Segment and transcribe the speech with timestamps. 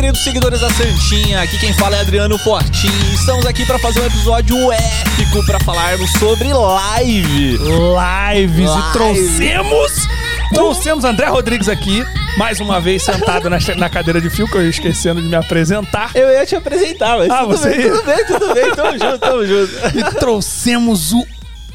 [0.00, 2.88] queridos seguidores da Santinha, aqui quem fala é Adriano Fortin.
[3.12, 7.58] Estamos aqui para fazer um episódio épico para falarmos sobre live.
[7.58, 7.60] Lives
[7.94, 8.62] Live.
[8.62, 9.92] e trouxemos.
[10.54, 12.02] Trouxemos André Rodrigues aqui,
[12.38, 15.36] mais uma vez sentado na, na cadeira de fio, que eu ia esquecendo de me
[15.36, 16.10] apresentar.
[16.14, 17.90] Eu ia te apresentar, mas Ah, tudo você bem, ia?
[17.92, 19.98] tudo bem, tudo bem, tamo junto, tamo junto.
[19.98, 21.26] E trouxemos o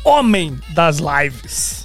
[0.04, 1.85] homem das lives.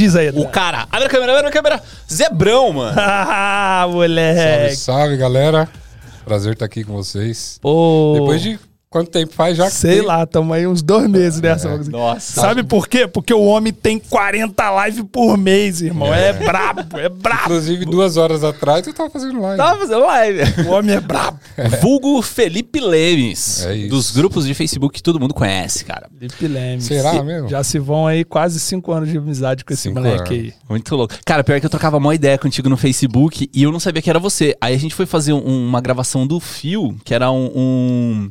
[0.00, 0.40] Diz aí, André.
[0.40, 1.82] O cara, abre a câmera, abre a câmera.
[2.10, 2.96] Zebrão, mano.
[2.98, 4.76] Ah, Salve, moleque.
[4.76, 5.68] salve, galera.
[6.24, 7.58] Prazer estar aqui com vocês.
[7.60, 8.58] Pô, Depois de
[8.92, 11.68] quanto tempo faz já que Sei tem- lá, tamo aí uns dois meses nessa.
[11.68, 11.78] É.
[11.90, 12.40] Nossa.
[12.40, 13.06] Sabe por quê?
[13.06, 16.12] Porque o homem tem 40 lives por mês, irmão.
[16.12, 17.44] É, brabo, é brabo.
[17.44, 19.56] Inclusive, duas horas atrás eu tava fazendo live.
[19.56, 20.40] Tava fazendo live.
[20.66, 21.38] O homem é brabo.
[21.80, 23.64] Vulgo Felipe Lemes.
[23.64, 23.88] É isso.
[23.90, 26.08] Dos grupos de Facebook que todo mundo conhece, cara.
[26.18, 26.84] Felipe Lemes.
[26.84, 27.48] Será mesmo?
[27.48, 30.44] Já se vão aí quase cinco anos de amizade com esse Cinco moleque anos.
[30.46, 30.54] aí.
[30.68, 31.14] Muito louco.
[31.24, 34.10] Cara, pior que eu trocava uma ideia contigo no Facebook e eu não sabia que
[34.10, 34.56] era você.
[34.60, 37.50] Aí a gente foi fazer um- uma gravação do Fio, que era um.
[37.54, 38.30] um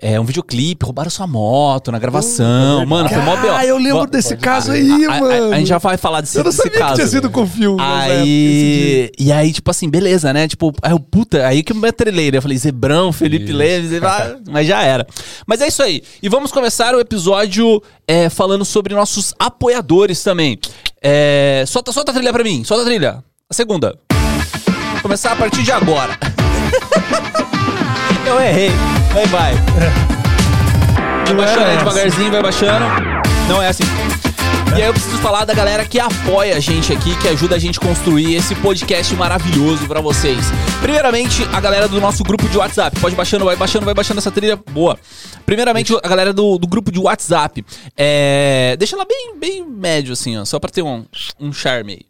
[0.00, 2.84] é, um videoclipe, roubaram sua moto na gravação.
[2.86, 3.52] mano, foi mó B.O.
[3.54, 5.52] Ah, eu lembro desse caso aí, a, a- mano.
[5.52, 6.90] a gente já vai falar desse, Eu não desse sabia caso.
[6.92, 7.80] que tinha sido com o filme.
[7.82, 10.46] esse Aí, e aí, tipo assim, beleza, né?
[10.48, 12.38] Tipo, aí eu, puta, aí que eu me atrelei, né?
[12.38, 13.56] Eu falei, Zebrão, Felipe Isso.
[13.56, 14.00] Leves,
[14.50, 15.06] mas já era.
[15.46, 16.02] Mas é isso aí.
[16.22, 20.58] E vamos começar o episódio é, falando sobre nossos apoiadores também.
[21.02, 23.24] É, solta, solta a trilha pra mim, solta a trilha.
[23.48, 23.96] A segunda.
[24.92, 26.18] Vou começar a partir de agora.
[28.26, 28.70] eu errei.
[29.12, 29.54] Vai, vai.
[31.24, 32.84] Vai baixando aí devagarzinho, vai baixando.
[33.48, 33.84] Não é assim.
[34.76, 37.58] E aí eu preciso falar da galera que apoia a gente aqui, que ajuda a
[37.58, 40.46] gente a construir esse podcast maravilhoso pra vocês.
[40.80, 42.98] Primeiramente, a galera do nosso grupo de WhatsApp.
[42.98, 44.98] Pode baixando, vai baixando, vai baixando essa trilha boa.
[45.46, 47.64] Primeiramente, a galera do, do grupo de WhatsApp.
[47.96, 51.04] É, deixa ela bem, bem médio, assim, ó, só pra ter um,
[51.38, 52.00] um charme aí.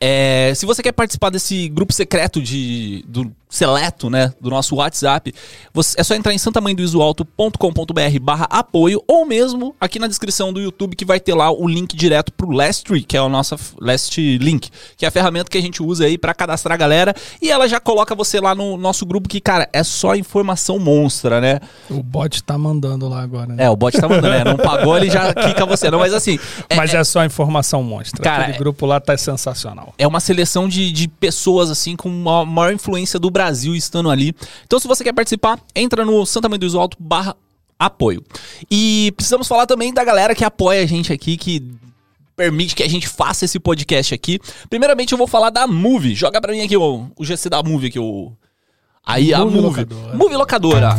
[0.00, 5.34] É, se você quer participar desse grupo secreto de, do seleto, né, do nosso WhatsApp,
[5.72, 10.94] você- é só entrar em santamanhodoisoalto.com.br barra apoio ou mesmo aqui na descrição do YouTube
[10.96, 14.20] que vai ter lá o link direto pro Lastry, que é o nosso f- Last
[14.38, 17.50] Link, que é a ferramenta que a gente usa aí pra cadastrar a galera e
[17.50, 21.60] ela já coloca você lá no nosso grupo que, cara, é só informação monstra, né?
[21.90, 23.64] O bot tá mandando lá agora, né?
[23.64, 24.44] É, o bot tá mandando, né?
[24.44, 25.90] Não pagou, ele já quica você.
[25.90, 26.38] Não, mas assim,
[26.68, 28.22] é- Mas é, só informação monstra.
[28.22, 29.94] Cara, Aquele é- grupo lá tá sensacional.
[29.98, 34.34] é uma seleção de, de pessoas, assim, com a maior influência do Brasil estando ali.
[34.64, 37.36] Então, se você quer participar, entra no Santa Mãe do Iso Alto barra
[37.78, 38.24] apoio.
[38.70, 41.62] E precisamos falar também da galera que apoia a gente aqui, que
[42.36, 44.40] permite que a gente faça esse podcast aqui.
[44.70, 46.14] Primeiramente, eu vou falar da Move.
[46.14, 48.32] Joga pra mim aqui o, o GC da Move aqui, o...
[49.06, 49.66] Aí, a Move Move.
[49.66, 50.16] Locadora.
[50.16, 50.98] Move Locadora.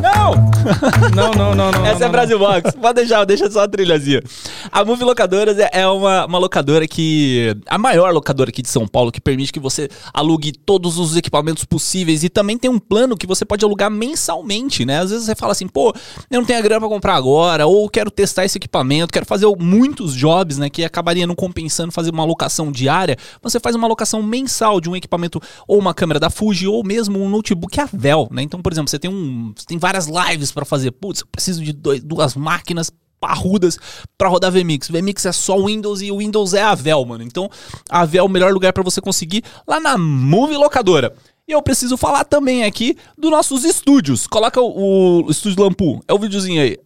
[0.00, 0.50] Não!
[1.14, 1.86] Não, não, não, não.
[1.86, 2.72] Essa não, é Brasil Box.
[2.76, 4.22] Pode deixar, deixa só a trilhazinha.
[4.70, 7.56] A Move Locadoras é, é uma, uma locadora que.
[7.66, 11.64] A maior locadora aqui de São Paulo, que permite que você alugue todos os equipamentos
[11.64, 12.22] possíveis.
[12.22, 15.00] E também tem um plano que você pode alugar mensalmente, né?
[15.00, 15.94] Às vezes você fala assim, pô,
[16.30, 19.46] eu não tenho a grana pra comprar agora, ou quero testar esse equipamento, quero fazer
[19.58, 20.68] muitos jobs, né?
[20.68, 23.16] Que acabaria não compensando fazer uma locação diária.
[23.42, 27.18] Você faz uma locação mensal de um equipamento, ou uma câmera da Fuji, ou mesmo
[27.20, 28.42] um notebook Avel, né?
[28.42, 29.52] Então, por exemplo, você tem um.
[29.56, 30.90] Você tem várias lives pra fazer.
[30.92, 33.78] Putz, eu preciso de dois- duas máquinas parrudas
[34.16, 34.88] pra rodar VMix.
[34.88, 36.74] VMix é só Windows e o Windows é a
[37.06, 37.22] mano.
[37.22, 37.50] Então,
[37.88, 41.14] a é o melhor lugar pra você conseguir lá na Move Locadora.
[41.46, 44.26] E eu preciso falar também aqui dos nossos estúdios.
[44.26, 46.00] Coloca o, o estúdio Lampu.
[46.06, 46.78] É o videozinho aí.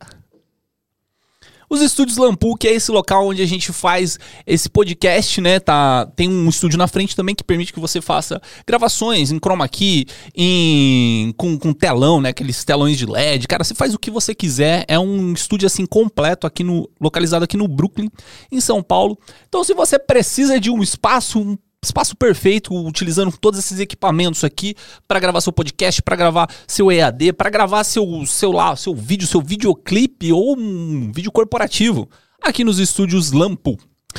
[1.68, 5.60] Os estúdios Lampu, que é esse local onde a gente faz esse podcast, né?
[5.60, 9.68] Tá, tem um estúdio na frente também que permite que você faça gravações em chroma
[9.68, 12.30] key, em, com, com telão, né?
[12.30, 13.48] Aqueles telões de LED.
[13.48, 14.84] Cara, você faz o que você quiser.
[14.88, 18.10] É um estúdio assim completo aqui no localizado aqui no Brooklyn,
[18.50, 19.18] em São Paulo.
[19.48, 24.74] Então, se você precisa de um espaço, um espaço perfeito, utilizando todos esses equipamentos aqui
[25.06, 29.26] para gravar seu podcast, para gravar seu EAD, para gravar seu, seu lá, seu vídeo,
[29.26, 32.08] seu videoclipe ou um vídeo corporativo
[32.42, 33.78] aqui nos estúdios Lampu.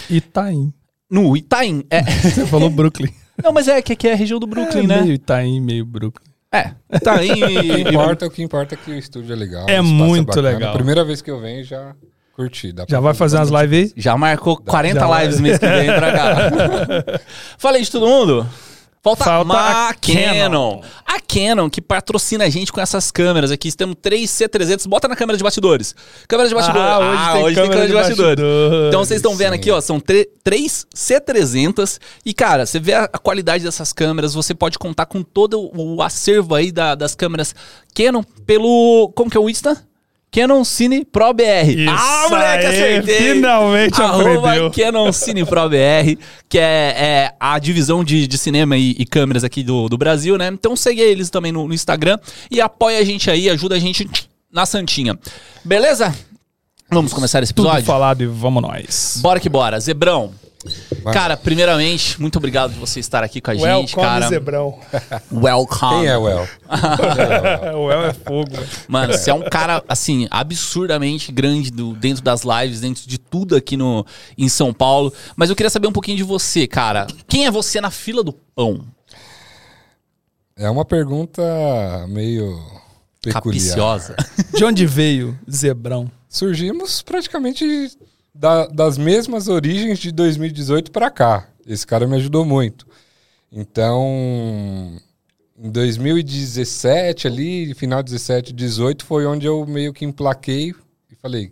[0.10, 0.74] Itaim.
[1.10, 1.84] No Itaim.
[1.90, 2.02] É.
[2.22, 3.12] Você falou Brooklyn.
[3.44, 5.02] Não, mas é que aqui é a região do Brooklyn, é né?
[5.02, 6.26] Meio Itaim, meio Brooklyn.
[6.52, 6.72] É.
[6.94, 9.66] Itaim O que importa, o que importa é que o estúdio é legal.
[9.68, 10.50] É espaço muito bacana.
[10.50, 10.74] legal.
[10.74, 11.96] Primeira vez que eu venho, já
[12.36, 12.72] curti.
[12.72, 14.02] Dá Já pra- vai fazer umas lives aí?
[14.02, 16.36] Já marcou 40 Já lives mês que vem pra cá.
[17.58, 18.48] Falei de todo mundo?
[19.04, 20.34] Falta, Falta a Canon.
[20.34, 20.82] Canon.
[21.06, 23.72] A Canon que patrocina a gente com essas câmeras aqui.
[23.72, 24.88] Temos três C300.
[24.88, 25.94] Bota na câmera de bastidores.
[26.28, 26.90] Câmera de bastidores.
[27.20, 28.44] Ah, hoje tem câmera de bastidores.
[28.88, 29.60] Então vocês estão vendo Sim.
[29.60, 30.00] aqui, ó, são
[30.44, 35.22] três C300 e cara, você vê a, a qualidade dessas câmeras, você pode contar com
[35.22, 37.54] todo o acervo aí da- das câmeras
[37.94, 39.86] Canon pelo, como que é o Insta?
[40.32, 41.70] Canon Cine Pro BR.
[41.70, 43.34] Isso ah, moleque, aí, acertei!
[43.34, 44.72] finalmente Arroba aprendeu.
[44.72, 46.18] Canon Cine Pro BR,
[46.50, 50.38] que é, é a divisão de, de cinema e, e câmeras aqui do, do Brasil,
[50.38, 50.50] né?
[50.52, 52.20] Então segue eles também no, no Instagram
[52.52, 54.10] e apoia a gente aí, ajuda a gente
[54.52, 55.18] na Santinha.
[55.64, 56.14] Beleza?
[56.90, 57.86] Vamos começar esse Tudo episódio?
[57.86, 59.20] falado e vamos nós.
[59.22, 59.80] Bora que bora.
[59.80, 60.32] Zebrão,
[61.04, 61.14] Vai.
[61.14, 64.28] cara, primeiramente, muito obrigado por você estar aqui com a gente, cara.
[64.28, 64.80] Zebrão.
[65.32, 66.02] Welcome.
[66.02, 66.48] Quem é o El?
[67.78, 68.52] o El é fogo.
[68.88, 73.56] Mano, você é um cara, assim, absurdamente grande do, dentro das lives, dentro de tudo
[73.56, 74.06] aqui no,
[74.38, 75.14] em São Paulo.
[75.36, 77.08] Mas eu queria saber um pouquinho de você, cara.
[77.28, 78.86] Quem é você na fila do pão?
[80.58, 81.44] É uma pergunta
[82.08, 82.58] meio
[83.22, 83.34] peculiar.
[83.34, 84.16] Capiciosa.
[84.56, 86.10] De onde veio Zebrão?
[86.30, 87.92] Surgimos praticamente
[88.36, 91.48] da- das mesmas origens de 2018 para cá.
[91.66, 92.86] Esse cara me ajudou muito.
[93.52, 95.00] Então,
[95.58, 100.74] em 2017 ali, final de 17, 18 foi onde eu meio que emplaquei
[101.10, 101.50] e falei,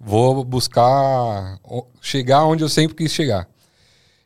[0.00, 1.58] vou buscar
[2.00, 3.48] chegar onde eu sempre quis chegar.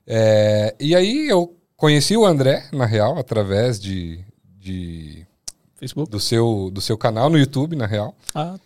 [0.06, 4.20] É, e aí eu conheci o André, na real, através de,
[4.60, 5.26] de-
[5.76, 6.10] Facebook?
[6.10, 8.14] do, seu, do seu canal no YouTube, na real.
[8.34, 8.56] Ah,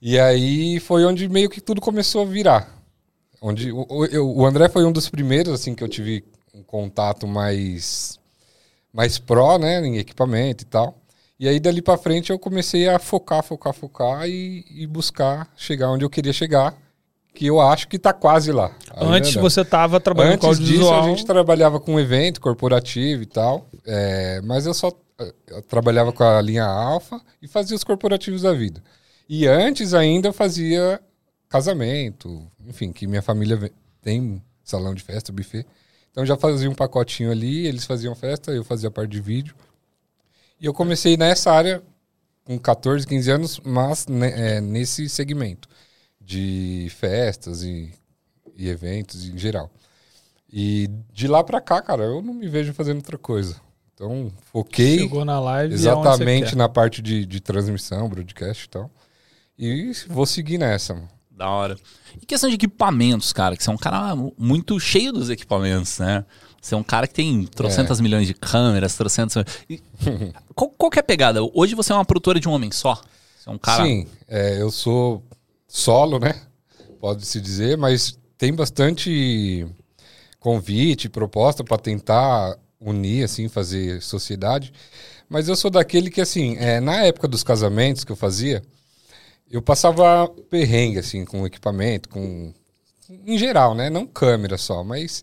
[0.00, 2.74] E aí foi onde meio que tudo começou a virar.
[3.40, 8.18] Onde o, o- André foi um dos primeiros assim que eu tive um contato mais
[8.92, 10.98] mais pró, né, em equipamento e tal.
[11.38, 15.90] E aí dali pra frente eu comecei a focar, focar, focar e, e buscar chegar
[15.90, 16.74] onde eu queria chegar,
[17.34, 18.74] que eu acho que tá quase lá.
[18.94, 19.42] Ainda antes não.
[19.42, 21.04] você tava trabalhando com Antes disso, audiovisual.
[21.04, 23.68] a gente trabalhava com evento corporativo e tal.
[23.86, 24.90] é, mas eu só
[25.20, 28.82] eh, eu trabalhava com a linha Alfa e fazia os corporativos da vida.
[29.28, 31.00] E antes ainda eu fazia
[31.48, 33.70] casamento, enfim, que minha família
[34.00, 35.66] tem salão de festa, buffet.
[36.10, 39.54] Então já fazia um pacotinho ali, eles faziam festa, eu fazia parte de vídeo.
[40.60, 41.82] E eu comecei nessa área
[42.44, 45.68] com 14, 15 anos, mas né, é, nesse segmento
[46.20, 47.92] de festas e,
[48.56, 49.70] e eventos em geral.
[50.50, 53.60] E de lá pra cá, cara, eu não me vejo fazendo outra coisa.
[53.92, 58.90] Então, foquei Chegou na live exatamente na parte de, de transmissão, broadcast e tal.
[59.58, 61.08] E vou seguir nessa, mano.
[61.30, 61.76] Da hora.
[62.20, 66.24] E questão de equipamentos, cara, que você é um cara muito cheio dos equipamentos, né?
[66.60, 69.44] Você é um cara que tem trocentas milhões de câmeras, trocentas...
[69.68, 69.80] E
[70.54, 71.40] qual, qual que é a pegada?
[71.54, 72.94] Hoje você é uma produtora de um homem só?
[73.38, 73.84] Você é um cara...
[73.84, 75.22] Sim, é, eu sou
[75.68, 76.40] solo, né?
[76.98, 79.66] Pode-se dizer, mas tem bastante
[80.40, 84.72] convite, proposta para tentar unir, assim, fazer sociedade.
[85.28, 88.62] Mas eu sou daquele que, assim, é, na época dos casamentos que eu fazia,
[89.50, 92.52] eu passava perrengue, assim, com equipamento, com.
[93.08, 93.88] Em geral, né?
[93.88, 95.22] Não câmera só, mas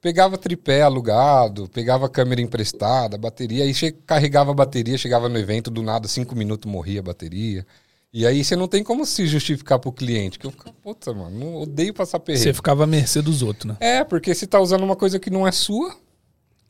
[0.00, 5.70] pegava tripé alugado, pegava câmera emprestada, bateria, aí che- carregava a bateria, chegava no evento,
[5.70, 7.66] do nada, cinco minutos morria a bateria.
[8.12, 11.62] E aí você não tem como se justificar pro cliente, que eu ficava, puta, mano,
[11.62, 12.44] odeio passar perrengue.
[12.44, 13.76] Você ficava à mercê dos outros, né?
[13.80, 15.96] É, porque você tá usando uma coisa que não é sua,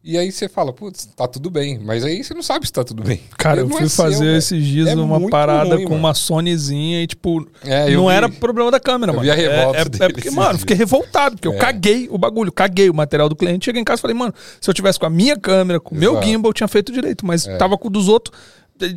[0.05, 1.79] e aí você fala, putz, tá tudo bem.
[1.83, 3.21] Mas aí você não sabe se tá tudo bem.
[3.39, 4.37] Cara, eu fui é seu, fazer velho.
[4.37, 6.01] esses dias É uma parada ruim, com mano.
[6.05, 9.25] uma Sonyzinha e, tipo, É, não vi- era problema da câmera, eu mano.
[9.25, 10.61] vi a revolta é, é, dele é porque, mano, eu dias.
[10.61, 11.57] fiquei revoltado, porque eu É.
[11.59, 13.65] caguei o bagulho, caguei o material do cliente.
[13.65, 15.99] Cheguei em casa e falei, mano, se eu tivesse com a minha câmera, com o
[15.99, 16.19] meu.
[16.19, 16.23] É.
[16.23, 17.25] gimbal, eu tinha feito direito.
[17.25, 18.37] Mas tava com o dos outros,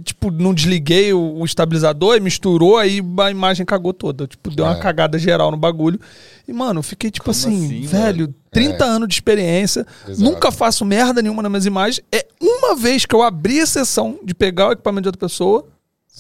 [0.03, 4.25] tipo, não desliguei o, o estabilizador, e misturou, aí a imagem cagou toda.
[4.27, 4.79] Tipo, deu uma É.
[4.79, 6.00] cagada geral no bagulho.
[6.47, 10.21] E, mano, fiquei tipo assim, assim, velho, 30 anos de experiência, Exato.
[10.21, 12.04] nunca faço merda nenhuma nas minhas imagens.
[12.11, 15.66] É uma vez que eu abri a sessão de pegar o equipamento de outra pessoa,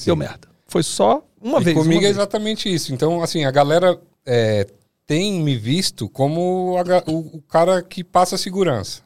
[0.05, 0.47] deu merda.
[0.67, 1.77] Foi só uma E vez.
[1.77, 2.17] comigo uma é vez.
[2.17, 2.93] exatamente isso.
[2.93, 4.67] Então, assim, a galera é,
[5.05, 9.01] tem me visto como a o, o cara que passa segurança.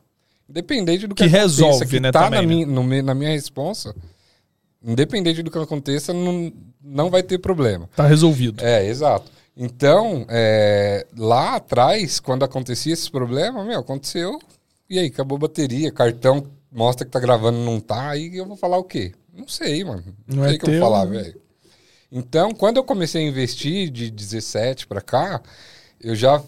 [0.50, 2.48] Independente do que, Que resolve, que né, tá também, na, né?
[2.48, 3.96] minha, no na minha responsa,
[4.84, 6.52] independente do que aconteça, não,
[6.84, 7.90] não vai ter problema.
[7.96, 8.64] Tá resolvido.
[8.64, 9.32] É, exato.
[9.56, 14.40] Então, é, lá atrás, quando acontecia esses problemas, meu, aconteceu.
[14.90, 18.56] E aí, acabou a bateria, cartão mostra que tá gravando não tá, aí eu vou
[18.56, 19.12] falar o quê?
[19.34, 20.04] Não sei, mano.
[20.26, 21.22] Não, Não sei é que eu teu, vou falar, né?
[21.22, 21.42] velho.
[22.12, 25.42] Então, quando eu comecei a investir de 17 pra cá,
[26.00, 26.42] eu já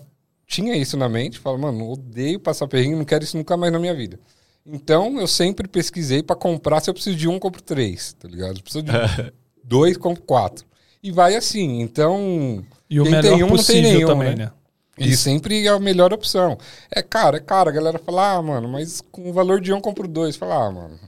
[0.46, 1.40] tinha isso na mente.
[1.40, 4.20] Falo, mano, odeio passar perrengue, não quero isso nunca mais na minha vida.
[4.65, 6.79] Então, eu sempre pesquisei pra comprar.
[6.82, 8.53] Se eu preciso de um, compro três, tá ligado?
[8.55, 8.91] Se eu preciso de
[9.63, 10.65] dois, compro quatro.
[11.01, 11.82] E vai assim.
[11.82, 14.46] Então, E o melhor tem um, não tem possível nenhum, também, né?
[14.46, 14.51] né?
[14.98, 16.58] e sempre é a melhor opção.
[16.89, 17.70] É caro, é caro.
[17.70, 20.36] A galera fala, ah, mano, mas com o valor de um, eu compro dois.
[20.38, 21.00] Fala, ah, mano.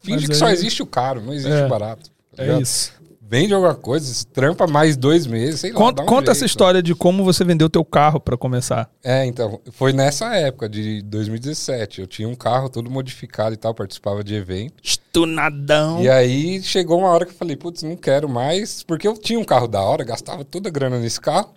[0.00, 2.10] Finge Mas que só aí- existe o caro, não existe É, o barato.
[2.34, 2.92] tá É isso.
[3.30, 5.78] Vende alguma coisa, trampa mais dois meses, sei lá.
[5.78, 6.50] Conta, um conta essa jeito.
[6.50, 8.90] história de como você vendeu teu carro pra começar.
[9.04, 12.00] É, então, foi nessa época de 2017.
[12.00, 14.74] Eu tinha um carro todo modificado e tal, participava de evento.
[14.82, 16.02] Estunadão.
[16.02, 19.38] E aí chegou uma hora que eu falei, putz, não quero mais, porque eu tinha
[19.38, 21.54] um carro da hora, gastava toda a grana nesse carro.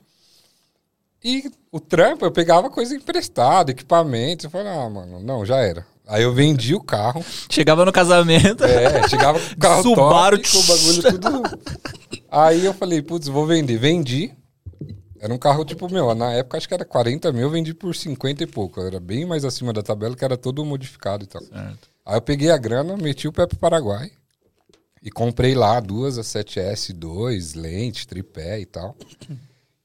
[1.23, 4.45] E o trampo, eu pegava coisa emprestada, equipamento.
[4.45, 5.83] Eu falei, ah, mano, não, já era.
[6.07, 7.23] Aí eu vendi o carro.
[7.49, 8.63] Chegava no casamento.
[8.63, 11.59] É, chegava com o carro Subaru, top, com o bagulho tudo.
[12.29, 13.77] Aí eu falei, putz, vou vender.
[13.77, 14.33] Vendi.
[15.19, 17.95] Era um carro tipo, meu, na época acho que era 40 mil, eu vendi por
[17.95, 18.81] 50 e pouco.
[18.81, 21.41] Era bem mais acima da tabela, que era todo modificado e tal.
[21.41, 21.89] Certo.
[22.05, 24.11] Aí eu peguei a grana, meti o pé pro Paraguai.
[25.01, 28.95] E comprei lá duas, a 7S2, lente, tripé e tal.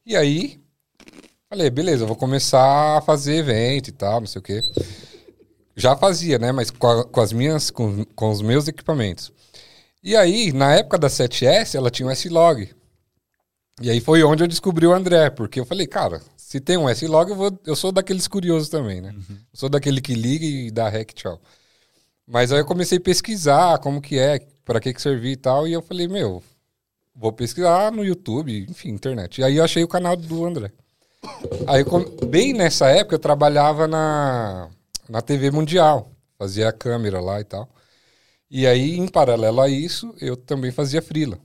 [0.05, 0.61] E aí,
[1.49, 4.61] falei, beleza, vou começar a fazer evento e tal, não sei o quê.
[5.81, 6.53] Já fazia, né?
[6.53, 9.33] Mas com, a- com as minhas, com, com os meus equipamentos.
[10.03, 12.71] E aí, na época da 7S, ela tinha um S-Log.
[13.81, 16.89] E aí foi onde eu descobri o André, porque eu falei, cara, se tem um
[16.89, 19.15] S-Log, eu, vou, eu sou daqueles curiosos também, né?
[19.31, 21.41] Eu sou daquele que liga e dá rec, tchau.
[22.27, 25.67] Mas aí eu comecei a pesquisar como que é, para que que servia e tal,
[25.67, 26.43] e eu falei, meu,
[27.15, 29.41] vou pesquisar no YouTube, enfim, internet.
[29.41, 30.73] E aí eu achei o canal do André.
[31.67, 31.85] Aí,
[32.27, 34.69] bem nessa época, eu trabalhava na,
[35.09, 37.69] na TV Mundial, fazia a câmera lá e tal.
[38.51, 41.39] E aí, em paralelo a isso, eu também fazia freela.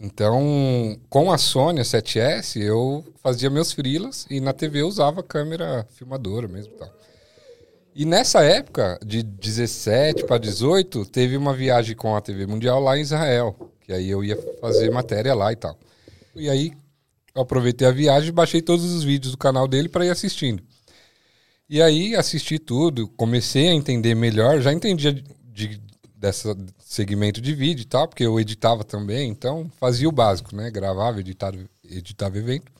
[0.00, 5.22] Então, com a Sony a 7S, eu fazia meus freelas e na TV eu usava
[5.22, 6.90] câmera filmadora mesmo e tal.
[7.94, 12.96] E nessa época, de 17 para 18, teve uma viagem com a TV Mundial lá
[12.96, 15.76] em Israel, que aí eu ia fazer matéria lá e tal.
[16.36, 16.72] E aí
[17.34, 20.62] aproveitei a viagem e baixei todos os vídeos do canal dele para ir assistindo.
[21.68, 25.22] E aí assisti tudo, comecei a entender melhor, já entendia de,
[25.68, 25.80] de-
[26.16, 30.70] dessa segmento de vídeo e tal, porque eu editava também, então fazia o básico, né?
[30.70, 32.72] Gravava, editava, editava evento.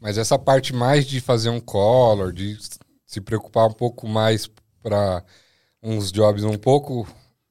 [0.00, 2.56] Mas essa parte mais de fazer um color, de
[3.06, 4.48] se preocupar um pouco mais
[4.82, 5.22] para
[5.82, 7.06] uns jobs um pouco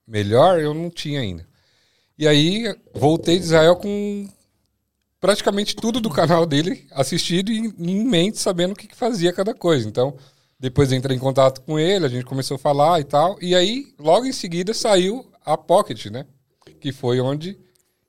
[0.07, 1.45] melhor, eu não tinha ainda.
[2.17, 4.29] E aí voltei de Israel com
[5.19, 9.53] praticamente tudo do canal dele assistido e em mente, sabendo o que, que fazia cada
[9.53, 9.87] coisa.
[9.87, 10.15] Então,
[10.59, 13.37] depois entrei em contato com ele, a gente começou a falar e tal.
[13.41, 16.25] E aí, logo em seguida, saiu a Pocket, né?
[16.79, 17.57] Que foi onde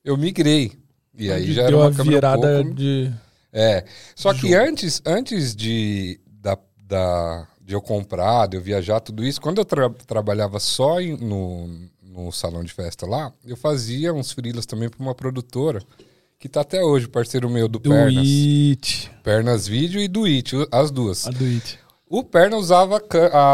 [0.05, 0.73] eu migrei.
[1.17, 3.11] E aí Onde já era uma câmera virada pouco- de.
[3.53, 3.85] é.
[4.15, 9.41] Só que antes, antes de, da, da- de eu comprar, de eu viajar, tudo isso,
[9.41, 11.69] quando eu tra- trabalhava só em- no,
[12.03, 15.83] no salão de festa lá, eu fazia uns freelas também para uma produtora,
[16.41, 18.27] que tá até hoje, parceiro meu do, Do Pernas.
[18.27, 19.13] It.
[19.23, 21.27] Pernas Vídeo e do It, as duas.
[21.27, 21.79] A do It.
[22.09, 23.01] O Perna usava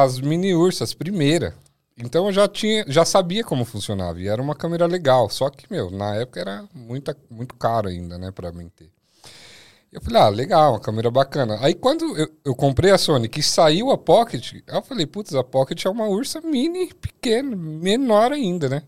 [0.04, 1.52] as mini ursas primeira.
[1.98, 5.66] Então eu já tinha, já sabia como funcionava e era uma câmera legal, só que
[5.68, 8.88] meu, na época era muita, muito caro ainda, né, para mim ter.
[9.90, 11.58] Eu falei, ah, legal, uma câmera bacana.
[11.62, 15.42] Aí quando eu, eu comprei a Sony, que saiu a Pocket, eu falei, putz, a
[15.42, 18.82] Pocket é uma ursa mini, pequena, menor ainda, né?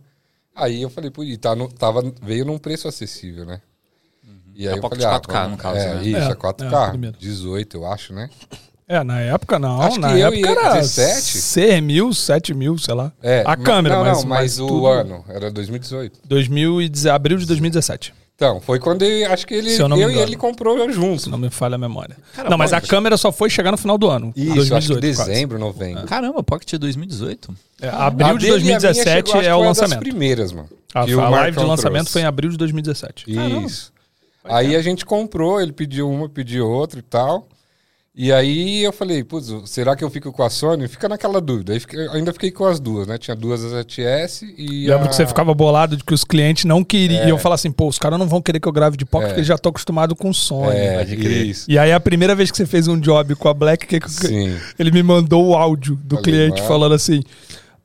[0.55, 3.61] Aí eu falei, putz, tá no, tava, veio num preço acessível, né?
[4.59, 6.03] E aí A eu Pocket falei, ah, 4K, vamos- no caso, é, né?
[6.05, 7.17] Isso, É, a é, a 4K, primeira.
[7.19, 8.29] 18, eu acho, né?
[8.89, 9.81] É, na época não.
[9.83, 11.39] Acho na que eu época era 17.
[11.39, 13.13] 6 mil, 7 mil, sei lá.
[13.23, 16.19] É, a câmera, não, mas, não, mas, o tudo- ano era 2018.
[16.25, 18.13] 2000 e deze- abril de 2017.
[18.35, 21.25] Então, foi quando ele, acho que ele, eu eu, e ele comprou juntos.
[21.25, 22.17] Se não me falha a memória.
[22.35, 24.33] Cara, não, mas a câmera só foi chegar no final do ano.
[24.37, 25.31] Isso, 2018, acho que quase.
[25.33, 26.05] dezembro, novembro.
[26.07, 27.53] Caramba, Pocket é 2018.
[27.83, 29.79] É, abril A de dele e a minha 2017 chegou, é o foi uma das
[29.81, 29.99] lançamento.
[30.09, 30.69] primeiras, mano.
[30.95, 32.13] A, o a live de lançamento trouxe.
[32.13, 33.25] foi em abril de 2017.
[33.29, 33.93] Isso.
[34.49, 37.49] Aí a gente comprou, ele pediu uma, pediu outra e tal.
[38.21, 40.89] E aí eu falei, putz, será que eu fico com a Sony?
[40.89, 41.73] Fica naquela dúvida.
[41.73, 43.17] Aí fiquei- eu ainda fiquei com as duas, né?
[43.17, 44.89] Tinha duas as 7S e.
[44.89, 45.09] Lembro a...
[45.09, 47.29] que você ficava bolado de que os clientes não queriam.
[47.29, 49.29] Iam falar assim, pô, os caras não vão querer que eu grave de pocket É.
[49.29, 50.77] porque eles já estão acostumados com Sony.
[50.77, 51.71] É, isso.
[51.71, 54.11] E aí a primeira vez que você fez um job com a Black, que, que-
[54.11, 54.57] Sim.
[54.77, 56.67] ele me mandou o áudio do Falei, cliente mano.
[56.67, 57.23] falando assim: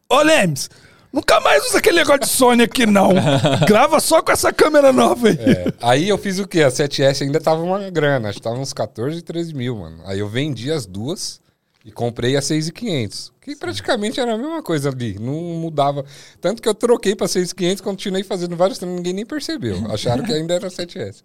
[0.09, 0.67] Ô Lemes,
[1.13, 3.09] nunca mais usa aquele negócio de Sony aqui, não.
[3.67, 5.35] Grava só com essa câmera nova aí.
[5.39, 5.73] É.
[5.81, 6.63] Aí eu fiz o quê?
[6.63, 10.01] A 7S ainda tava uma grana, acho que tava uns 14, 13 mil, mano.
[10.05, 11.39] Aí eu vendi as duas
[11.85, 13.31] e comprei a 6,500.
[13.41, 16.03] Que praticamente era a mesma coisa ali, não mudava.
[16.41, 19.85] Tanto que eu troquei pra 6,500, continuei fazendo vários treinos, ninguém nem percebeu.
[19.91, 21.21] Acharam que ainda era 7S.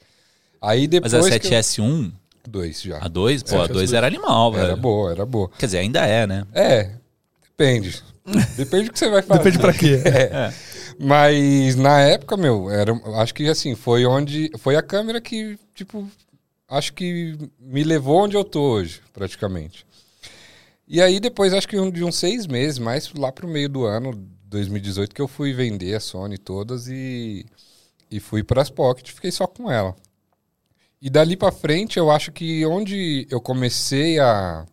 [0.61, 1.13] Aí depois.
[1.13, 2.13] Mas a que eu- 7S1,
[2.49, 2.99] Dois já.
[2.99, 4.65] a 2, pô, a 2 era animal, velho.
[4.65, 5.49] Era boa, era boa.
[5.59, 6.45] Quer dizer, ainda é, né?
[6.53, 6.91] É,
[7.59, 8.03] depende.
[8.57, 9.43] Depende do que você vai fazer.
[9.43, 10.01] Depende pra quê.
[10.07, 10.53] É.
[11.01, 14.51] Mas na época, meu, era, acho que assim, foi onde.
[14.59, 16.09] Foi a câmera que, tipo,
[16.69, 19.87] acho que me levou onde eu tô hoje, praticamente.
[20.89, 23.85] E aí, depois, acho que um- de uns seis meses, mais lá pro meio do
[23.85, 24.13] ano,
[24.47, 27.45] 2018, que eu fui vender a Sony todas e
[28.11, 29.95] e fui para as Pocket, fiquei só com ela.
[31.01, 34.67] E dali para frente, eu acho que onde eu comecei a,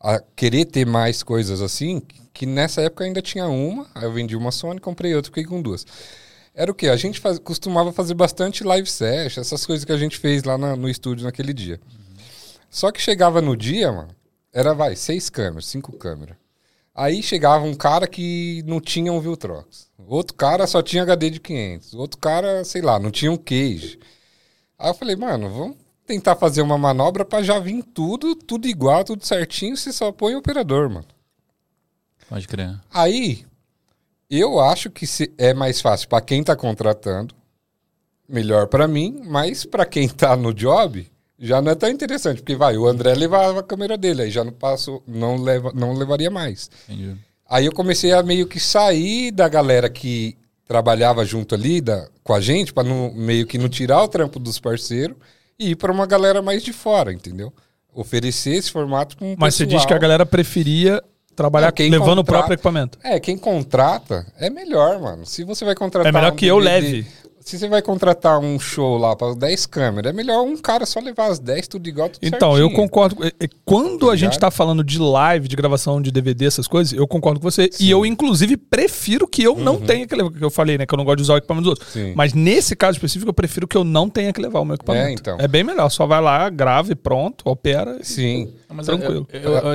[0.00, 2.02] a querer ter mais coisas assim,
[2.32, 5.60] que nessa época ainda tinha uma, aí eu vendi uma Sony, comprei outra, fiquei com
[5.60, 5.86] duas.
[6.54, 6.88] Era o que?
[6.88, 10.56] A gente faz, costumava fazer bastante live session, essas coisas que a gente fez lá
[10.58, 11.80] na- no estúdio naquele dia.
[12.70, 14.08] Só que chegava no dia, mano,
[14.52, 16.36] era, vai, seis câmeras, cinco câmeras.
[16.94, 19.88] Aí chegava um cara que não tinha um Viltrox.
[20.06, 21.94] Outro cara só tinha HD de 500.
[21.94, 23.98] Outro cara, sei lá, não tinha um cage.
[24.78, 25.76] Aí eu falei, mano, vamos
[26.10, 30.34] tentar fazer uma manobra pra já vir tudo, tudo igual, tudo certinho, você só põe
[30.34, 31.06] o operador, mano.
[32.28, 32.76] Pode crer.
[32.92, 33.44] Aí,
[34.28, 37.32] eu acho que se- é mais fácil pra quem tá contratando,
[38.28, 42.56] melhor pra mim, mas pra quem tá no job, já não é tão interessante, porque
[42.56, 46.30] vai, o André levava a câmera dele, aí já não passo, não leva, não levaria
[46.30, 46.68] mais.
[46.88, 47.16] Entendi.
[47.48, 50.36] Aí eu comecei a meio que sair da galera que
[50.66, 54.58] trabalhava junto ali da, com a gente, não, meio que não tirar o trampo dos
[54.60, 55.16] parceiros
[55.60, 57.52] e ir pra uma galera mais de fora, entendeu?
[57.94, 61.02] Oferecer esse formato com Mas você diz que a galera preferia
[61.36, 62.98] trabalhar É, levando o contrata- próprio equipamento.
[63.04, 65.26] É, quem contrata é melhor, mano.
[65.26, 66.08] Se você vai contratar.
[66.10, 67.06] É melhor um que eu DVD leve.
[67.50, 71.00] Se você vai contratar um show lá para 10 câmeras, é melhor um cara só
[71.00, 72.70] levar as 10, tudo igual, tudo Então, certinho.
[72.72, 73.16] eu concordo.
[73.16, 76.68] com- e- e Quando a gente tá falando de live, de gravação de DVD, essas
[76.68, 77.68] coisas, eu concordo com você.
[77.80, 80.30] E eu, inclusive, prefiro que eu não tenha que levar.
[80.30, 80.86] Que eu falei, né?
[80.86, 81.94] Que eu não gosto de usar o equipamento dos outros.
[81.96, 82.06] Uhum.
[82.06, 82.12] Sim.
[82.16, 85.08] Mas nesse caso específico, eu prefiro que eu não tenha que levar o meu equipamento.
[85.08, 85.36] É, então.
[85.40, 85.88] É bem melhor.
[85.90, 87.98] Só vai lá, grava e pronto, opera.
[88.00, 88.52] e- Sim.
[88.72, 89.26] Mas Tranquilo.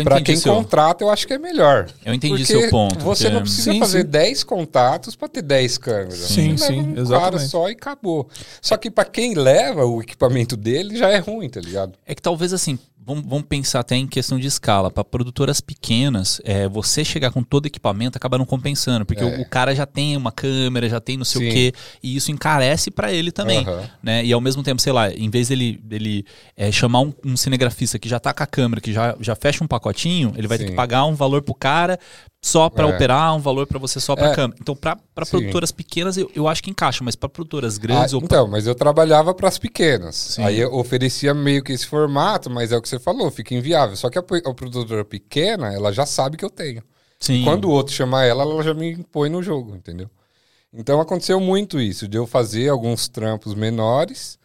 [0.02, 1.88] Entendi quem seu- contrata, eu acho que é melhor.
[2.06, 4.08] Eu entendi Porque seu ponto, Você porque- não precisa Sim, fazer sim.
[4.08, 6.16] 10 contatos para ter 10 câmeras.
[6.20, 7.02] Sim, Você sim, leva um cara
[7.36, 7.50] exatamente.
[7.50, 8.30] só e acabou.
[8.62, 11.94] Só que para quem leva o equipamento dele já é ruim, tá ligado?
[12.06, 14.90] É que talvez assim, vamos, vamos pensar até em questão de escala.
[14.90, 19.26] Para produtoras pequenas, é, você chegar com todo equipamento acaba não compensando, porque É.
[19.26, 21.54] o, o cara já tem uma câmera, já tem não sei o Sim.
[21.56, 23.60] quê, e isso encarece para ele também.
[23.68, 23.90] Aham.
[24.02, 24.26] Né?
[24.26, 26.26] E ao mesmo tempo, sei lá, em vez dele, dele
[26.58, 29.64] é, chamar um, um cinegrafista que já tá com a câmera, que já, já fecha
[29.64, 30.70] um pacotinho, ele vai ter Sim.
[30.72, 32.00] que pagar um valor pro cara
[32.44, 32.94] só para É.
[32.96, 34.36] operar, um valor para você só para É.
[34.36, 34.60] câmera.
[34.62, 38.22] Então, para produtoras pequenas, eu, eu acho que encaixa, mas para produtoras grandes Ah, ou
[38.22, 40.16] pra- então, mas eu trabalhava para as pequenas.
[40.16, 40.44] Sim.
[40.44, 43.96] Aí eu oferecia meio que esse formato, mas é o que você falou, fica inviável.
[43.96, 46.84] Só que a, a produtora pequena, ela já sabe que eu tenho.
[47.19, 47.43] Sim.
[47.43, 50.10] Quando o outro chamar ela, ela já me põe no jogo, entendeu?
[50.74, 54.38] Então aconteceu muito isso, de eu fazer alguns trampos menores,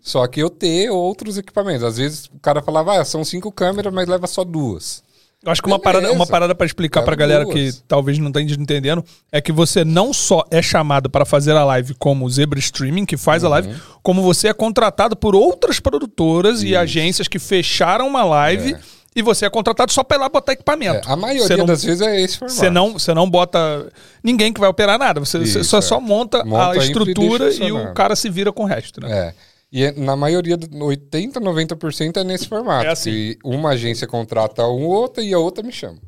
[0.00, 1.84] só que eu ter outros equipamentos.
[1.84, 5.02] Às vezes o cara falava, ah, são cinco câmeras, mas leva só duas.
[5.44, 6.00] Eu acho que uma Beleza.
[6.00, 9.84] parada, uma parada para explicar pra galera que talvez não esteja entendendo é que você
[9.84, 13.72] não só é chamado para fazer a live como Zebra Streaming, que faz a live,
[14.02, 18.80] como você é contratado por outras produtoras e agências que fecharam uma live É.
[19.14, 21.08] e você é contratado só pra ir lá botar É, equipamento.
[21.08, 22.58] a maioria não- das vezes é esse formato.
[22.58, 23.86] Você não, você não bota
[24.24, 25.20] ninguém que vai operar nada.
[25.20, 25.82] Você, você Isso, só, é.
[25.82, 29.00] só monta, Monta a e estrutura deixa e o cara se vira com o resto,
[29.00, 29.08] né?
[29.28, 29.34] É.
[29.70, 32.86] E é- na maioria, do- 80, 90% é nesse formato.
[32.86, 33.10] É assim.
[33.10, 35.98] que uma agência contrata um outra e a outra me chama.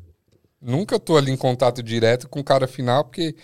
[0.61, 3.35] Nunca tô ali em contato direto com o cara final, porque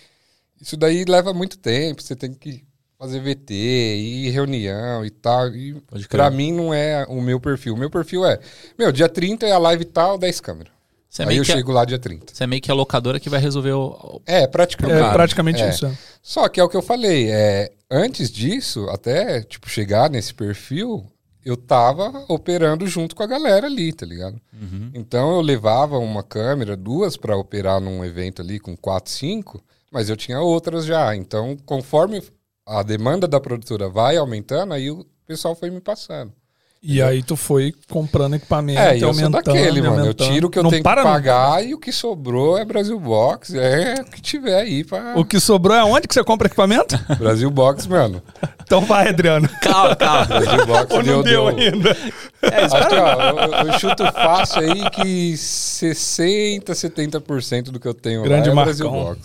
[0.62, 2.02] isso daí leva muito tempo.
[2.02, 2.64] Você tem que
[2.98, 5.50] fazer VT, ir em reunião e tal.
[5.56, 5.76] E
[6.10, 7.76] pra mim não é o meu perfil.
[7.76, 8.40] O meu perfil é,
[8.78, 10.74] meu, dia 30 é a live tal, 10 câmeras.
[11.10, 12.34] Você é, Aí meio eu que chego lá dia 30.
[12.34, 14.22] você é meio que a locadora que vai resolver o.
[14.26, 15.02] É, praticamente.
[15.02, 15.70] É praticamente é.
[15.70, 15.86] isso.
[15.86, 15.98] é.
[16.22, 21.06] Só que é o que eu falei, é, antes disso, até tipo chegar nesse perfil,
[21.46, 24.40] eu tava operando junto com a galera ali, tá ligado?
[24.94, 30.10] Então eu levava uma câmera, duas pra operar num evento ali com quatro, cinco, mas
[30.10, 31.16] eu tinha outras já.
[31.16, 32.22] Então, conforme
[32.66, 36.34] a demanda da produtora vai aumentando, aí o pessoal foi me passando.
[36.82, 40.06] E aí tu foi comprando equipamento, É, e eu sou aumentando, daquele, mano.
[40.06, 41.14] Eu tiro o que eu Não tenho para que nunca.
[41.20, 45.26] pagar e o que sobrou é Brasil Box, é o que tiver aí pra O
[45.26, 46.98] que sobrou é onde que você compra equipamento?
[47.18, 48.22] Brasil Box, mano.
[48.64, 49.50] então vai, Adriano.
[49.62, 50.26] Calma, calma.
[50.26, 51.98] Brasil Box Ou não deu ainda?
[52.42, 58.22] Acho que, ó, eu, eu chuto fácil aí que 60, 70% do que eu tenho
[58.24, 59.18] Grande lá é Brasil Marcão.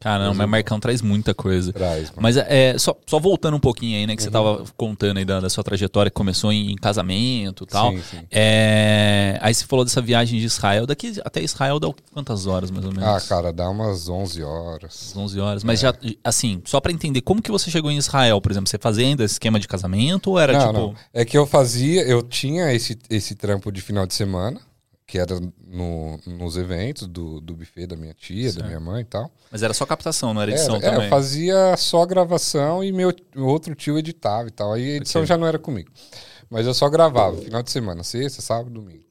[0.00, 1.72] Caramba, mas Marcão traz muita coisa.
[1.72, 2.22] Traz, mano.
[2.22, 4.14] Mas é, só, só voltando um pouquinho aí, né?
[4.16, 4.24] Que Uhum.
[4.26, 7.90] você tava contando aí da, da sua trajetória que começou em, em casamento e tal.
[7.92, 8.18] Sim, sim.
[8.30, 10.86] É, aí você falou dessa viagem de Israel.
[10.86, 13.08] Daqui até Israel dá quantas horas, mais ou menos?
[13.08, 15.12] Ah, cara, dá umas 11 horas.
[15.16, 15.64] 11 horas.
[15.64, 18.68] Mas já, assim, só pra entender, como que você chegou em Israel, por exemplo?
[18.68, 20.72] Você fazia ainda esquema de casamento ou era não, tipo.
[20.78, 20.94] não.
[21.12, 24.60] É que eu fazia, eu tinha esse, esse trampo de final de semana,
[25.08, 29.04] que era no, nos eventos do, do buffet da minha tia, da minha mãe e
[29.06, 29.30] tal.
[29.50, 31.04] Mas era só captação, não era edição Era- é, também?
[31.06, 34.74] eu fazia só gravação e meu outro tio editava e tal.
[34.74, 35.26] Aí a edição Ok.
[35.26, 35.90] já não era comigo.
[36.50, 39.07] Mas eu só gravava, final de semana, sexta, sábado, domingo.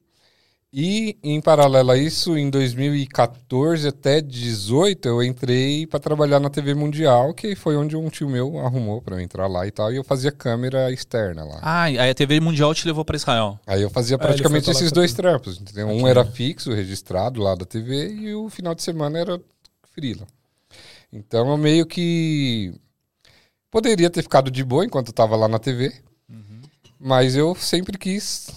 [0.70, 6.74] E em paralelo a isso, em 2014 até 2018, eu entrei para trabalhar na TV
[6.74, 9.96] Mundial, que foi onde um tio meu arrumou para eu entrar lá e tal, e
[9.96, 11.58] eu fazia câmera externa lá.
[11.62, 13.58] Ah, aí a TV Mundial te levou pra Israel.
[13.66, 15.58] Aí eu fazia foi praticamente esses dois trampos.
[15.58, 15.88] Entendeu?
[15.88, 19.40] Um era fixo, registrado lá da TV, e o final de semana era
[19.94, 20.26] frila.
[21.10, 22.74] Então eu meio que
[23.70, 25.94] poderia ter ficado de boa enquanto eu tava lá na TV,
[26.28, 26.60] Uhum.
[27.00, 28.50] mas eu sempre quis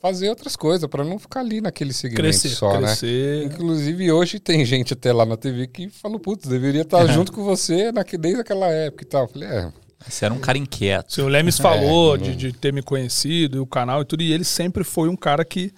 [0.00, 2.86] fazer outras coisas para não ficar ali naquele segmento Crescer, só, né?
[2.86, 3.44] crescer.
[3.46, 7.42] Inclusive, hoje tem gente até lá na TV que falou, putz, deveria estar junto com
[7.44, 9.22] você naque- desde aquela época e tal.
[9.24, 9.72] Eu falei, é,
[10.08, 11.08] Você era um cara inquieto.
[11.10, 14.04] O seu Lemes falou É, de, não- de ter me conhecido e o canal e
[14.04, 15.72] tudo, e ele sempre foi um cara que.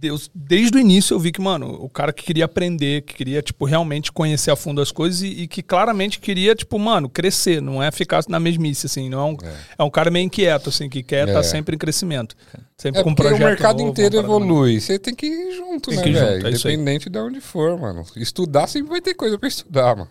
[0.00, 3.42] Deus, desde o início eu vi que, mano, o cara que queria aprender, que queria,
[3.42, 7.60] tipo, realmente conhecer a fundo as coisas e, e que claramente queria, tipo, mano, crescer,
[7.60, 9.36] não é ficar na mesmice, assim, não é um,
[9.78, 9.82] é.
[9.84, 11.42] um cara meio inquieto, assim, que quer estar É.
[11.42, 12.34] sempre em crescimento.
[12.78, 14.80] Sempre é com um porque projeto o mercado novo, inteiro evolui.
[14.80, 16.46] Você tem que ir junto, Tem né, que ir junto, velho?
[16.46, 16.74] é isso aí.
[16.74, 18.02] Independente de onde for, mano.
[18.16, 20.08] Estudar sempre vai ter coisa pra estudar, mano.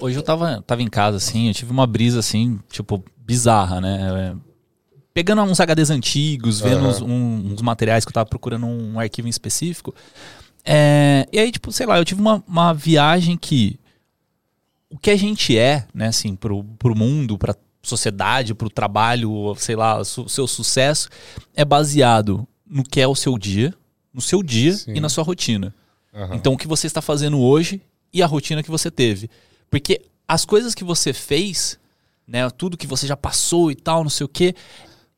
[0.00, 4.34] Hoje eu tava, tava em casa, assim, eu tive uma brisa, assim, tipo, bizarra, né?
[4.34, 4.47] É,
[5.18, 6.88] Pegando uns HDs antigos, vendo Aham.
[6.90, 9.92] uns, um- uns materiais que eu tava procurando um arquivo em específico.
[10.64, 13.80] É, e aí, tipo, sei lá, eu tive uma, uma viagem que
[14.88, 17.52] o que a gente é, né, assim, pro, pro mundo, pra
[17.82, 21.08] sociedade, pro trabalho, sei lá, o seu sucesso,
[21.52, 23.74] é baseado no que é o seu dia,
[24.14, 24.92] no seu dia Sim.
[24.94, 25.74] e na sua rotina.
[26.14, 26.36] Aham.
[26.36, 29.28] Então, o que você está fazendo hoje e a rotina que você teve.
[29.68, 31.76] Porque as coisas que você fez,
[32.24, 34.54] né, tudo que você já passou e tal, não sei o quê,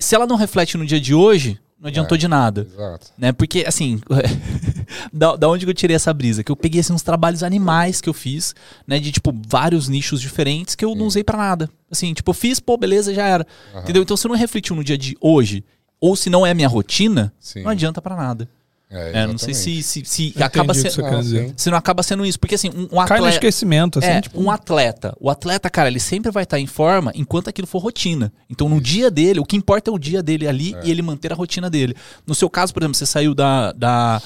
[0.01, 2.19] se ela não reflete no dia de hoje, não adiantou É.
[2.19, 2.67] de nada.
[2.71, 3.07] Exato.
[3.17, 3.33] Né?
[3.33, 4.01] Porque, assim,
[5.13, 6.43] da, da onde que eu tirei essa brisa?
[6.45, 8.55] Que eu peguei assim, uns trabalhos animais que eu fiz,
[8.87, 8.99] né?
[8.99, 11.71] De, tipo, vários nichos diferentes que eu não usei pra nada.
[11.91, 13.47] Assim, tipo, eu fiz, pô, beleza, já era.
[13.73, 13.83] Aham.
[13.83, 14.03] Entendeu?
[14.03, 15.65] Então, se não refletiu no dia de hoje,
[16.01, 17.63] ou se não é a minha rotina, Sim.
[17.63, 18.49] não adianta pra nada.
[18.93, 21.55] É, É, não sei se, se, se acaba entendi o que sendo.
[21.57, 22.41] Se não acaba sendo isso.
[22.41, 23.29] Porque assim, um, um Cai no atleta.
[23.31, 24.41] esquecimento, assim, É, tipo.
[24.41, 25.17] um atleta.
[25.21, 28.33] O atleta, cara, ele sempre vai estar em forma enquanto aquilo for rotina.
[28.51, 30.81] Então, no dia dele, o que importa é o dia dele ali É.
[30.87, 31.95] e ele manter a rotina dele.
[32.27, 34.21] No seu caso, por exemplo, você saiu da, da,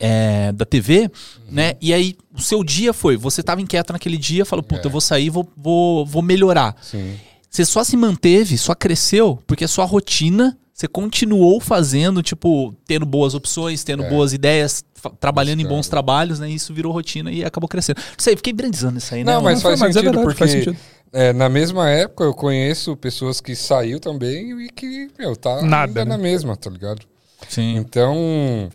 [0.00, 1.10] é, da TV, Uhum.
[1.52, 1.74] né?
[1.80, 4.86] E aí, o seu dia foi, você estava inquieto naquele dia, falou, puta, É.
[4.86, 6.74] eu vou sair, vou, vou, vou melhorar.
[6.80, 7.16] Sim.
[7.50, 13.06] Você só se manteve, só cresceu, porque a sua rotina, você continuou fazendo, tipo, tendo
[13.06, 14.10] boas opções, tendo É.
[14.10, 14.84] boas ideias,
[15.18, 16.50] trabalhando em bons trabalhos, né?
[16.50, 17.96] E isso virou rotina e acabou crescendo.
[17.98, 19.32] Não sei, fiquei brandizando isso aí, né?
[19.32, 20.82] Não, mas Não foi, faz mas é sentido, verdade, faz porque sentido.
[21.14, 25.86] é, na mesma época eu conheço pessoas que saiu também e que, meu, tá Nada,
[26.00, 26.10] ainda né?
[26.10, 27.06] na mesma, tá ligado?
[27.48, 27.76] Sim.
[27.76, 28.68] Então,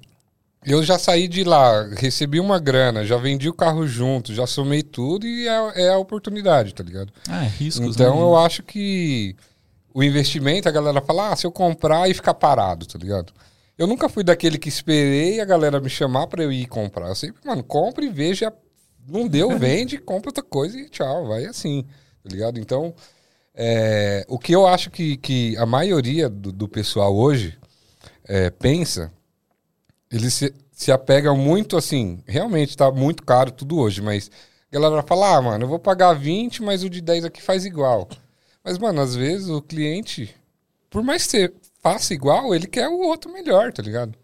[0.65, 4.81] eu já saí de lá, recebi uma grana, já vendi o carro junto, já somei
[4.81, 7.13] tudo e é, é a oportunidade, tá ligado?
[7.29, 8.21] Ah, é riscos, Então né?
[8.23, 9.35] eu acho que
[9.93, 13.33] o investimento, a galera fala, ah, se eu comprar e ficar parado, tá ligado?
[13.77, 17.07] Eu nunca fui daquele que esperei a galera me chamar pra eu ir comprar.
[17.07, 18.53] Eu sempre, mano, compra e veja.
[19.07, 21.83] Não deu, vende, compra outra coisa e tchau, vai assim,
[22.23, 22.59] tá ligado?
[22.59, 22.93] Então,
[23.55, 27.57] é, o que eu acho que, que a maioria do, do pessoal hoje
[28.25, 29.11] é, pensa,
[30.11, 34.29] eles se, se apegam muito assim, realmente tá muito caro tudo hoje, mas
[34.71, 37.65] a galera fala, ah, mano, eu vou pagar 20, mas o de 10 aqui faz
[37.65, 38.07] igual.
[38.63, 40.33] Mas, mano, às vezes o cliente,
[40.89, 44.17] por mais que você faça igual, ele quer o outro melhor, tá ligado?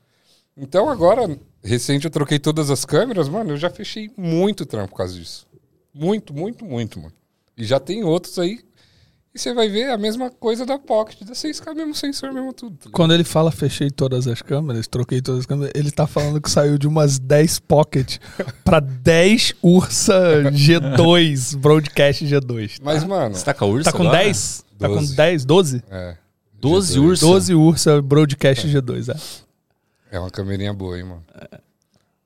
[0.56, 4.98] Então agora, recente eu troquei todas as câmeras, mano, eu já fechei muito trampo por
[4.98, 5.48] causa disso.
[5.94, 7.14] Muito, muito, muito, mano.
[7.56, 8.60] E já tem outros aí.
[9.38, 12.76] E você vai ver a mesma coisa da Pocket, da 6K, mesmo sensor, mesmo tudo.
[12.76, 12.90] tá?
[12.92, 16.50] Quando ele fala fechei todas as câmeras, troquei todas as câmeras, ele tá falando que
[16.50, 18.18] saiu de umas 10 Pocket
[18.66, 22.80] pra 10 Ursa G2, Broadcast G2.
[22.82, 24.24] Mas, mano, Você tá com a Ursa Tá com agora?
[24.24, 24.66] 10?
[24.80, 25.16] Tá com 12.
[25.16, 25.46] 10?
[25.46, 25.84] 12?
[25.92, 26.18] é.
[26.60, 27.04] 12 G2.
[27.04, 27.26] Ursa?
[27.28, 30.16] 12 Ursa Broadcast G2, é.
[30.16, 31.24] É uma câmerinha boa, hein, mano.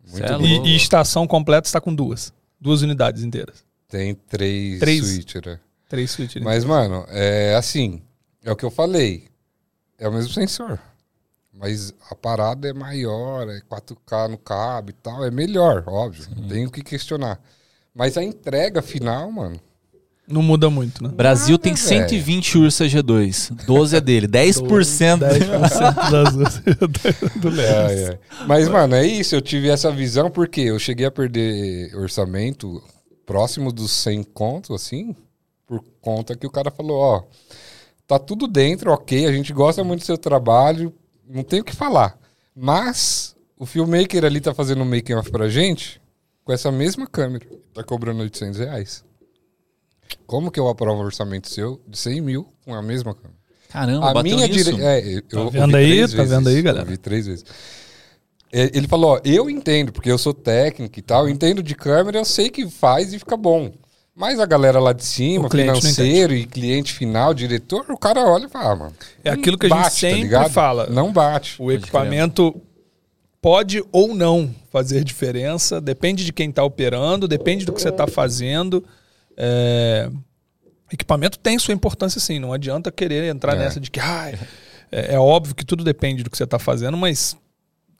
[0.09, 0.47] Muito Cê é boa.
[0.47, 2.31] E, e estação completa está com duas.
[2.57, 3.65] Duas unidades inteiras.
[3.89, 5.05] Tem três, Três.
[5.05, 5.59] switcher, né?
[5.91, 6.41] Três switches.
[6.41, 8.01] Mas, mano, é assim.
[8.41, 9.25] É o que eu falei.
[9.99, 10.79] É o mesmo sensor.
[11.53, 15.25] Mas a parada é maior, é 4K no cabo e tal.
[15.25, 16.25] É melhor, óbvio.
[16.33, 17.41] Não tenho o que questionar.
[17.93, 19.59] Mas a entrega final, mano.
[20.25, 21.09] Não muda muito, né?
[21.09, 23.65] Brasil tem Nada, 120 Ursa G2.
[23.65, 24.29] 12 é dele.
[24.29, 25.19] 10%.
[25.19, 27.89] 10% das Ursa G2 do Léo.
[27.89, 28.19] É, é.
[28.47, 29.35] Mas, mano, é isso.
[29.35, 32.81] Eu tive essa visão porque eu cheguei a perder orçamento
[33.25, 35.13] próximo dos 100 contos, assim,
[35.71, 37.23] por conta que o cara falou: ó,
[38.05, 40.93] tá tudo dentro, ok, a gente gosta muito do seu trabalho,
[41.25, 42.19] não tem o que falar.
[42.53, 46.01] Mas o filmmaker ali tá fazendo um making off pra gente
[46.43, 47.47] com essa mesma câmera.
[47.73, 49.05] Tá cobrando 800 reais.
[50.27, 53.39] Como que eu aprovo um orçamento seu de 100 mil com a mesma câmera?
[53.69, 54.73] Caramba, a bateu minha nisso?
[54.73, 54.83] dire...
[54.83, 56.07] é, eu Tá vendo aí?
[56.09, 56.83] Tá vendo aí, galera?
[56.83, 57.45] Ouvi três vezes.
[58.51, 61.75] é, ele falou, ó, eu entendo, porque eu sou técnico e tal, eu entendo de
[61.75, 63.71] câmera, eu sei que faz e fica bom.
[64.15, 68.49] Mas a galera lá de cima, financeiro e cliente final, diretor, o cara olha e
[68.49, 68.93] fala, ah, mano.
[69.23, 70.49] É aquilo que a gente bate, tá sempre ligado?
[70.51, 70.87] fala.
[70.87, 71.55] Não bate.
[71.61, 72.61] O equipamento
[73.41, 78.05] pode ou não fazer diferença, depende de quem está operando, depende do que você está
[78.05, 78.83] fazendo.
[79.37, 80.09] É,
[80.91, 83.59] Equipamento tem sua importância sim, não adianta querer entrar É.
[83.59, 84.37] nessa de que ai,
[84.91, 87.37] é, é óbvio que tudo depende do que você está fazendo, mas,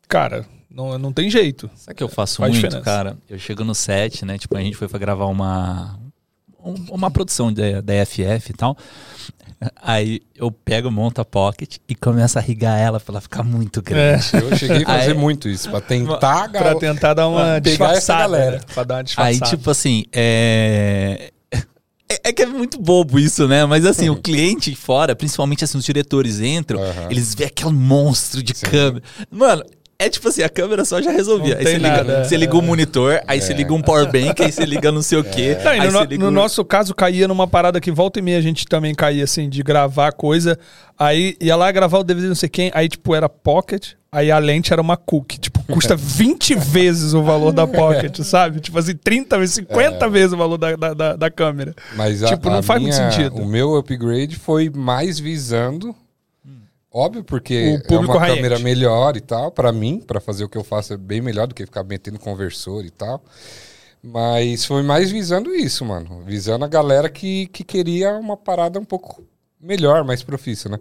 [0.10, 1.70] cara, não, não tem jeito.
[1.74, 2.84] Sabe o que eu faço Faz muito, diferença.
[2.84, 3.18] cara?
[3.30, 4.38] Eu chego no set, né?
[4.38, 6.01] Tipo, a gente foi pra gravar uma, um-
[6.64, 8.78] uma produção da, da FF e tal.
[9.82, 13.80] Aí eu pego, monto a pocket e começo a rigar ela pra ela ficar muito
[13.82, 14.26] grande.
[14.34, 16.18] Eu cheguei a fazer Aí- muito isso, pra tentar...
[16.18, 18.52] Pra gal- tentar dar uma Pegar essa disfarçada, galera.
[18.58, 18.62] né?
[18.74, 19.46] Pra dar uma disfarçada.
[19.46, 21.32] Aí, tipo assim, é...
[22.10, 22.20] é...
[22.24, 23.64] é que é muito bobo isso, né?
[23.66, 27.08] Mas assim, o cliente fora, principalmente assim, os diretores entram, Aham.
[27.12, 28.66] eles veem aquele monstro de Sim.
[28.66, 29.04] câmera.
[29.30, 29.64] Mano,
[30.06, 31.56] é tipo assim, a câmera só já resolvia.
[31.56, 32.38] Não Aí você liga, nada, você é.
[32.38, 35.24] liga o monitor, aí você liga um power bank, aí você liga não sei o
[35.24, 35.58] quê.
[35.64, 38.42] Não, aí no, liga no nosso caso, caía numa parada que volta e meia a
[38.42, 40.58] gente também caía, assim, de gravar coisa.
[40.98, 44.38] Aí ia lá gravar o DVD não sei quem, aí, tipo, era pocket, aí a
[44.38, 45.40] lente era uma cookie.
[45.40, 48.60] Tipo, custa 20 vezes o valor da pocket, sabe?
[48.60, 51.74] Tipo assim, 30 vezes, 50 vezes o valor da, da, da- da câmera.
[51.96, 53.36] Mas a, Tipo, não a faz muito minha- sentido.
[53.38, 55.96] O meu upgrade foi mais visando.
[56.94, 58.36] Óbvio, porque O é público uma high-end.
[58.42, 59.50] câmera melhor e tal.
[59.52, 62.20] Pra mim, pra fazer o que eu faço é bem melhor do que ficar metendo
[62.20, 63.24] conversor e tal.
[64.04, 66.24] Mas foi mais visando isso, mano.
[66.26, 69.24] Visando a galera que, que queria uma parada um pouco
[69.60, 70.80] melhor, mais profissa, né?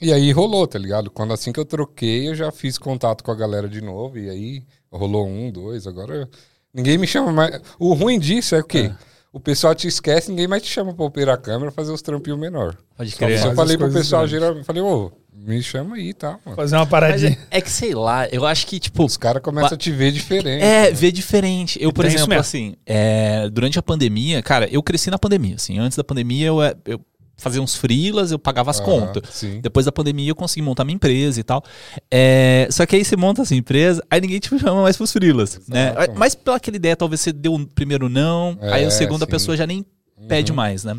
[0.00, 1.10] E aí rolou, tá ligado?
[1.10, 4.18] Quando assim que eu troquei, eu já fiz contato com a galera de novo.
[4.18, 5.86] E aí rolou um, dois.
[5.86, 6.28] Agora
[6.74, 7.60] ninguém me chama mais.
[7.78, 8.92] O ruim disso é o quê?
[9.32, 12.38] O pessoal te esquece, ninguém mais te chama pra operar a câmera fazer os trampinhos
[12.38, 12.76] menor.
[12.96, 13.38] Pode Só crer.
[13.40, 14.30] Faz falei pro pessoal grandes.
[14.40, 16.54] geral, eu falei, ô, me chama aí, tá, mano.
[16.54, 17.38] Fazer uma Mas paradinha.
[17.50, 19.04] é, é que sei lá, eu acho que, tipo.
[19.04, 20.62] Os caras começam a te ver diferente.
[20.62, 20.90] É, né?
[20.90, 21.82] ver diferente.
[21.82, 25.78] Eu, por Tem exemplo, assim, é, durante a pandemia, cara, eu cresci na pandemia, assim.
[25.78, 27.00] Antes da pandemia, eu, é, eu
[27.36, 29.22] fazia uns freelas, eu pagava as contas.
[29.30, 29.60] Sim.
[29.60, 31.62] Depois da pandemia, eu consegui montar minha empresa e tal.
[32.10, 35.60] É, só que aí você monta essa empresa, aí ninguém te chama mais pros freelas,
[35.68, 35.94] né?
[36.16, 39.26] Mas pela aquela ideia, talvez você deu um primeiro não, aí É, o segundo a
[39.26, 39.84] pessoa já nem
[40.28, 40.96] pede mais, né?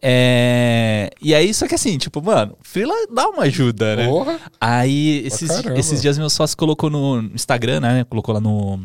[0.00, 4.06] É, e aí, só que assim, tipo, mano, freela dá uma ajuda, né?
[4.06, 4.40] Porra.
[4.60, 8.04] Aí, esses, esses dias meu sócio colocou no Instagram, né?
[8.04, 8.80] Colocou lá no,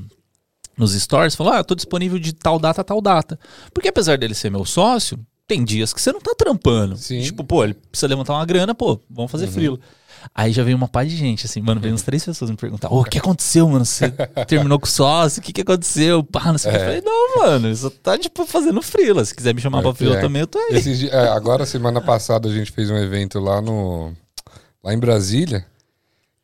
[0.77, 3.39] nos stories, falou: Ah, tô disponível de tal data, tal data.
[3.73, 6.97] Porque apesar dele ser meu sócio, tem dias que você não tá trampando.
[6.97, 7.21] Sim.
[7.21, 9.79] Tipo, pô, ele precisa levantar uma grana, pô, vamos fazer frilo.
[10.35, 12.91] Aí já veio uma par de gente, assim, mano, veio uns três pessoas me perguntar:
[12.91, 13.85] Ô, o que aconteceu, mano?
[13.85, 14.11] Você
[14.47, 15.39] terminou com o sócio?
[15.39, 16.21] O que, que aconteceu?
[16.23, 16.79] Pá, não sei o que.
[16.81, 19.23] Eu falei: Não, mano, isso tá, tipo, fazendo frila.
[19.23, 20.19] Se quiser me chamar pra É, frila é.
[20.21, 21.09] também, eu tô aí.
[21.11, 24.11] É, agora, semana passada, a gente fez um evento lá no.
[24.83, 25.65] lá em Brasília,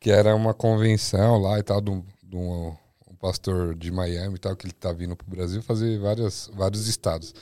[0.00, 2.74] que era uma convenção lá e tal, de um, de um-
[3.10, 6.86] um pastor de Miami e tal, que ele tá vindo pro Brasil fazer várias, vários
[6.88, 7.34] estados.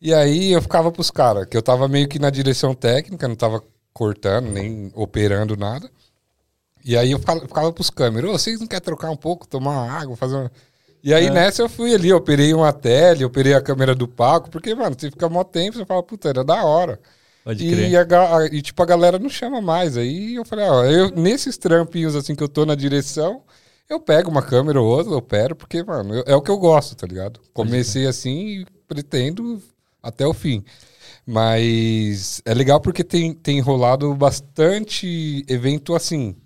[0.00, 3.34] E aí eu ficava pros caras, que eu tava meio que na direção técnica, não
[3.36, 5.90] tava cortando, nem operando nada.
[6.84, 9.90] E aí eu ficava, ficava pros câmeras, vocês não querem trocar um pouco, tomar uma
[9.92, 10.52] água, fazer uma...
[11.02, 14.74] E aí nessa eu fui ali, operei uma tele, operei a câmera do palco, porque,
[14.74, 17.00] mano, você fica mó tempo, você fala, puta, era da hora.
[17.44, 18.04] Pode E, a
[18.52, 19.96] e, tipo, a galera não chama mais.
[19.96, 23.42] Aí eu falei, ó, eu, nesses trampinhos assim que eu tô na direção,
[23.88, 26.96] eu pego uma câmera ou outra, opero, porque, mano, eu- é o que eu gosto,
[26.96, 27.40] tá ligado?
[27.54, 29.62] Comecei assim e pretendo
[30.06, 30.64] até o fim.
[31.26, 36.36] Mas é legal porque tem, tem rolado bastante evento assim,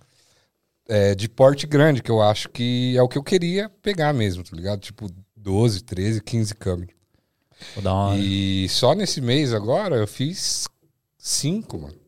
[0.88, 4.42] é, de porte grande, que eu acho que é o que eu queria pegar mesmo,
[4.42, 4.80] tá ligado?
[4.80, 6.94] Tipo 12, 13, 15 câmeras.
[8.16, 10.66] E só nesse mês agora eu fiz
[11.18, 11.99] cinco, mano.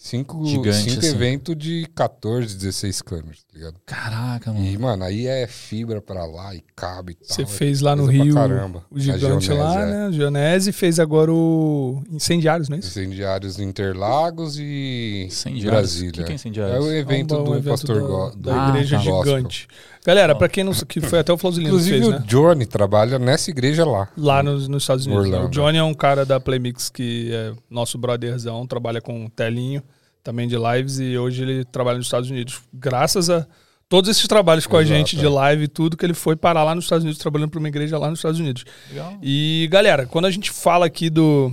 [0.00, 1.08] Cinco, Gigante, cinco assim.
[1.08, 3.74] eventos de 14, 16 câmeras, tá ligado?
[3.84, 4.64] Caraca, mano.
[4.64, 7.34] E, mano, aí é fibra pra lá e cabe e tal.
[7.34, 8.84] Você é fez lá no Rio caramba.
[8.92, 9.86] o gigante Geonese, lá, é.
[9.86, 10.12] né?
[10.12, 12.90] Gionese fez agora o Incendiários, não é isso?
[12.90, 15.70] Incendiários Interlagos e Incendiários?
[15.72, 16.10] Brasília.
[16.10, 16.84] O que que é É Incendiários?
[16.84, 19.02] o evento É um do evento pastor da, Go- da Ah, igreja tá.
[19.02, 19.68] gigante.
[20.08, 22.24] Galera, pra quem não que foi até o Flausilino que Inclusive fez, o né?
[22.26, 24.08] Johnny trabalha nessa igreja lá.
[24.16, 25.28] Lá nos, nos Estados Unidos.
[25.28, 25.38] né?
[25.38, 29.82] O Johnny é um cara da Playmix que é nosso brotherzão, trabalha com telinho,
[30.24, 32.62] também de lives, e hoje ele trabalha nos Estados Unidos.
[32.72, 33.46] Graças a
[33.86, 36.64] todos esses trabalhos com a Exato, gente de live e tudo, que ele foi parar
[36.64, 38.64] lá nos Estados Unidos, trabalhando para uma igreja lá nos Estados Unidos.
[38.88, 39.12] Legal.
[39.22, 41.52] E, galera, quando a gente fala aqui do,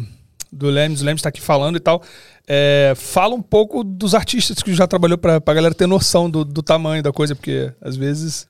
[0.55, 2.01] do Lemes, o Lemes tá aqui falando e tal,
[2.47, 6.45] é, fala um pouco dos artistas que já trabalhou pra, pra galera ter noção do,
[6.45, 8.47] do tamanho da coisa, porque às vezes.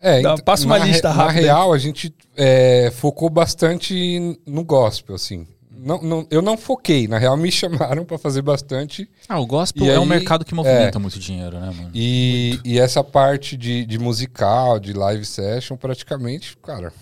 [0.00, 1.34] É, Dá- ent- passa uma na lista rápida.
[1.34, 5.46] Na real, a gente é, focou bastante no gospel, assim.
[5.70, 7.08] não, não, eu não foquei.
[7.08, 9.08] Na real, me chamaram pra fazer bastante.
[9.28, 11.90] Ah, o gospel E é um aí- mercado que movimenta muito dinheiro, né, mano?
[11.94, 16.92] E, e essa parte de, de musical, de live session, praticamente, cara,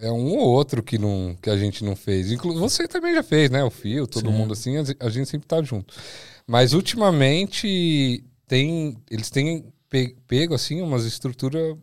[0.00, 2.30] é um ou outro que, não, que a gente não fez.
[2.30, 3.62] Inclusive, você também já fez, né?
[3.64, 4.36] O Fio, todo Sim.
[4.36, 5.94] mundo assim, a, gente sempre tá junto.
[6.46, 8.96] Mas ultimamente tem.
[9.10, 11.76] Eles têm pe- pego assim umas estruturas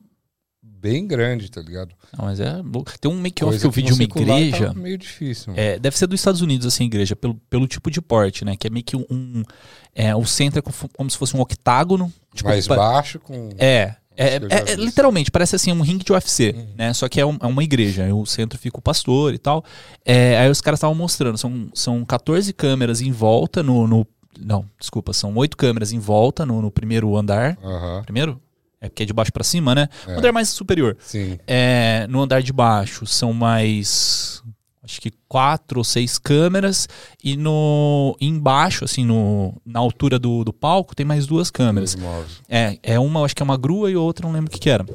[0.61, 1.95] bem grandes, tá ligado?
[2.17, 2.61] Não, mas é.
[2.99, 4.67] Tem um make-off que eu vi de uma igreja.
[4.67, 5.53] Tá meio difícil.
[5.53, 5.61] mano.
[5.61, 8.55] É, deve ser dos Estados Unidos, assim, igreja, pelo, pelo tipo de porte, né?
[8.57, 9.43] Que é meio que um.
[9.95, 12.11] é, o centro é como, como se fosse um octágono.
[12.33, 13.49] Tipo, Mais baixo com.
[13.57, 13.95] É.
[14.15, 16.93] É, é- é literalmente, parece assim um ringue de UFC, né?
[16.93, 18.03] Só que é, um- é uma igreja.
[18.03, 19.63] aí O centro fica o pastor e tal.
[20.05, 24.07] É, aí os caras estavam mostrando, são, são 14 câmeras em volta no, no-
[24.39, 27.57] Não, desculpa, são oito câmeras em volta no, no primeiro andar.
[27.63, 28.01] Aham.
[28.03, 28.39] Primeiro?
[28.81, 29.87] É porque é de baixo pra cima, né?
[30.05, 30.15] É.
[30.15, 30.97] O andar mais superior.
[30.99, 31.39] Sim.
[31.47, 34.42] É, no andar de baixo são mais
[34.83, 36.87] acho que quatro ou seis câmeras
[37.23, 41.95] e no embaixo assim no, na altura do, do palco tem mais duas câmeras
[42.49, 44.69] é é uma acho que é uma grua e outra não lembro o que que
[44.69, 44.85] era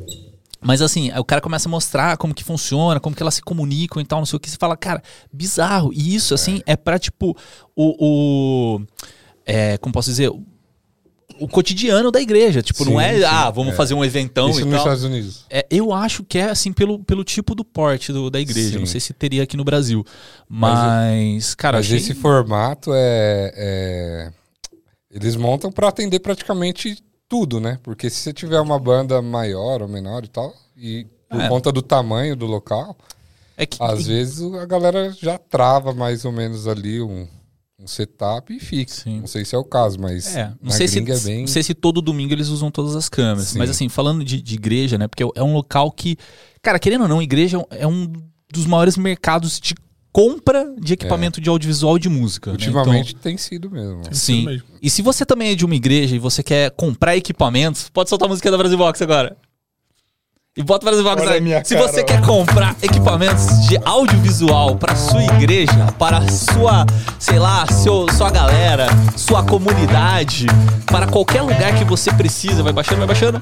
[0.61, 4.03] mas assim, o cara começa a mostrar como que funciona, como que elas se comunicam
[4.03, 4.51] e tal, não sei o que.
[4.51, 5.93] Você fala, cara, bizarro.
[5.93, 7.37] E isso, assim, é pra, tipo,
[7.77, 8.77] o.
[8.77, 8.81] o
[9.47, 10.31] é, como posso dizer?
[11.41, 12.63] O, cotidiano da igreja.
[12.63, 13.77] Tipo, não Sim, é, sim, ah, vamos é.
[13.77, 14.81] fazer um eventão Isso e nos tal.
[14.81, 15.45] Estados Unidos.
[15.51, 18.73] É, eu acho que é assim pelo, pelo tipo do porte do- da igreja.
[18.73, 18.79] Sim.
[18.79, 20.05] Não sei se teria aqui no Brasil.
[20.49, 21.99] Mas, cara, Mas achei...
[21.99, 24.33] esse formato é, é-
[25.11, 26.99] Eles montam pra atender praticamente
[27.29, 27.79] tudo, né?
[27.83, 31.49] Porque se você tiver uma banda maior ou menor e tal, e por É.
[31.49, 32.97] conta do tamanho do local,
[33.57, 37.27] é que, às vezes a galera já trava mais ou menos ali um,
[37.81, 38.93] um setup e fica.
[38.93, 39.21] Sim.
[39.21, 41.41] Não sei se é o caso, mas É, não na sei, se, é bem.
[41.41, 43.49] não sei se todo domingo eles usam todas as câmeras.
[43.49, 43.59] Sim.
[43.59, 45.07] Mas assim, falando de, de igreja, né?
[45.07, 46.17] Porque é um local que,
[46.61, 48.13] cara, querendo ou não, igreja é um
[48.53, 49.75] dos maiores mercados de
[50.11, 52.51] compra de equipamento de audiovisual e de música.
[52.51, 52.57] né?
[52.57, 54.01] Ultimamente tem sido mesmo.
[54.01, 54.45] Então, sim.
[54.47, 54.67] mesmo.
[54.83, 58.27] E se você também é de uma igreja e você quer comprar equipamentos, pode soltar
[58.27, 59.37] a música da Brasil Box agora.
[60.59, 61.65] E bota Olha a aí.
[61.65, 62.05] Se cara, você ó.
[62.05, 66.85] quer comprar equipamentos de audiovisual para sua igreja, para sua,
[67.17, 70.47] sei lá, seu, sua galera, sua comunidade,
[70.87, 73.41] para qualquer lugar que você precisa, vai baixando, vai baixando.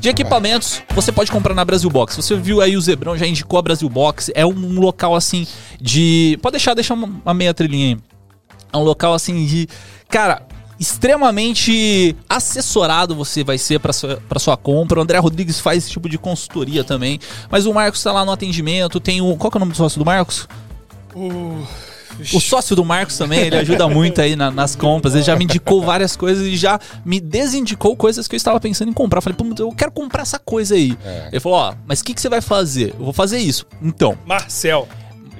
[0.00, 2.16] De equipamentos, você pode comprar na Brasil Box.
[2.16, 5.46] Você viu aí o Zebrão já indicou a Brasil Box, é um local assim
[5.80, 7.98] de, pode deixar, deixa uma meia trilhinha aí.
[8.70, 9.66] É um local assim de,
[10.10, 10.42] cara,
[10.80, 14.98] extremamente assessorado você vai ser para sua, pra sua compra.
[14.98, 17.20] O André Rodrigues faz esse tipo de consultoria também.
[17.50, 18.98] Mas o Marcos tá lá no atendimento.
[18.98, 19.36] Tem o.
[19.36, 20.48] Qual que é o nome do sócio do Marcos?
[22.34, 25.14] O sócio do Marcos também, ele ajuda muito aí na- nas compras.
[25.14, 28.90] Ele já me indicou várias coisas e já me desindicou coisas que eu estava pensando
[28.90, 29.18] em comprar.
[29.18, 30.96] Eu Falei, pô, eu quero comprar essa coisa aí.
[31.04, 31.28] É.
[31.32, 32.94] Ele falou, ó, mas o que, que você vai fazer?
[32.98, 33.64] Eu vou fazer isso.
[33.82, 34.86] Então, Marcel.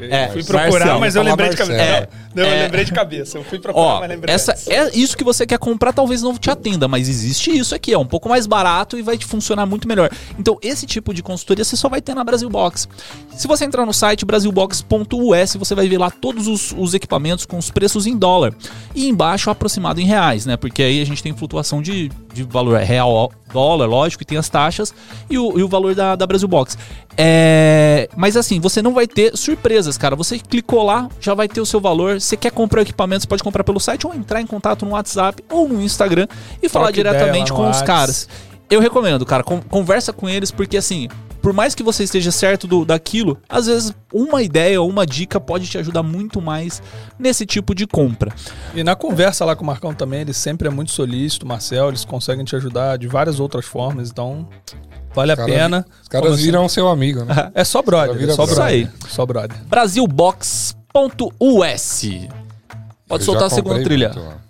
[0.08, 1.78] É, fui procurar, mas eu lembrei de cabeça.
[1.78, 2.08] Marcel.
[2.34, 2.62] Não, não, eu É.
[2.64, 3.38] lembrei de cabeça.
[3.38, 4.34] Eu fui procurar, Ó, mas lembrei.
[4.34, 4.68] essa antes.
[4.68, 7.98] é isso que você quer comprar, talvez não te atenda, mas existe isso aqui, é
[7.98, 10.10] um pouco mais barato e vai te funcionar muito melhor.
[10.38, 12.88] Então, esse tipo de consultoria você só vai ter na Brasil Box.
[13.36, 17.58] Se você entrar no site brasilbox.us, você vai ver lá todos os, os equipamentos com
[17.58, 18.54] os preços em dólar
[18.94, 20.56] e embaixo aproximado em reais, né?
[20.56, 24.48] Porque aí a gente tem flutuação de, de valor real dólar, lógico, e tem as
[24.48, 24.94] taxas
[25.28, 26.76] e o, e o valor da, da Brasil Box.
[27.16, 30.16] É, mas assim, você não vai ter surpresas, cara.
[30.16, 32.20] Você clicou lá, já vai ter o seu valor.
[32.20, 34.92] Você quer comprar o equipamento, você pode comprar pelo site ou entrar em contato no
[34.92, 36.26] WhatsApp ou no Instagram
[36.62, 37.82] e falar Troca diretamente com os Whats.
[37.82, 38.28] caras.
[38.70, 41.08] Eu recomendo, cara, con- conversa com eles, porque assim,
[41.40, 45.40] por mais que você esteja certo do, daquilo, às vezes uma ideia ou uma dica
[45.40, 46.82] pode te ajudar muito mais
[47.18, 48.32] nesse tipo de compra.
[48.74, 52.04] E na conversa lá com o Marcão também, ele sempre é muito solícito, Marcel, eles
[52.04, 54.48] conseguem te ajudar de várias outras formas, então
[55.14, 55.86] vale a Cara, pena.
[56.02, 57.50] Os caras Como viram seu amigo, né?
[57.54, 58.86] É só brother, é só brother.
[58.86, 58.90] brother.
[59.08, 59.64] Só brother.
[59.66, 60.74] Brasilbox.us.
[63.08, 64.10] Pode Eu soltar a segunda trilha.
[64.10, 64.40] muito.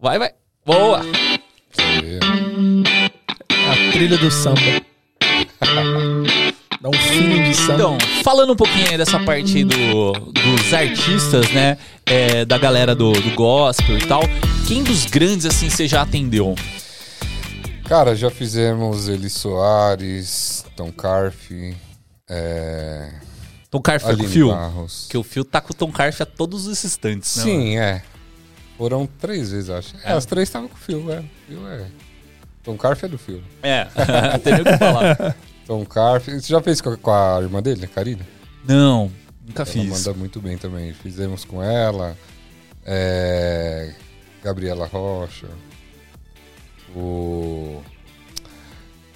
[0.00, 0.32] Vai, vai.
[0.66, 1.00] Boa.
[3.72, 4.60] A trilha do samba.
[6.80, 7.74] Dá um fino de samba.
[7.74, 11.78] Então, falando um pouquinho aí dessa parte aí do, dos artistas, né?
[12.06, 14.22] é, da galera do, do gospel e tal.
[14.66, 16.54] Quem dos grandes, assim, você já atendeu?
[17.84, 21.50] Cara, já fizemos Eli Soares, Tom Carf,
[22.28, 23.12] é...
[23.70, 24.48] Tom Carf foi com o Fio?
[24.48, 25.02] Barros.
[25.04, 27.42] Porque o Fio tá com o Tom Carf a todos os instantes, né?
[27.42, 28.02] Sim, é.
[28.76, 29.94] Foram três vezes, acho.
[30.04, 31.22] É, as três estavam com o Phil, é.
[31.46, 31.86] Phil é.
[32.62, 33.42] Tom Carf é do Phil.
[33.62, 33.86] É,
[34.32, 35.36] não tem nem o que falar.
[35.66, 36.28] Tom Carf.
[36.28, 38.26] Você já fez com a, com a irmã dele, a Karina?
[38.66, 39.10] Não,
[39.46, 40.06] nunca Ela fiz.
[40.06, 40.92] manda muito bem também.
[40.92, 42.16] Fizemos com ela.
[42.84, 43.92] é,
[44.42, 45.46] Gabriela Rocha.
[46.94, 47.80] O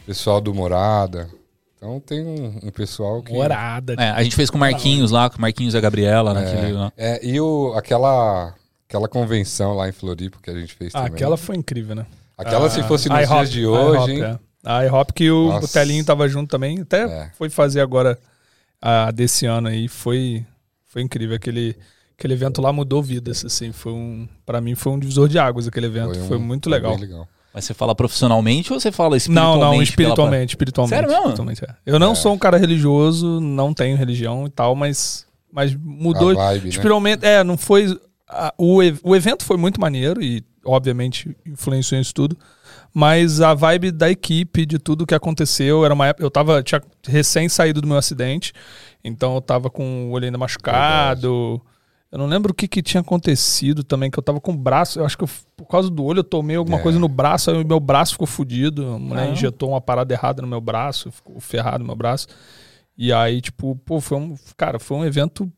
[0.06, 1.28] pessoal do Morada.
[1.76, 3.32] Então tem um, um pessoal que.
[3.32, 3.94] Morada.
[3.98, 6.72] É, a gente fez com o Marquinhos lá, com o Marquinhos e a Gabriela, naquele
[6.72, 6.92] lá.
[6.96, 8.54] É, e o, aquela,
[8.88, 11.14] aquela convenção lá em Floripa que a gente fez Ah, também.
[11.14, 12.06] aquela foi incrível, né?
[12.36, 14.22] Aquela se fosse nos IHOP, dias de hoje, IHOP, hein?
[14.22, 14.38] é.
[14.68, 15.64] A iHop que o, Nossa.
[15.66, 16.80] o Telinho tava junto também.
[16.80, 17.30] Até É.
[17.38, 18.18] foi fazer agora
[18.82, 19.86] a desse ano aí.
[19.88, 20.44] Foi,
[20.84, 21.36] foi incrível.
[21.36, 21.76] Aquele,
[22.18, 23.70] aquele evento lá mudou vidas, assim.
[23.72, 26.18] Foi um, pra mim foi um divisor de águas aquele evento.
[26.26, 26.92] Foi, um- muito foi legal.
[26.96, 27.28] bem legal.
[27.54, 29.60] Mas você fala profissionalmente ou você fala Não, espiritualmente?
[29.64, 30.94] não, pela- espiritualmente, espiritualmente.
[30.94, 31.22] Sério mesmo?
[31.30, 31.74] espiritualmente, é.
[31.86, 36.32] Eu não sou um cara religioso, não tenho religião e tal, mas, mas mudou.
[36.32, 36.68] A vibe, né?
[36.68, 37.98] Espiritualmente, é, não foi.
[38.28, 42.36] a- o, o evento foi muito maneiro e, obviamente, influenciou isso tudo.
[42.92, 46.24] Mas a vibe da equipe, de tudo que aconteceu, era uma época.
[46.24, 48.52] Eu tava, tinha recém saído do meu acidente,
[49.04, 51.60] então eu tava com o olho ainda machucado.
[52.10, 54.98] Eu não lembro o que, que tinha acontecido também, que eu tava com o braço.
[54.98, 56.82] Eu acho que eu- por causa do olho eu tomei alguma É.
[56.82, 58.94] coisa no braço, aí o meu braço ficou fudido.
[58.94, 62.28] A mulher injetou uma parada errada no meu braço, ficou ferrado no meu braço.
[62.96, 64.34] E aí, tipo, pô, foi um.
[64.56, 65.52] Cara, foi um evento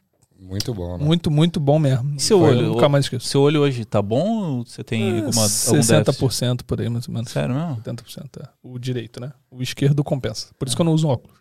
[0.49, 1.05] Muito bom, né?
[1.05, 2.15] muito, muito bom mesmo.
[2.17, 2.69] E seu Foi, olho?
[2.69, 3.27] nunca mais esqueço.
[3.29, 7.07] Seu olho hoje tá bom ou você tem É, alguma, algum 60% por aí, mais
[7.07, 7.31] ou menos.
[7.31, 7.77] Sério mesmo?
[7.83, 8.41] 70%.
[8.43, 8.49] É.
[8.63, 9.33] O direito, né?
[9.51, 10.49] O esquerdo compensa.
[10.59, 11.38] Por isso que eu não uso óculos.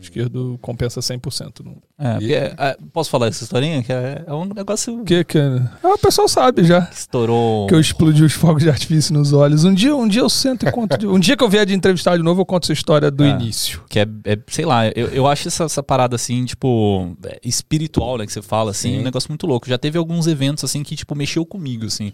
[0.00, 1.64] Esquerdo compensa 100%.
[1.64, 1.76] Não...
[1.98, 3.82] É, E- é, posso falar essa historinha?
[3.82, 5.38] Que é, é um negócio Que, que...
[5.38, 6.82] Ah, o pessoal sabe já.
[6.82, 7.66] que estourou.
[7.66, 9.64] Que eu explodi os fogos de artifício nos olhos.
[9.64, 10.98] Um dia, um dia eu sento e conto.
[10.98, 13.24] de- Um dia que eu vier de entrevistar de novo, eu conto essa história do
[13.24, 13.30] É.
[13.30, 13.82] início.
[13.88, 18.18] Que é, é, sei lá, eu, eu acho essa, essa parada assim, tipo, é, espiritual,
[18.18, 18.26] né?
[18.26, 19.00] Que você fala, assim, Sim.
[19.00, 19.68] um negócio muito louco.
[19.68, 22.12] Já teve alguns eventos, assim, que, tipo, mexeu comigo, assim.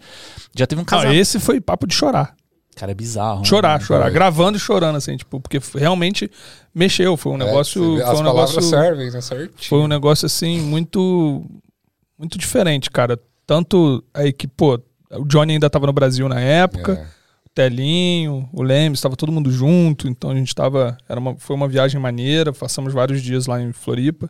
[0.55, 1.15] Já teve um Ah, casamento.
[1.19, 2.35] esse foi papo de chorar.
[2.75, 3.43] Cara, é bizarro.
[3.45, 3.85] Chorar, né?
[3.85, 4.03] chorar.
[4.05, 4.11] Foi.
[4.13, 6.31] Gravando e chorando, assim, tipo, porque realmente
[6.73, 7.15] mexeu.
[7.17, 7.97] Foi um É, negócio.
[7.97, 8.69] vê, foi as um palavras negócio.
[8.69, 9.21] servem, né?
[9.21, 9.69] Certinho.
[9.69, 11.45] Foi um negócio assim muito
[12.17, 13.19] muito diferente, cara.
[13.45, 14.79] Tanto aí que, pô,
[15.11, 17.03] o Johnny ainda tava no Brasil na época, É.
[17.45, 21.55] o Telinho, o Lemes, estava todo mundo junto, então a gente tava, era uma, foi
[21.55, 24.29] uma viagem maneira, passamos vários dias lá em Floripa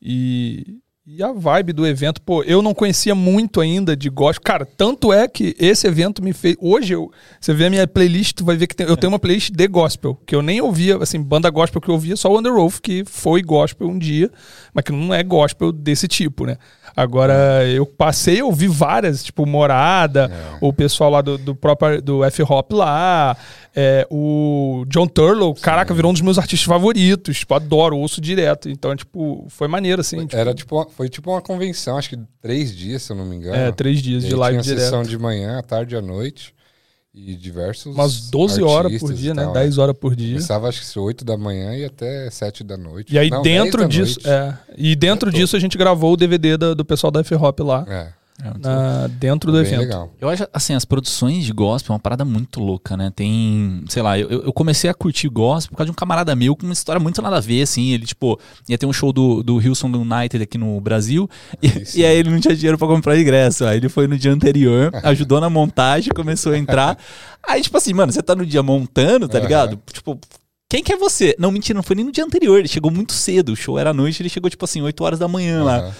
[0.00, 4.44] e e a vibe do evento, pô, eu não conhecia muito ainda de gospel.
[4.44, 6.54] Cara, tanto é que esse evento me fez.
[6.60, 9.18] Hoje, eu, você vê a minha playlist, tu vai ver que tem- eu tenho uma
[9.18, 12.38] playlist de gospel, que eu nem ouvia, assim, banda gospel que eu ouvia, só o
[12.38, 14.30] Underwolf, que foi gospel um dia,
[14.72, 16.56] mas que não é gospel desse tipo, né?
[16.96, 20.58] Agora, eu passei a ouvir várias, tipo, Morada, É.
[20.60, 23.36] o pessoal lá do, do próprio do F-Hop lá,
[23.74, 28.68] é, o John Turlow, caraca, virou um dos meus artistas favoritos, tipo, adoro, ouço direto.
[28.68, 30.18] Então, tipo, foi maneiro, assim.
[30.26, 33.24] tipo, Era tipo, uma- foi tipo uma convenção, acho que três dias, se eu não
[33.24, 33.56] me engano.
[33.56, 34.84] é, três dias de live tinha direto.
[34.84, 36.54] sessão de manhã, à tarde e à noite.
[37.14, 37.94] E diversos.
[37.94, 39.44] Umas 12 horas por dia, né?
[39.44, 40.34] tal, 10 horas por dia.
[40.36, 43.12] Começava acho que 8 da manhã e até 7 da noite.
[43.14, 44.18] E aí, Não, 10 dentro disso.
[44.26, 47.60] É, e dentro É, disso, a gente gravou o DVD da- do pessoal da F-Hop
[47.60, 49.80] lá, É, É, na- dentro do bem evento.
[49.80, 50.12] legal.
[50.20, 53.12] Eu acho, assim, as produções de gospel é uma parada muito louca, né?
[53.14, 56.56] Tem, sei lá, eu, eu comecei a curtir gospel por causa de um camarada meu
[56.56, 57.90] com uma história muito nada a ver, assim.
[57.92, 61.28] Ele, tipo, ia ter um show do, do Hilson United aqui no Brasil
[61.62, 63.64] e, e aí ele não tinha dinheiro pra comprar ingresso.
[63.64, 66.98] Aí ele foi no dia anterior, ajudou na montagem, começou a entrar.
[67.46, 69.78] Aí, tipo assim, mano, você tá no dia montando, tá ligado?
[69.92, 70.18] Tipo.
[70.68, 71.36] Quem que é você?
[71.38, 72.58] Não, mentira, não foi nem no dia anterior.
[72.58, 73.52] Ele chegou muito cedo.
[73.52, 75.92] O show era à noite, ele chegou, tipo assim, 8 horas da manhã lá.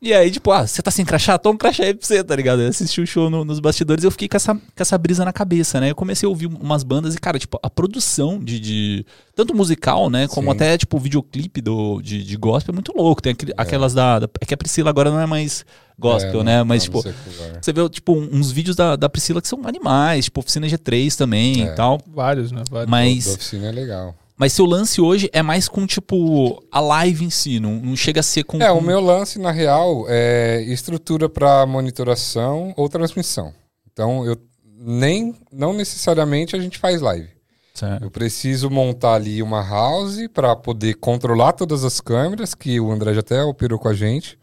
[0.00, 1.38] E aí, tipo, ah, você tá sem crachá?
[1.38, 2.62] Toma um crachá aí pra você, tá ligado?
[2.62, 5.24] Eu assisti o show no- nos bastidores e eu fiquei com essa, com essa brisa
[5.24, 5.90] na cabeça, né?
[5.90, 8.58] Eu comecei a ouvir umas bandas e, cara, tipo, a produção de.
[8.60, 10.26] de- tanto musical, né?
[10.28, 10.56] Como Sim.
[10.56, 13.20] até, tipo, o videoclipe do, de, de gospel é muito louco.
[13.20, 15.64] Tem aquele- aquelas da, da- É que a Priscila agora não é mais
[15.98, 16.58] gospel, É, né?
[16.58, 17.02] não- Mas, não tipo.
[17.02, 17.58] secular.
[17.62, 21.62] Você vê, tipo, uns vídeos da, da Priscila que são animais, tipo, Oficina G3 também
[21.62, 21.72] É.
[21.72, 22.00] e tal.
[22.06, 22.62] Vários, né?
[22.70, 22.86] Vários.
[22.86, 24.14] Da Mas, oficina é legal.
[24.36, 28.20] Mas seu lance hoje é mais com, tipo, a live em si, não, não chega
[28.20, 28.60] a ser com.
[28.62, 33.54] É, com- o meu lance, na real, é estrutura para monitoração ou transmissão.
[33.92, 34.36] Então, eu
[34.78, 37.28] nem, não necessariamente a gente faz live.
[37.74, 38.04] Certo.
[38.04, 43.12] Eu preciso montar ali uma house para poder controlar todas as câmeras, que o André
[43.14, 44.38] já até operou com a gente.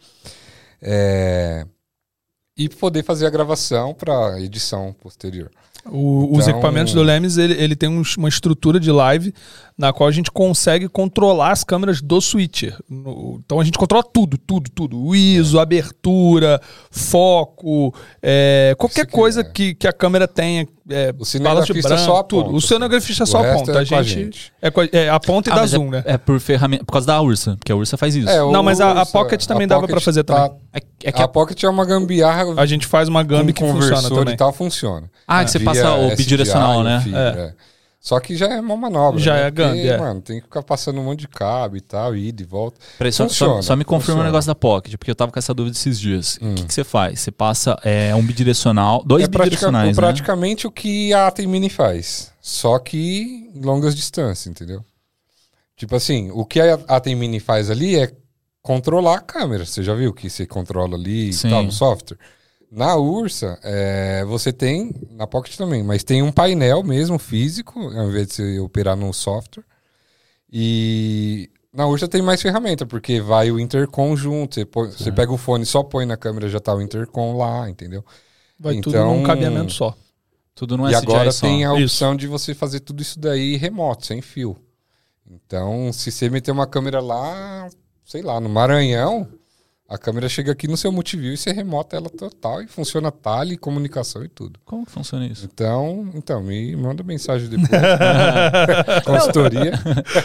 [0.81, 1.65] É,
[2.55, 5.49] E poder fazer a gravação para edição posterior.
[5.85, 9.33] O- os Então- equipamentos do Lemes, ele, ele tem uns- uma estrutura de live
[9.77, 12.77] na qual a gente consegue controlar as câmeras do switcher.
[12.89, 14.97] No- então a gente controla tudo, tudo, tudo.
[14.97, 19.43] O ISO, abertura, foco, é, qualquer que coisa é.
[19.43, 20.65] que, que a câmera tenha.
[20.89, 22.55] É, O cinegrafista branco, só aponta, tudo.
[22.57, 23.31] O cinegrafista assim.
[23.31, 23.71] só O resto aponta.
[23.79, 24.53] é a, com a gente, gente.
[24.61, 24.71] É, a-
[25.05, 26.03] é, aponta e Ah, dá mas zoom, é, né?
[26.05, 26.83] É por ferramenta.
[26.83, 28.27] Por causa da Ursa, porque a Ursa faz isso.
[28.29, 30.61] É, Não, mas a- a Pocket também a dava pra Pocket fazer tá- também.
[30.73, 33.65] É, é que A a- Pocket é uma gambiarra A gente faz uma Gambi com
[33.65, 34.33] que funciona também.
[34.33, 35.09] e tal, funciona.
[35.25, 37.53] Ah, que você passa o SDI bidirecional, né?
[38.05, 39.17] Só que já é uma manobra.
[39.17, 39.47] Já né?
[39.47, 39.97] é Porque, é.
[39.97, 42.77] mano, tem que ficar passando um monte de cabo e tal, ida e volta.
[42.97, 44.23] Peraí, só, só- só me confirma o funciona.
[44.25, 46.37] negócio da Pocket, porque eu tava com essa dúvida esses dias.
[46.41, 46.55] O Hum.
[46.55, 47.21] que, que você faz?
[47.21, 50.01] Você passa é, um bidirecional, dois é pratica- bidirecionais, né?
[50.03, 52.33] praticamente o que a Atem Mini faz.
[52.41, 54.83] Só que em longas distâncias, entendeu?
[55.77, 58.11] Tipo assim, o que a Atem Mini faz ali é
[58.61, 59.65] controlar a câmera.
[59.65, 61.47] Você já viu que você controla ali Sim.
[61.47, 62.17] e tal no software?
[62.75, 68.09] Na Ursa, é, você tem, na Pocket também, mas tem um painel mesmo físico, ao
[68.09, 69.63] invés de você operar no software.
[70.51, 74.55] E na Ursa tem mais ferramenta, porque vai o intercom junto.
[74.55, 77.69] Você, põe- você pega o fone, só põe na câmera, já tá o intercom lá,
[77.69, 78.03] entendeu?
[78.59, 79.95] Vai tudo Então- num cabeamento só.
[80.55, 81.45] Tudo no e agora só.
[81.47, 81.83] tem a Isso.
[81.83, 84.55] opção de você fazer tudo isso daí remoto, sem fio.
[85.29, 87.67] Então, se você meter uma câmera lá,
[88.03, 89.27] sei lá, no Maranhão,
[89.89, 93.57] a câmera chega aqui no seu multiview e você remota ela total e funciona tele,
[93.57, 94.59] comunicação e tudo.
[94.65, 95.45] Como que funciona isso?
[95.51, 97.69] Então, então me manda mensagem depois.
[99.05, 99.71] Consultoria.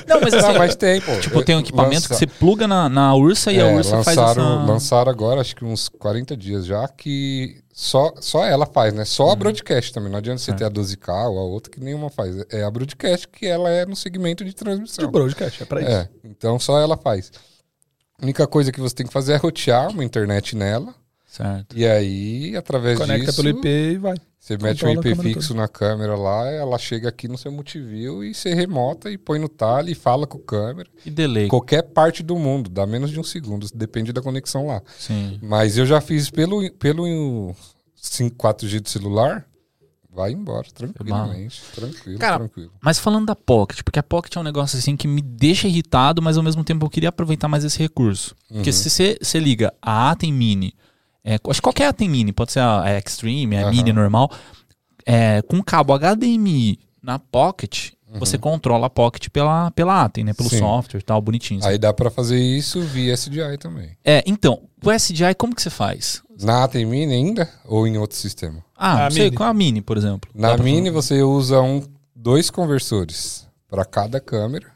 [0.06, 1.18] Não, mas assim, Não, mas tem, pô.
[1.20, 4.02] tipo, tem um equipamento Lança- que você pluga na, na Ursa e a É, Ursa
[4.02, 4.72] faz lançaram, essa...
[4.72, 9.04] lançaram agora, acho que uns 40 dias já, que só, só ela faz, né?
[9.04, 9.36] Só a Uhum.
[9.36, 10.10] broadcast também.
[10.10, 12.34] Não adianta você ter a 12K ou a outra que nenhuma faz.
[12.50, 15.10] É a broadcast que ela é no segmento de De transmissão.
[15.10, 15.90] broadcast, é pra isso.
[15.90, 17.30] É, então só ela faz.
[18.20, 20.94] A única coisa que você tem que fazer é rotear uma internet nela.
[21.28, 21.76] Certo.
[21.76, 24.16] E aí, através Conecta disso, pelo IP e vai.
[24.40, 28.34] você mete um IP fixo na câmera lá, ela chega aqui no seu multiview e
[28.34, 30.88] você remota e põe no tale e fala com a câmera.
[31.04, 31.46] E delay.
[31.46, 34.82] Qualquer parte do mundo, dá menos de um segundo, depende da conexão lá.
[34.98, 35.38] Sim.
[35.42, 37.54] Mas eu já fiz pelo, pelo
[37.94, 39.46] 5, 4G do celular,
[40.10, 41.62] vai embora, tranquilamente.
[41.74, 42.72] Tranquilo, Cara, tranquilo.
[42.80, 46.20] Mas falando da Pocket, porque a Pocket é um negócio assim que me deixa irritado,
[46.22, 48.34] mas ao mesmo tempo eu queria aproveitar mais esse recurso.
[48.48, 48.72] Porque Uhum.
[48.72, 50.74] se você, liga a Atem Mini,
[51.24, 53.70] é, acho que qualquer Atem Mini, pode ser a, a Extreme, a Aham.
[53.70, 54.30] Mini normal,
[55.04, 58.18] é, com cabo HDMI na Pocket, Uhum.
[58.20, 60.32] você controla a Pocket pela, pela Atem, né?
[60.32, 60.58] Pelo Sim.
[60.60, 61.64] software e tal, bonitinho.
[61.64, 63.90] Aí dá pra fazer isso via SDI também.
[64.04, 66.22] É, então, o SDI como que você faz?
[66.40, 68.64] Na Atem Mini ainda ou em outro sistema?
[68.76, 70.30] Ah, A não sei, com a Mini, por exemplo.
[70.34, 71.82] Na Mini você usa um,
[72.14, 74.66] dois conversores para cada câmera.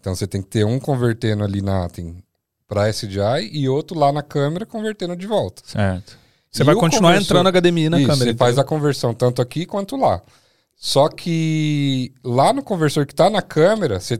[0.00, 2.22] Então você tem que ter um convertendo ali na Atem
[2.66, 5.62] para SDI e outro lá na câmera convertendo de volta.
[5.66, 6.18] Certo.
[6.50, 8.32] Você E vai continuar conversor- entrando HDMI na Isso, câmera.
[8.32, 10.20] Você faz a conversão tanto aqui quanto lá.
[10.82, 14.18] Só que lá no conversor que está na câmera, você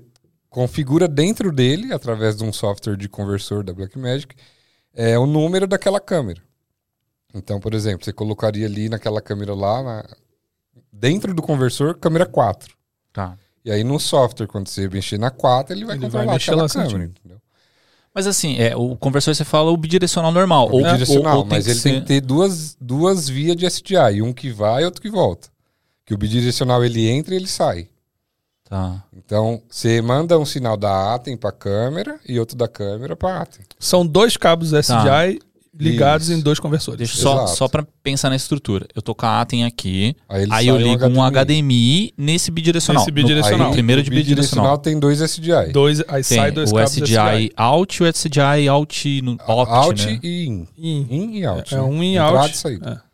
[0.50, 4.36] configura dentro dele, através de um software de conversor da Blackmagic,
[4.94, 6.42] é, o número daquela câmera.
[7.34, 10.04] Então, por exemplo, você colocaria ali naquela câmera lá, na-
[10.92, 12.76] dentro do conversor, câmera 4.
[13.10, 13.38] Tá.
[13.64, 16.50] E aí no software, quando você mexer na 4, ele vai Ele vai controlar mexer
[16.50, 17.04] aquela câmera.
[17.04, 17.40] Entendeu?
[18.14, 20.68] Mas assim, é, o conversor você fala o bidirecional normal.
[20.74, 24.20] O bidirecional, ou- ou mas ele ser- tem que ter duas, duas vias de SDI,
[24.20, 25.48] um que vai e outro que volta.
[26.10, 27.86] Que o bidirecional ele entra e ele sai.
[28.68, 29.04] Tá.
[29.16, 33.32] Então, você manda um sinal da Atem para a câmera e outro da câmera para
[33.32, 33.64] a Atem.
[33.78, 35.38] São dois cabos SDI
[35.72, 36.36] ligados Isso.
[36.36, 36.98] em dois conversores.
[36.98, 37.50] Deixa eu só, Exato.
[37.56, 38.88] só pra pensar na estrutura.
[38.92, 43.02] Eu tô com a Atem aqui, Aí, aí eu ligo um HDMI nesse bidirecional.
[43.02, 43.68] Nesse bidirecional.
[43.68, 44.78] No, primeiro de o bidirecional bidirecional.
[44.78, 45.72] tem dois SDI.
[45.72, 49.72] Dois, aí Tem sai dois o cabos SDI out e o SDI out no opt,
[49.72, 50.18] out né?
[50.24, 50.66] e in.
[50.76, 51.06] In.
[51.08, 51.72] In e out.
[51.72, 51.82] É né?
[51.84, 52.52] um in Entrada out.
[52.52, 53.00] e saída.
[53.06, 53.09] É.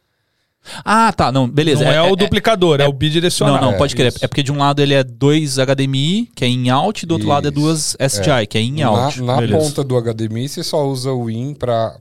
[0.84, 1.84] Ah, tá, não, beleza.
[1.84, 3.54] Não é, o duplicador, é, o bidirecional.
[3.56, 4.08] Não, não, É, pode crer.
[4.08, 4.18] isso.
[4.24, 7.12] É porque de um lado ele é dois HDMI, que é in out, e do
[7.12, 7.60] outro lado é Isso.
[7.60, 9.22] duas SDI, que é in out.
[9.22, 11.96] Na, na ponta do HDMI, você só usa o in para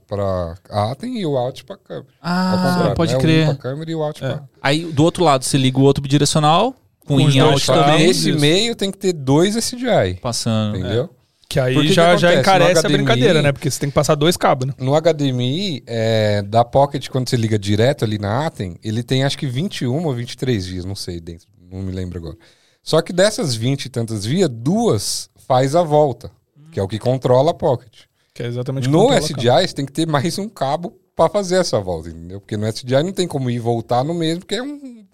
[0.70, 2.06] Atem e o out para câmera.
[2.22, 3.16] Ah, pode né?
[3.16, 3.44] O in crer.
[3.46, 4.28] pra câmera e o out É.
[4.28, 4.42] pra...
[4.62, 6.74] Aí do outro lado você liga o outro bidirecional,
[7.06, 8.40] com Com in out também, nesse isso.
[8.40, 10.14] meio tem que ter dois SDI.
[10.20, 10.76] passando.
[10.76, 11.10] Entendeu?
[11.48, 12.40] Que aí que que já, já acontece?
[12.40, 13.52] encarece No a brincadeira, HDMI né?
[13.52, 14.74] Porque você tem que passar dois cabos, né?
[14.78, 19.38] No HDMI, é, da Pocket, quando você liga direto ali na Atem, ele tem acho
[19.38, 22.36] que 21 ou 23 vias, não sei, dentro, não me lembro agora.
[22.82, 26.30] Só que dessas 20 e tantas vias, duas faz a volta,
[26.72, 28.02] que é o que controla a Pocket.
[28.34, 31.80] Que é exatamente No SDI, você tem que ter mais um cabo para fazer essa
[31.80, 32.40] volta, entendeu?
[32.40, 35.04] Porque no SDI não tem como ir e voltar no mesmo, porque é um-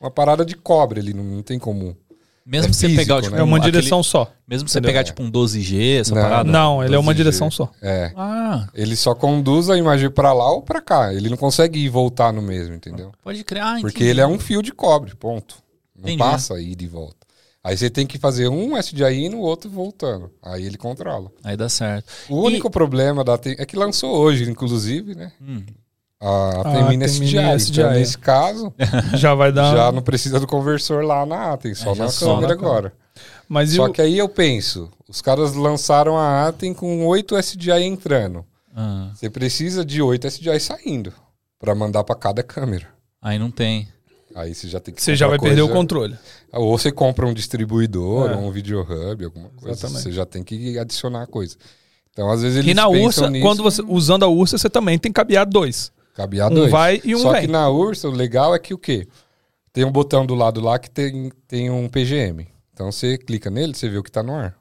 [0.00, 1.96] uma parada de cobre ali, não, não tem como.
[2.46, 3.40] Mesmo É você físico, pegar tipo, né?
[3.40, 4.30] É uma aquele- direção só.
[4.46, 4.90] Mesmo você Entendeu?
[4.90, 6.22] pegar tipo um 12G, essa Não.
[6.22, 6.48] parada.
[6.50, 7.16] Não, ele é uma 12G.
[7.16, 7.68] direção só.
[7.82, 8.12] É.
[8.16, 11.12] Ah, Ele só conduz a imagem para lá ou para cá.
[11.12, 13.10] Ele não consegue ir e voltar no mesmo, entendeu?
[13.24, 13.80] pode criar.
[13.80, 15.56] Porque ele é um fio de cobre, ponto.
[15.94, 16.18] Não Entendi.
[16.18, 17.16] passa ida e volta.
[17.64, 20.30] Aí você tem que fazer um SDI indo, o outro voltando.
[20.40, 21.32] Aí ele controla.
[21.42, 22.06] Aí dá certo.
[22.28, 25.32] O único problema da Tem- é que lançou hoje, inclusive, né?
[25.42, 25.64] Hum.
[26.28, 27.70] A Ah, Temini Temini SDI.
[27.80, 27.94] Então, é.
[27.98, 28.74] nesse caso,
[29.16, 29.74] Já vai dar.
[29.76, 32.70] já não precisa do conversor lá na Atem, só É, na só câmera na câmera.
[32.70, 32.92] agora.
[33.48, 33.92] Mas e Só o...
[33.92, 38.44] que aí eu penso, os caras lançaram a Atem com 8 SDI entrando.
[38.74, 41.12] Ah, Você precisa de 8 SDI saindo
[41.60, 42.88] para mandar para cada câmera.
[43.22, 43.86] aí não tem.
[44.34, 46.16] Aí você já tem que você já vai comprar perder o coisa- controle.
[46.52, 48.34] Ou você compra um distribuidor, É.
[48.34, 49.70] ou um video hub, alguma coisa.
[49.78, 50.02] Exatamente.
[50.02, 51.56] Você já tem que adicionar a coisa.
[52.10, 54.68] Então, às vezes eles E na pensam Ursa, nisso, quando você usando a Ursa, você
[54.68, 55.20] também tem que
[56.16, 56.68] cabear dois.
[56.68, 57.42] um vai e um Só vem.
[57.42, 59.06] que na Ursa, o legal é que o quê?
[59.72, 62.48] Tem um botão do lado lá que tem, tem um PGM.
[62.72, 64.52] Então você clica nele, você vê o que tá no ar.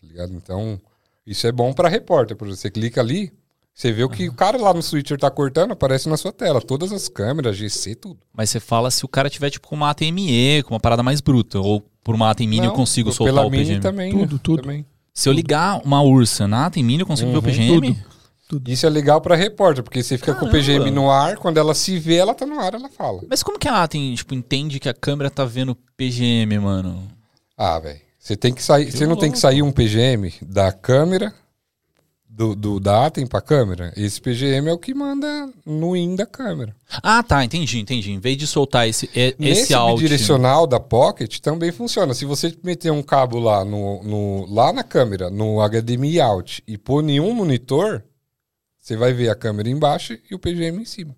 [0.00, 0.32] Tá ligado?
[0.32, 0.80] Então,
[1.26, 2.60] isso é bom pra repórter, por exemplo.
[2.60, 3.32] Você clica ali,
[3.74, 6.60] você vê o que o cara lá no switcher tá cortando, aparece na sua tela.
[6.62, 8.20] Todas as câmeras, GC, tudo.
[8.32, 11.20] Mas você fala se o cara tiver, tipo, com uma ATME, com uma parada mais
[11.20, 11.58] bruta.
[11.58, 13.80] Ou por uma ATM Mini eu consigo pela soltar o Mini PGM.
[13.80, 14.12] também.
[14.12, 14.40] Tudo, né?
[14.42, 14.62] tudo.
[14.62, 14.86] Também.
[15.12, 17.96] Se eu ligar uma Ursa na ATM Mini, eu consigo ver o Uhum.
[18.48, 18.72] PGM?
[18.72, 20.58] Isso é legal pra repórter, porque você fica com o Caramba.
[20.58, 23.20] PGM no ar, quando ela se vê, ela tá no ar, ela fala.
[23.28, 27.06] Mas como que a ATM, tipo, entende que a câmera tá vendo PGM, mano?
[27.56, 28.00] Ah, velho.
[28.18, 28.90] Você tem que sair.
[28.90, 31.32] Você não tem que sair um PGM da câmera,
[32.28, 33.92] do, do da Atem pra câmera.
[33.96, 36.74] Esse PGM é o que manda no IN da câmera.
[37.02, 38.10] Ah, tá, entendi, entendi.
[38.12, 40.02] Em vez de soltar esse, é- esse áudio...
[40.02, 42.12] bidirecional da Pocket também funciona.
[42.14, 46.76] Se você meter um cabo lá, no, no- lá na câmera, no HDMI out, e
[46.76, 48.02] pôr nenhum monitor,
[48.86, 51.12] você vai ver a câmera embaixo e o PGM em cima.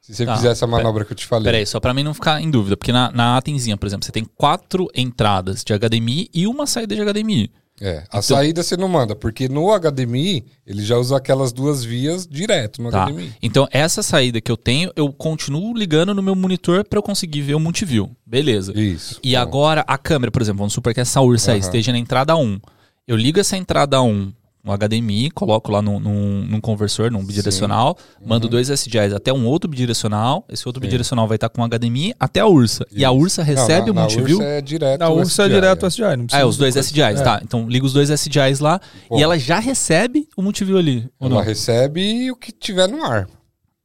[0.00, 1.44] Se você Tá, fizer essa manobra que eu te falei.
[1.44, 4.10] Peraí, só pra mim não ficar em dúvida, porque na, na Atenzinha, por exemplo, você
[4.10, 7.52] tem quatro entradas de HDMI e uma saída de HDMI.
[7.80, 11.84] É, a Então- saída você não manda, porque no HDMI ele já usa aquelas duas
[11.84, 13.04] vias direto no Tá.
[13.04, 13.32] HDMI.
[13.40, 17.42] Então, essa saída que eu tenho, eu continuo ligando no meu monitor pra eu conseguir
[17.42, 18.10] ver o multiview.
[18.26, 18.72] Beleza.
[18.76, 19.20] Isso.
[19.22, 19.38] E Bom.
[19.40, 21.66] agora a câmera, por exemplo, vamos supor que essa Ursa aí Aham.
[21.66, 22.58] esteja na entrada 1.
[23.06, 24.32] Eu ligo essa entrada 1
[24.62, 29.46] no HDMI, coloco lá num, num, num conversor, num bidirecional, mando dois SDIs até um
[29.46, 30.44] outro bidirecional.
[30.48, 30.84] Esse outro Uhum.
[30.84, 30.88] Sim.
[30.88, 32.84] bidirecional vai estar com HDMI até a Ursa.
[32.90, 33.18] E a Isso.
[33.18, 34.38] Ursa Não, recebe na- o na multiview.
[34.38, 35.88] Ursa é direto Na o Ursa é SDI, direto é.
[35.88, 36.02] SDI.
[36.02, 36.76] Não Ah, precisa é, os dois.
[36.76, 37.22] SDIs, É.
[37.24, 37.40] tá.
[37.42, 39.18] Então liga os dois SDIs lá Bom.
[39.18, 41.08] e ela já recebe o multiview ali.
[41.18, 41.42] Ou Ela não?
[41.44, 43.28] recebe o que tiver no ar.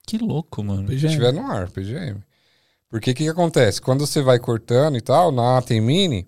[0.06, 0.88] Que louco, mano.
[0.90, 1.14] Se PGM.
[1.14, 2.20] tiver no ar, PGM.
[2.90, 3.82] Porque o que, que acontece?
[3.82, 6.28] Quando você vai cortando e tal, na Atem Mini,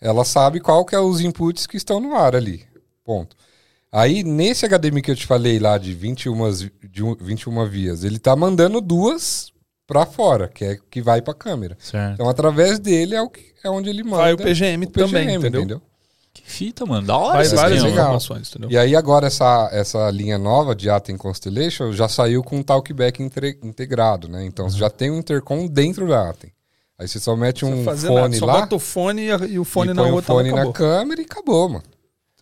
[0.00, 2.62] ela sabe qual que é os inputs que estão no ar ali.
[3.04, 3.34] Ponto.
[3.96, 6.34] Aí, nesse HDMI que eu te falei lá de 21,
[6.90, 9.50] de um- 21 vias, ele tá mandando duas
[9.86, 11.76] pra fora, que é que vai pra câmera.
[11.80, 12.14] Certo.
[12.14, 15.10] Então, através dele é, o que, é onde ele manda Vai o PGM, o PGM,
[15.10, 15.80] também, entendeu?
[16.34, 17.06] Que fita, mano.
[17.06, 18.70] Da hora esse várias informações, entendeu?
[18.70, 23.22] E aí agora essa, essa linha nova de Atem Constellation já saiu com um talkback
[23.22, 24.44] entre- integrado, né?
[24.44, 26.52] Então você já tem um intercom dentro da Atem.
[26.98, 29.64] Aí você só mete um fone nada, só lá bota o fone e, e o
[29.64, 31.84] fone e na põe outra o fone na câmera e acabou, mano.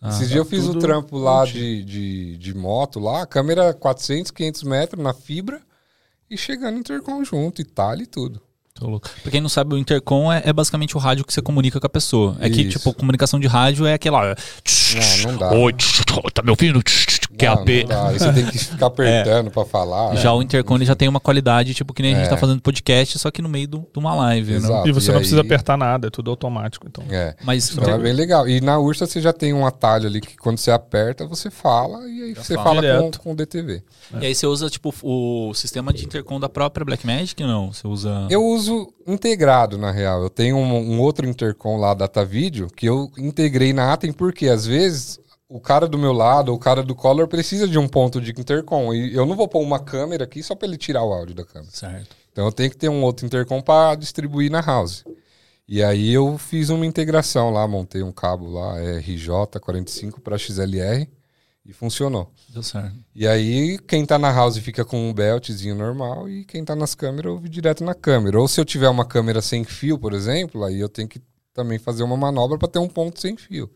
[0.01, 3.73] Ah, Esses dias eu fiz o trampo lá de, de, de moto lá, a câmera
[3.73, 5.61] 400, 500 metros na fibra
[6.29, 8.41] e chegando intercom junto e tal e tudo.
[8.73, 9.09] Tô louco.
[9.21, 11.87] Pra quem não sabe, o intercom é, é basicamente o rádio que você comunica com
[11.87, 12.35] a pessoa.
[12.41, 12.77] É que, Isso.
[12.77, 14.35] tipo, comunicação de rádio é aquela.
[15.23, 15.51] Não, não dá.
[15.53, 15.73] Oi,
[16.33, 16.83] tá me ouvindo?
[17.37, 17.67] Que Não, AP.
[17.81, 18.07] não dá.
[18.09, 20.15] Aí você tem que ficar apertando pra falar.
[20.15, 22.29] Já o intercom ele já tem uma qualidade, tipo, que nem a gente É.
[22.29, 24.57] tá fazendo podcast, só que no meio do- de uma live, né?
[24.57, 24.87] Exato.
[24.87, 26.87] E você E não aí- precisa apertar nada, é tudo automático.
[26.87, 27.03] Então.
[27.09, 27.35] É.
[27.43, 28.47] Mas Então é bem legal.
[28.47, 32.07] E na Ursa você já tem um atalho ali que quando você aperta, você fala
[32.07, 32.81] e aí você fala.
[32.81, 33.83] fala com, com o DTV.
[34.21, 37.73] E aí você usa, tipo, o sistema de intercom da própria Blackmagic, não?
[37.73, 38.27] Você usa.
[38.29, 40.21] Eu uso integrado, na real.
[40.21, 44.65] Eu tenho um, um outro intercom lá, DataVideo, que eu integrei na Atem, porque às
[44.65, 48.31] vezes o cara do meu lado, o cara do Color, precisa de um ponto de
[48.31, 48.93] intercom.
[48.93, 51.45] E eu não vou pôr uma câmera aqui só para ele tirar o áudio da
[51.45, 51.71] câmera.
[51.71, 52.15] Certo.
[52.31, 55.05] Então eu tenho que ter um outro intercom para distribuir na house.
[55.67, 61.09] E aí eu fiz uma integração lá, montei um cabo lá, é RJ45 para XLR
[61.65, 62.31] e funcionou.
[62.49, 62.95] Deu certo.
[63.15, 66.93] E aí, quem tá na house fica com um beltzinho normal e quem tá nas
[66.93, 68.39] câmeras ouve direto na câmera.
[68.39, 71.19] Ou se eu tiver uma câmera sem fio, por exemplo, aí eu tenho que
[71.51, 73.71] também fazer uma manobra para ter um ponto sem fio.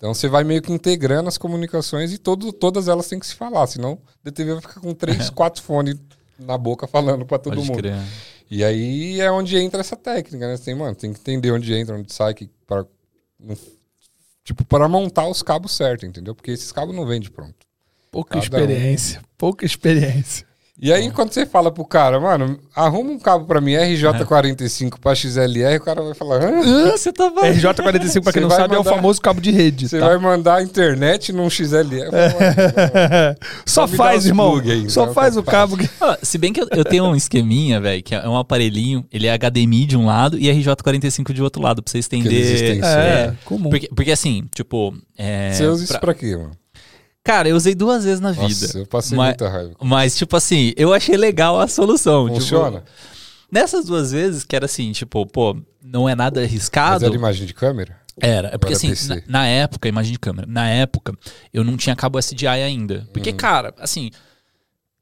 [0.00, 3.34] Então você vai meio que integrando as comunicações e todo, todas elas têm que se
[3.34, 5.94] falar, senão o DTV vai ficar com três, quatro fones
[6.38, 7.76] na boca falando para todo Pode mundo.
[7.76, 7.96] crer.
[8.50, 10.56] E aí é onde entra essa técnica, né?
[10.56, 12.86] Você tem, mano, tem que entender onde entra, onde sai, que para
[14.42, 16.34] tipo para montar os cabos certo, entendeu?
[16.34, 17.66] Porque esses cabos não vêm de pronto.
[18.10, 18.60] Pouca Cada um.
[18.60, 19.22] experiência.
[19.36, 20.46] Pouca experiência.
[20.82, 25.14] E aí, quando você fala pro cara, mano, arruma um cabo pra mim RJ45 pra
[25.14, 26.90] XLR, o cara vai falar, Hã?
[26.92, 27.42] Você tava.
[27.42, 29.88] RJ45, pra quem não vai sabe, é o mandar- famoso cabo de rede.
[29.88, 30.08] você tá?
[30.08, 32.06] vai mandar a internet num XLR.
[32.06, 34.56] Eu falo, "Mano, Só faz, irmão.
[34.58, 35.76] aí, Só então, faz tá o cabo.
[35.76, 39.04] que- Ah, se bem que eu, eu tenho um esqueminha, velho, que é um aparelhinho,
[39.12, 42.32] ele é HDMI de um lado e RJ45 de outro lado, pra você estender.
[42.32, 42.84] extensores.
[42.84, 43.68] É, comum.
[43.70, 44.94] Porque, porque assim, tipo.
[45.18, 46.52] É, Você usa isso pra- pra quê, mano?
[47.24, 48.44] Cara, eu usei duas vezes na vida.
[48.48, 49.74] Nossa, eu passei Mas- muita raiva.
[49.82, 52.26] Mas, tipo assim, eu achei legal a solução.
[52.28, 52.82] tipo, Funciona?
[53.52, 57.04] nessas duas vezes, que era assim, tipo, pô, não é nada Mas arriscado.
[57.04, 57.98] era imagem de câmera?
[58.22, 61.14] Era, é porque assim, na, na época, imagem de câmera, na época,
[61.52, 63.08] eu não tinha cabo SDI ainda.
[63.12, 64.10] Porque, cara, assim,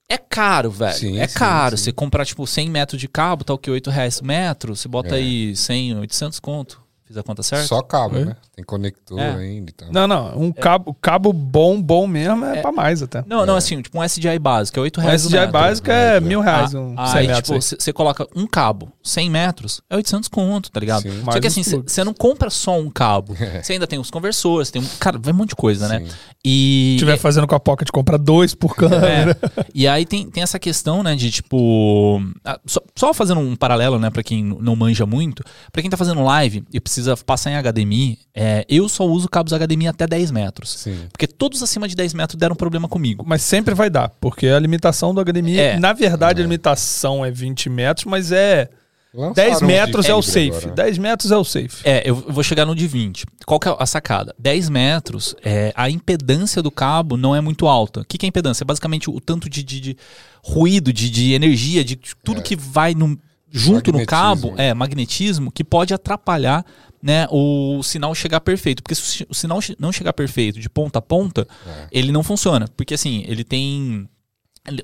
[0.08, 0.94] é caro, velho.
[0.96, 1.76] Sim, é sim, caro.
[1.76, 1.84] sim.
[1.84, 3.70] Você comprar, tipo, 100 metros de cabo, o que?
[3.70, 5.18] 8 reais o metro, você bota É.
[5.18, 6.80] aí 100, 800 conto.
[7.09, 7.66] Fiz a conta certa?
[7.66, 8.24] Só cabo, Oi?
[8.26, 8.36] né?
[8.54, 9.30] Tem conector É.
[9.34, 9.88] ainda e tal.
[9.90, 10.38] Não, não.
[10.38, 13.24] Um cabo, cabo bom, bom mesmo é, pra mais até.
[13.26, 15.52] Não, não, assim, tipo um SDI básico, é 8 O reais o SDI metro.
[15.52, 17.68] básico é mil reais, Ah, um aí, 100 metros.
[17.70, 21.00] tipo, você coloca um cabo, 100 metros, é 800 conto, tá ligado?
[21.02, 21.18] Sim.
[21.20, 23.34] Só Mais que assim, você não compra só um cabo.
[23.62, 24.86] Você ainda tem os conversores, tem um.
[25.00, 26.00] Cara, vai um monte de coisa, né?
[26.00, 26.06] Sim.
[26.44, 26.90] E.
[26.90, 29.36] Se estiver fazendo com a Pocket, compra dois por câmera.
[29.56, 29.64] É.
[29.74, 32.20] E aí tem, tem essa questão, né, de tipo.
[32.44, 35.42] ah, Só, só fazendo um paralelo, né, pra quem não manja muito,
[35.72, 39.53] pra quem tá fazendo live e precisa passar em HDMI, é, eu só uso cabos
[39.53, 40.70] HDMI até 10 metros.
[40.70, 40.99] Sim.
[41.12, 43.24] Porque todos acima de 10 metros deram problema comigo.
[43.26, 45.78] Mas sempre vai dar, porque a limitação do HDMI, É.
[45.78, 48.68] na verdade, a limitação é 20 metros, mas é
[49.14, 50.49] Lançaram 10 um metros é o safe.
[50.51, 50.72] agora, né?
[50.74, 51.76] 10 metros é o safe.
[51.82, 53.24] É, eu vou chegar no de 20.
[53.46, 54.34] Qual que é a sacada?
[54.38, 58.01] 10 metros, é, a impedância do cabo não é muito alta.
[58.01, 58.64] O que, que é impedância?
[58.64, 59.96] É basicamente o tanto de, de- de
[60.42, 63.18] ruído, de, de energia, de tudo que vai no-
[63.51, 66.62] junto no cabo, é, magnetismo, que pode atrapalhar
[67.03, 68.82] né, o sinal chegar perfeito.
[68.82, 71.86] Porque se o sinal não chegar perfeito de ponta a ponta, É.
[71.92, 72.66] ele não funciona.
[72.76, 74.09] Porque assim, ele tem.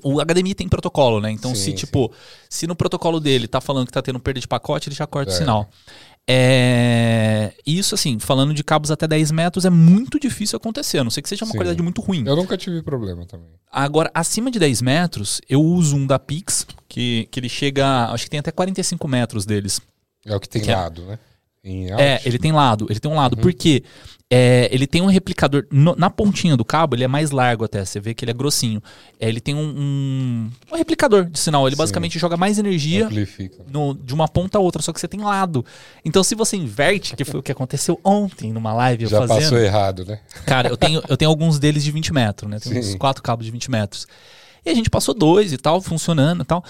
[0.03, 1.29] O HDMI tem protocolo, né?
[1.31, 1.75] Então, Sim, se sim.
[1.75, 2.11] tipo,
[2.49, 5.31] se no protocolo dele tá falando que tá tendo perda de pacote, ele já corta
[5.31, 5.37] o É.
[5.37, 5.69] sinal.
[6.27, 11.11] É, Isso, assim, falando de cabos até 10 metros, é muito difícil acontecer, a não
[11.11, 11.57] sei que seja uma Sim.
[11.59, 12.23] qualidade muito ruim.
[12.25, 13.49] Eu nunca tive problema também.
[13.71, 18.23] Agora, acima de 10 metros, eu uso um da Pix, que, que ele chega, acho
[18.25, 19.79] que tem até 45 metros deles.
[20.25, 21.19] É o que tem Que é- lado, né?
[21.99, 23.19] É, ele tem lado, ele tem um Uhum.
[23.21, 23.83] lado, porque
[24.29, 27.83] é, ele tem um replicador, no- na pontinha do cabo, ele é mais largo até,
[27.85, 28.81] você vê que ele é grossinho.
[29.19, 31.79] É, ele tem um, um, um replicador de sinal, ele Sim.
[31.81, 33.07] basicamente joga mais energia
[33.71, 35.63] no- de uma ponta a outra, só que você tem lado.
[36.03, 39.41] Então, se você inverte, que foi o que aconteceu ontem numa live eu Já fazendo.
[39.41, 40.19] passou errado, né?
[40.45, 42.59] Cara, eu tenho, eu tenho alguns deles de 20 metros, né?
[42.59, 44.07] Tem uns quatro cabos de 20 metros.
[44.65, 46.63] E a gente passou dois e tal, funcionando e tal.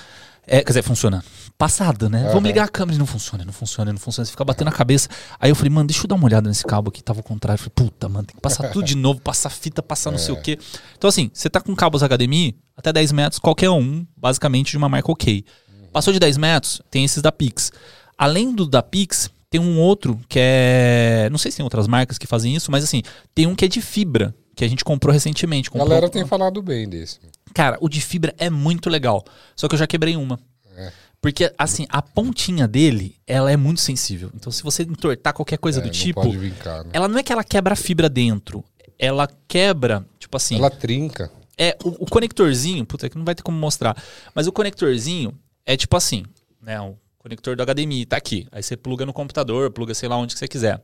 [0.47, 1.23] É, quer dizer, funcionando.
[1.57, 2.19] Passada, né?
[2.23, 2.47] Vamos Aham.
[2.47, 4.25] ligar a câmera e não funciona, não funciona, não funciona.
[4.25, 5.07] Você fica batendo a cabeça.
[5.39, 7.01] Aí eu falei, mano, deixa eu dar uma olhada nesse cabo aqui.
[7.01, 7.55] Tava ao contrário.
[7.61, 10.35] Eu falei, puta, mano, tem que passar tudo de novo, passar fita, passar não sei
[10.35, 10.37] É.
[10.37, 10.59] o quê.
[10.97, 14.89] Então, assim, você tá com cabos HDMI, até 10 metros, qualquer um, basicamente, de uma
[14.89, 15.45] marca ok.
[15.93, 17.71] Passou de 10 metros, tem esses da Pix.
[18.17, 21.29] Além do da Pix, tem um outro que é.
[21.31, 23.01] Não sei se tem outras marcas que fazem isso, mas assim,
[23.33, 25.69] tem um que é de fibra, que a gente comprou recentemente.
[25.69, 25.89] A Comprou...
[25.89, 27.19] galera tem falado bem desse.
[27.53, 29.23] Cara, o de fibra é muito legal.
[29.55, 30.39] Só que eu já quebrei uma.
[30.75, 30.91] É.
[31.21, 34.29] Porque, assim, a pontinha dele, ela é muito sensível.
[34.33, 36.91] Então, se você entortar qualquer coisa É, do tipo, pode vincar, né?
[36.93, 38.63] ela não é que ela quebra a fibra dentro.
[38.97, 40.57] Ela quebra, tipo assim.
[40.57, 41.31] Ela trinca.
[41.57, 43.95] É, o, o conectorzinho, puta, que não vai ter como mostrar.
[44.33, 45.33] Mas o conectorzinho
[45.65, 46.23] é tipo assim,
[46.61, 46.79] né?
[46.79, 48.47] O conector do HDMI tá aqui.
[48.51, 50.81] Aí você pluga no computador, pluga sei lá onde que você quiser.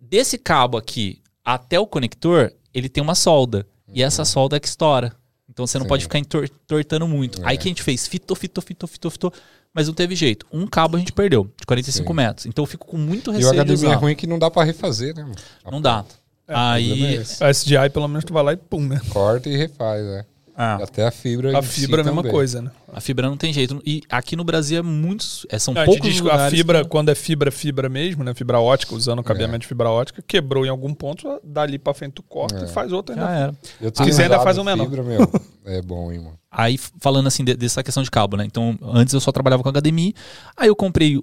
[0.00, 3.66] Desse cabo aqui até o conector, ele tem uma solda.
[3.92, 5.14] E essa solda é que estoura.
[5.48, 5.88] Então você não Sim.
[5.88, 7.40] pode ficar entor- entortando muito.
[7.42, 7.48] É.
[7.48, 8.06] Aí que a gente fez?
[8.08, 9.32] Fitou, fitou, fitou, fitou, fitou.
[9.72, 10.46] Mas não teve jeito.
[10.52, 12.14] Um cabo a gente perdeu, de 45 Sim.
[12.14, 12.46] metros.
[12.46, 14.64] Então eu fico com muito E o receio HDMI é ruim que não dá pra
[14.64, 15.22] refazer, né?
[15.22, 15.34] mano?
[15.70, 16.04] Não dá.
[16.46, 17.14] É Aí.
[17.16, 17.42] esse.
[17.42, 19.00] A SDI, pelo menos, tu vai lá e pum, né?
[19.10, 20.24] Corta e refaz, né?
[20.56, 20.76] Ah.
[20.76, 22.32] Até a fibra A em si fibra é a mesma também.
[22.32, 22.70] coisa, né?
[22.92, 23.82] A fibra não tem jeito.
[23.84, 25.44] E aqui no Brasil é muitos.
[25.50, 28.32] É, são A gente poucos diz a fibra, que- quando é fibra, fibra mesmo, né?
[28.34, 29.24] Fibra ótica, usando o É.
[29.24, 32.64] cabeamento de fibra ótica, quebrou em algum ponto, dali pra frente tu corta É.
[32.64, 33.40] e faz outra Já ainda.
[33.40, 33.54] era.
[33.80, 34.84] Eu Se quiser, ainda faz um menor.
[34.84, 35.28] Fibra, meu,
[35.64, 36.38] é bom, hein, mano.
[36.56, 38.44] Aí, falando assim de- dessa questão de cabo, né?
[38.44, 40.14] Então, antes eu só trabalhava com HDMI.
[40.56, 41.18] Aí eu comprei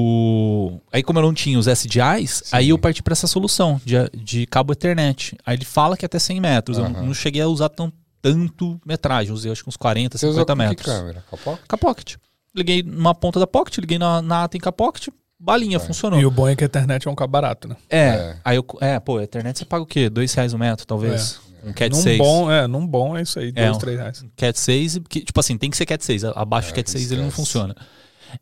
[0.00, 0.80] o.
[0.92, 4.46] Aí, como eu não tinha os SDIs, aí eu parti para essa solução de, de
[4.46, 5.36] cabo Ethernet.
[5.44, 6.78] Aí ele fala que é até 100 metros.
[6.78, 7.02] Eu Aham.
[7.02, 7.92] não cheguei a usar tão,
[8.32, 9.32] tanto metragem.
[9.32, 10.86] Usei acho que uns 40, Você usa 50 com que metros.
[10.86, 11.24] câmera?
[11.30, 11.66] Com a Pocket?
[11.68, 12.14] Com a Pocket.
[12.54, 15.08] Liguei numa ponta da Pocket, liguei na, na ATA com a Pocket,
[15.38, 16.18] balinha, funcionou.
[16.18, 17.76] E o bom é que a internet é um cabo barato, né?
[17.88, 18.36] É, É.
[18.44, 18.66] aí eu.
[18.80, 20.08] É, pô, a internet você paga o quê?
[20.10, 21.38] Dois reais o metro, talvez.
[21.64, 22.18] Um Cat num 6.
[22.18, 24.24] bom, é, num bom é isso aí, É, dois, um- três reais.
[24.36, 26.24] Cat 6, que, tipo assim, tem que ser Cat 6.
[26.24, 27.74] Abaixo É, do Cat 6 ele não funciona.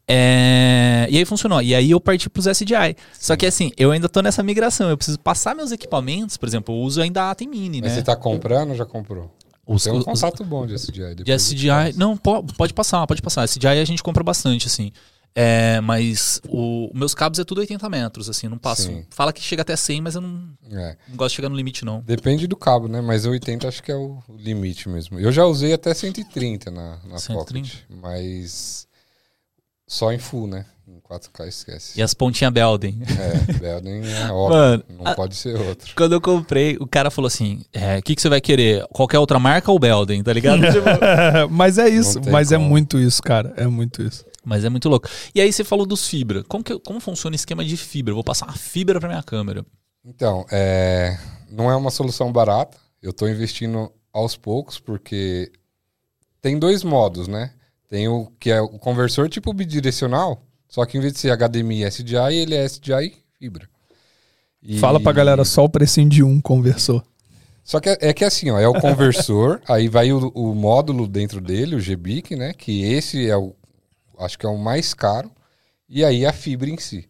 [0.09, 1.61] É, E aí funcionou.
[1.63, 2.97] E aí eu parti pros SDI.
[3.19, 4.89] Só que assim, eu ainda tô nessa migração.
[4.89, 6.37] Eu preciso passar meus equipamentos.
[6.37, 7.97] Por exemplo, eu uso ainda a Atem Mini, Mas né?
[7.99, 9.31] você tá comprando ou já comprou?
[9.67, 11.15] Os, Tem um os- contato bom de SDI.
[11.25, 11.95] de SDI.
[11.97, 13.45] Não, po- pode passar, pode passar.
[13.45, 14.93] SDI a gente compra bastante, assim.
[15.37, 18.83] É, mas o, meus cabos é tudo 80 metros, assim, não passo.
[18.83, 19.05] Sim.
[19.11, 20.97] Fala que chega até 100, mas eu não, É.
[21.09, 22.03] não gosto de chegar no limite, não.
[22.03, 23.01] Depende do cabo, né?
[23.01, 25.19] Mas 80 acho que é o o limite mesmo.
[25.19, 27.69] Eu já usei até 130 na, na 130?
[27.69, 27.83] Pocket.
[28.01, 28.87] Mas
[29.89, 30.67] só em full, né?
[30.87, 31.99] Em 4K esquece.
[31.99, 32.99] E as pontinhas Belden.
[33.19, 34.59] É, Belden é óbvio.
[34.59, 35.95] Mano, não a- pode ser outro.
[35.97, 38.87] Quando eu comprei, o cara falou assim: é, o que, que você vai querer?
[38.89, 40.61] Qualquer outra marca ou Belden, tá ligado?
[40.71, 42.69] Tipo, mas é isso, mas é como.
[42.69, 43.55] muito isso, cara.
[43.57, 44.25] É muito isso.
[44.45, 45.09] Mas é muito louco.
[45.35, 46.45] E aí você falou dos fibra.
[46.45, 48.11] Como, que, como funciona o esquema de fibra?
[48.13, 49.65] Eu vou passar uma fibra pra minha câmera.
[50.05, 51.17] Então, é,
[51.51, 52.77] não é uma solução barata.
[53.03, 55.51] Eu estou investindo aos poucos, porque
[56.43, 57.53] tem dois modos, né?
[57.89, 60.43] Tem o que é o conversor tipo bidirecional,
[60.75, 63.69] só que em vez de ser HDMI e SDI, ele é SDI fibra.
[64.61, 67.01] E- Fala pra galera só o precinho de um conversor.
[67.63, 71.07] Só que é, é que assim, ó, é o conversor, aí vai o, o módulo
[71.07, 72.53] dentro dele, o GBIC, né?
[72.53, 73.55] Que esse é o,
[74.19, 75.31] acho que é o mais caro,
[75.89, 77.09] e aí a fibra em si.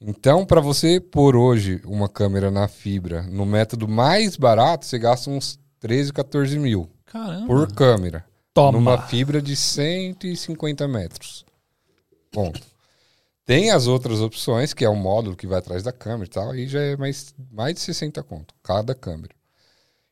[0.00, 5.30] Então, para você pôr hoje uma câmera na fibra, no método mais barato, você gasta
[5.30, 7.46] uns 13, 14 mil Caramba.
[7.46, 8.24] por câmera.
[8.52, 8.72] Toma.
[8.72, 11.46] Numa fibra de 150 metros.
[12.32, 12.74] Ponto.
[13.46, 16.50] Tem as outras opções, que é o módulo que vai atrás da câmera e tal,
[16.50, 19.32] aí já é mais, mais de 60 conto, cada câmera.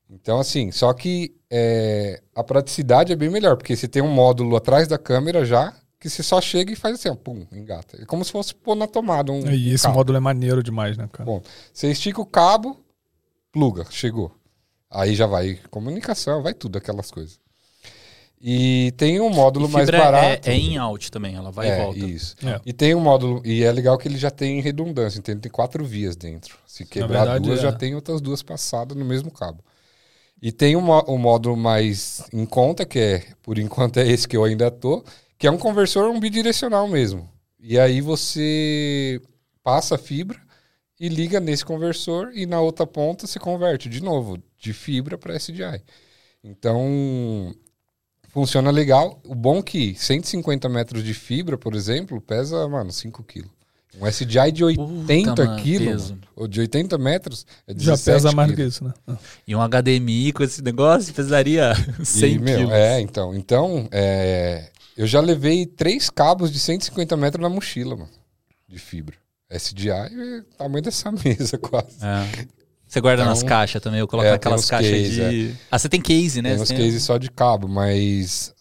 [0.08, 4.54] Então, assim, só que é, a praticidade é bem melhor, porque você tem um módulo
[4.54, 8.00] atrás da câmera já, que você só chega e faz assim, ó, pum, engata.
[8.00, 9.96] É como se fosse pôr na tomada um E esse cabo.
[9.96, 11.24] módulo é maneiro demais, né, cara?
[11.24, 12.78] Bom, você estica o cabo,
[13.50, 14.30] pluga, chegou.
[14.88, 17.40] Aí já vai comunicação, vai tudo, aquelas coisas.
[18.46, 20.50] E tem um módulo E mais fibra barato.
[20.50, 21.98] É, é in-out também, ela vai É, e volta.
[22.00, 22.36] Isso.
[22.46, 22.60] É.
[22.66, 25.40] E tem um módulo, e é legal que ele já tem redundância, entende?
[25.40, 26.58] Tem quatro vias dentro.
[26.66, 27.62] Se quebrar verdade, duas, é.
[27.62, 29.64] já tem outras duas passadas no mesmo cabo.
[30.42, 34.36] E tem um, um módulo mais em conta, que é, por enquanto é esse que
[34.36, 35.02] eu ainda tô,
[35.38, 37.26] que é um conversor um bidirecional mesmo.
[37.58, 39.22] E aí você
[39.62, 40.38] passa a fibra
[41.00, 45.34] e liga nesse conversor e na outra ponta você converte de novo, de fibra para
[45.34, 45.82] SDI.
[46.44, 47.54] Então,
[48.34, 49.20] funciona legal.
[49.24, 53.50] O bom é que 150 metros de fibra, por exemplo, pesa, mano, 5 quilos.
[54.00, 58.32] Um SDI de 80 Puta, mano, quilos, ou de 80 metros, é Já 17 pesa
[58.32, 58.92] mais do que isso, né?
[59.46, 61.72] E um HDMI com esse negócio pesaria
[62.02, 62.72] 100 E, meu, quilos.
[62.72, 63.32] É, então.
[63.36, 68.10] Então, é, eu já levei três cabos de 150 metros na mochila, mano,
[68.66, 69.14] de fibra.
[69.48, 71.98] SDI é o tamanho dessa mesa, quase.
[72.02, 72.46] É.
[72.94, 75.54] Você guarda Então, nas caixas também, eu coloco é, uns caixas case, de.
[75.68, 76.54] Ah, você tem case, né?
[76.54, 78.54] Tem uns tem- cases só de cabo, mas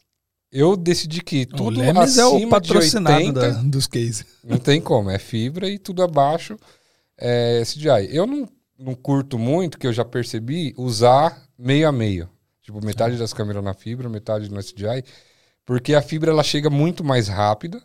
[0.52, 4.26] eu decidi que O tudo é acima o patrocinado de 80, da- dos cases.
[4.44, 6.58] Não tem como, é fibra e tudo abaixo
[7.16, 8.08] é SDI.
[8.10, 12.28] Eu não, não curto muito, que eu já percebi, usar meio a meio.
[12.64, 15.04] Tipo, metade das câmeras na fibra, metade no SDI.
[15.64, 17.80] Porque a fibra ela chega muito mais rápida,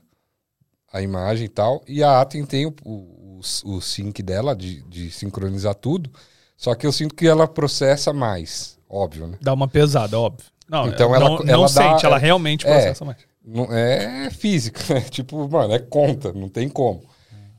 [0.90, 1.84] a imagem e tal.
[1.86, 6.10] E a Atem tem o, o, o sync dela, de, de sincronizar tudo.
[6.58, 9.38] Só que eu sinto que ela processa mais, óbvio, né?
[9.40, 10.44] Dá uma pesada, óbvio.
[10.68, 12.70] Não, Então não, ela- não ela dá- sente, ela realmente é.
[12.70, 13.16] processa mais.
[13.42, 15.00] Não, é física, né?
[15.02, 17.02] tipo, mano, é conta, não tem como.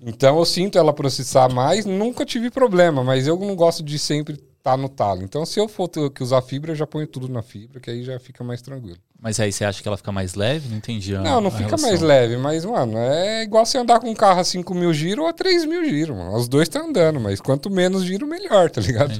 [0.02, 4.36] Então eu sinto ela processar mais, nunca tive problema, mas eu não gosto de sempre
[4.58, 5.24] estar no talo.
[5.24, 7.90] Então se eu for ter que usar fibra, eu já ponho tudo na fibra, que
[7.90, 9.00] aí já fica mais tranquilo.
[9.22, 10.70] Mas aí você acha que ela fica mais leve?
[10.70, 11.14] Não entendi.
[11.16, 11.90] a- não, não fica relação.
[11.90, 15.24] mais leve, mas, mano, é igual você andar com um carro a 5 mil giro
[15.24, 16.36] ou a 3 mil giro, mano.
[16.38, 19.20] Os dois tá andando, mas quanto menos giro, melhor, tá ligado?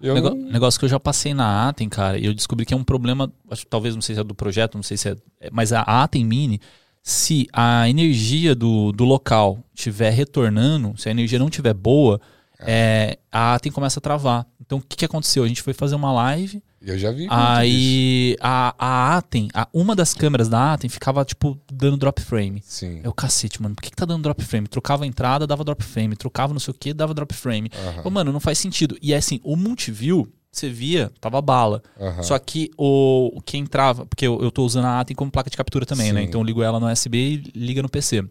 [0.00, 2.76] Eu não- Negócio que eu já passei na Atem, cara, e eu descobri que é
[2.76, 5.16] um problema, acho, talvez não sei se é do projeto, não sei se é.
[5.40, 6.60] é, Mas a Atem Mini,
[7.00, 12.20] se a energia do, do local estiver retornando, se a energia não estiver boa,
[12.60, 14.46] é, a Atem começa a travar.
[14.60, 15.44] Então o que, que aconteceu?
[15.44, 17.26] A gente foi fazer uma live, eu já vi.
[17.30, 22.62] aí a, a Atem, a- uma das câmeras da Atem ficava, tipo, dando drop frame.
[22.64, 23.00] Sim.
[23.02, 23.74] É o cacete, mano.
[23.74, 24.68] Por que, que tá dando drop frame?
[24.68, 26.14] Trocava a entrada, dava drop frame.
[26.16, 27.70] Trocava não sei o que, dava drop frame.
[28.04, 28.96] Ô, mano, não faz sentido.
[29.02, 31.82] E assim, o multiview, você via, tava bala.
[32.22, 35.50] Só que o, o que entrava, porque eu, eu tô usando a Atem como placa
[35.50, 36.20] de captura também, né?
[36.22, 36.26] Sim.
[36.28, 37.16] Então eu ligo ela no USB
[37.54, 38.24] e liga no PC.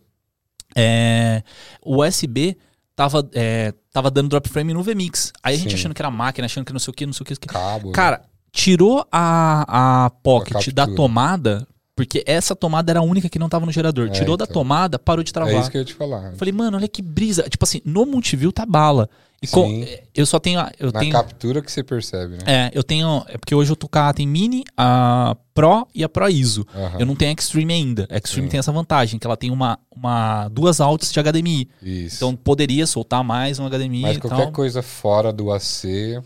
[0.75, 1.43] É,
[1.83, 2.57] o USB
[2.95, 5.31] tava, é, tava dando drop frame no VMix.
[5.43, 5.75] Aí a gente Sim.
[5.75, 7.35] achando que era máquina, achando que não sei o que, não sei o que.
[7.47, 7.87] Cabo.
[7.87, 7.93] né?
[7.93, 8.21] Cara,
[8.57, 10.73] tirou a, a pocket captura.
[10.75, 14.07] da tomada, porque essa tomada era a única que não tava no gerador.
[14.07, 14.53] É, tirou da então.
[14.55, 15.53] tomada, parou de travar.
[15.53, 16.31] é isso que eu ia te falar.
[16.31, 17.43] Eu Falei, mano, olha que brisa.
[17.43, 19.07] Tipo assim, no multiview tá bala.
[19.39, 19.85] E com-
[20.15, 20.59] eu só tenho.
[20.59, 22.39] a- Eu Na tenho captura que você percebe, né?
[22.47, 23.23] é, eu tenho.
[23.27, 26.65] É porque hoje eu tô com a Atem Mini, a Pro e a Pro ISO.
[26.97, 28.07] Eu não tenho a Extreme ainda.
[28.09, 28.51] A Extreme Sim.
[28.51, 31.69] tem essa vantagem, que ela tem uma, uma duas altas de HDMI.
[31.83, 32.15] Isso.
[32.15, 34.51] Então poderia soltar mais um HDMI Mas qualquer tal.
[34.51, 36.19] coisa fora do AC,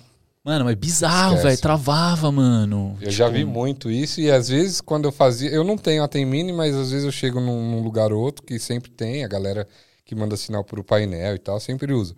[0.43, 1.57] Mano, mas bizarro, velho.
[1.59, 2.97] Travava, mano.
[2.99, 4.19] eu já Tipo, vi muito isso.
[4.19, 5.49] E às vezes, quando eu fazia.
[5.51, 8.19] Eu não tenho a Tem Mini, mas às vezes eu chego num, num lugar ou
[8.19, 9.67] outro que sempre tem, a galera
[10.03, 12.15] que manda sinal pro painel e tal, sempre usa.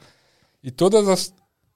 [0.63, 1.33] E todas as.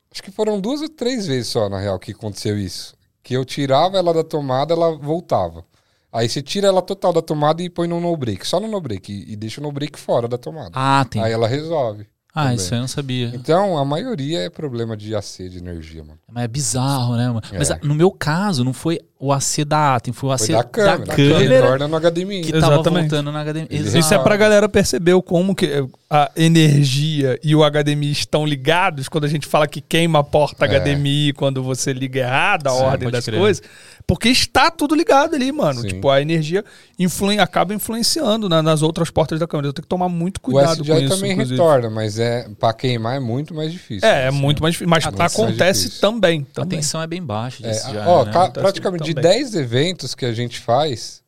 [0.10, 2.96] Acho que foram duas ou três vezes só, na real, que aconteceu isso.
[3.22, 5.66] Que eu tirava ela da tomada, ela voltava.
[6.10, 8.80] Aí você tira ela total da tomada e põe no no break, só no no
[8.80, 10.72] break, e, e deixa o no break fora da tomada.
[10.74, 11.22] Ah, tem.
[11.22, 12.08] Aí ela resolve.
[12.38, 12.56] Ah, também.
[12.58, 13.32] isso aí eu não sabia.
[13.34, 16.20] Então, a maioria é problema de AC, de energia, mano.
[16.32, 17.42] Mas é bizarro, né, mano?
[17.52, 17.58] É.
[17.58, 20.56] Mas ah, no meu caso, não foi o AC da Atem, foi o AC Foi
[20.56, 20.98] da câmera.
[21.06, 22.42] da que câmera retorna no HDMI.
[22.42, 23.10] que tava Exatamente.
[23.10, 23.68] voltando na HDMI.
[23.70, 23.98] Exato.
[23.98, 25.88] Isso é pra galera perceber o como que.
[26.10, 30.66] A energia e o HDMI estão ligados, quando a gente fala que queima a porta
[30.66, 30.68] É.
[30.80, 33.38] HDMI quando você liga errado a Sim, ordem das crer.
[33.38, 33.62] coisas,
[34.06, 35.82] porque está tudo ligado ali, mano.
[35.82, 35.90] Sim.
[35.90, 36.64] Tipo, a energia
[36.98, 39.68] influi, acaba influenciando na- nas outras portas da câmera.
[39.68, 41.56] Eu tenho que tomar muito O cuidado SDI com isso, também inclusive.
[41.60, 44.08] retorna, mas é para queimar é muito mais difícil.
[44.08, 44.90] É, é muito mais difícil.
[44.90, 46.00] Mas Muito acontece difícil.
[46.02, 46.48] também.
[46.52, 46.80] A também.
[46.80, 48.32] tensão é bem baixa É, disso já, ó, né?
[48.32, 49.30] ca- Acontece praticamente de também.
[49.30, 51.22] 10 eventos que a gente faz,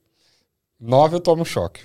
[0.80, 1.82] 9 eu tomo choque.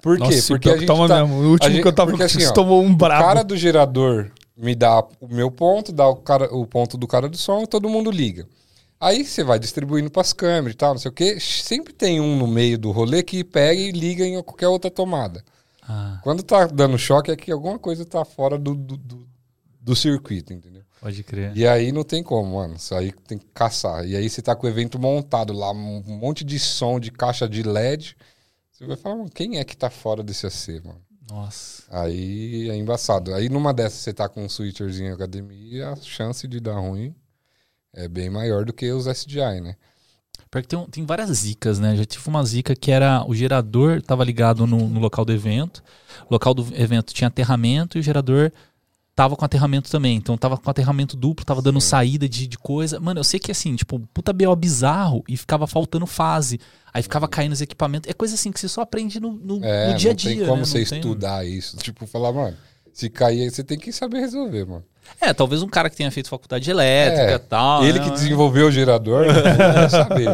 [0.00, 0.24] Por quê?
[0.24, 1.36] Nossa, Porque a gente toma tá- mesmo.
[1.42, 3.24] O último gente- que eu tava porque assim, ó, tomou um O brabo.
[3.24, 7.28] cara do gerador me dá o meu ponto, dá o, cara, o ponto do cara
[7.28, 8.46] do som e todo mundo liga.
[9.00, 11.38] Aí você vai distribuindo pras câmeras e tal, não sei o quê.
[11.40, 15.42] Sempre tem um no meio do rolê que pega e liga em qualquer outra tomada.
[15.88, 19.26] Ah, Quando tá dando choque é que alguma coisa tá fora do, do, do,
[19.80, 20.82] do circuito, entendeu?
[21.00, 21.56] pode crer.
[21.56, 22.74] E aí não tem como, mano.
[22.74, 24.06] Isso aí tem que caçar.
[24.06, 27.48] E aí você tá com o evento montado lá, um monte de som de caixa
[27.48, 28.14] de LED.
[28.80, 31.02] Você vai falar, mano, quem é que tá fora desse AC, mano?
[31.28, 31.82] Nossa.
[31.90, 33.34] Aí é embaçado.
[33.34, 37.14] Aí numa dessas você tá com um switcherzinho HDMI, a chance de dar ruim
[37.92, 39.76] é bem maior do que os SDI, né?
[40.50, 41.94] Porque tem, tem várias zicas, né?
[41.94, 45.82] Já tive uma zica que era o gerador estava ligado no, no local do evento.
[46.28, 48.50] O local do evento tinha aterramento e o gerador
[49.14, 50.16] tava com aterramento também.
[50.16, 52.98] Então tava com aterramento duplo, tava dando saída de, de coisa.
[53.00, 56.58] Mano, eu sei que assim, tipo, puta BO bizarro e ficava faltando fase.
[56.92, 58.08] Aí ficava caindo os equipamentos.
[58.10, 60.36] É coisa assim que você só aprende no, no, É, no dia a não dia.
[60.36, 60.64] tem como né?
[60.64, 61.76] você Não tem- estudar isso.
[61.76, 62.56] Tipo, falar, mano,
[62.92, 64.84] se cair aí você tem que saber resolver, mano.
[65.20, 67.84] É, talvez um cara que tenha feito faculdade de elétrica É, e tal.
[67.84, 68.04] Ele né?
[68.04, 70.28] que desenvolveu o gerador, não vai saber.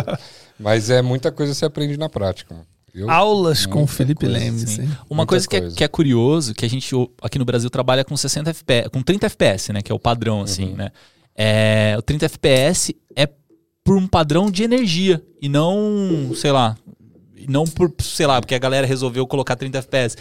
[0.58, 2.66] Mas é muita coisa que você aprende na prática, mano.
[2.96, 4.84] Eu- Aulas com Felipe coisa, Lemes, Sim.
[5.10, 5.76] Uma Muita coisa que, É, coisa.
[5.76, 9.26] que é curioso, que a gente aqui no Brasil trabalha com 60 FPS, com 30
[9.26, 9.82] FPS, né?
[9.82, 10.76] Que é o padrão, assim, Uhum.
[10.76, 10.90] né?
[11.36, 13.28] É, o 30 FPS é
[13.84, 16.76] por um padrão de energia e não, sei lá,
[17.48, 20.16] não por, sei lá, porque a galera resolveu colocar 30 FPS.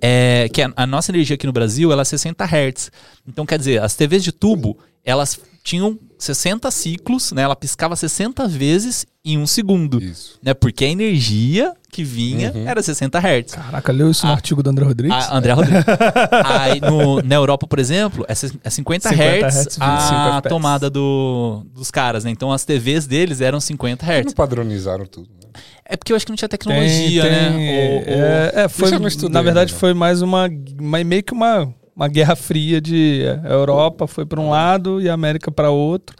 [0.00, 2.90] É, que a, a nossa energia aqui no Brasil, ela é 60 Hz.
[3.26, 7.42] Então, quer dizer, as TVs de tubo, elas tinham 60 ciclos, né?
[7.42, 10.38] Ela piscava 60 vezes em um segundo, Isso.
[10.42, 10.54] né?
[10.54, 12.66] Porque a energia que vinha Uhum.
[12.68, 13.52] era 60 Hz.
[13.52, 14.36] Caraca, leu isso no Ah.
[14.36, 15.16] artigo do André Rodrigues?
[15.28, 15.84] A André Rodrigues.
[16.44, 20.36] Aí no- na Europa, por exemplo, é, se- é 50, 50 Hz Hz, 25 a
[20.38, 20.48] FPS.
[20.48, 22.30] tomada do, dos caras, né?
[22.30, 24.26] Então as TVs deles eram 50 Eles Hz.
[24.26, 25.50] não padronizaram tudo, né?
[25.84, 27.50] É porque eu acho que não tinha Tem- tecnologia, tem- né?
[27.50, 28.90] O- o- É, é, foi,
[29.28, 29.80] na verdade, ainda.
[29.80, 30.48] foi mais uma,
[30.78, 35.02] uma- meio que uma, uma guerra fria de é, a Europa foi para um lado
[35.02, 36.16] e a América para outro.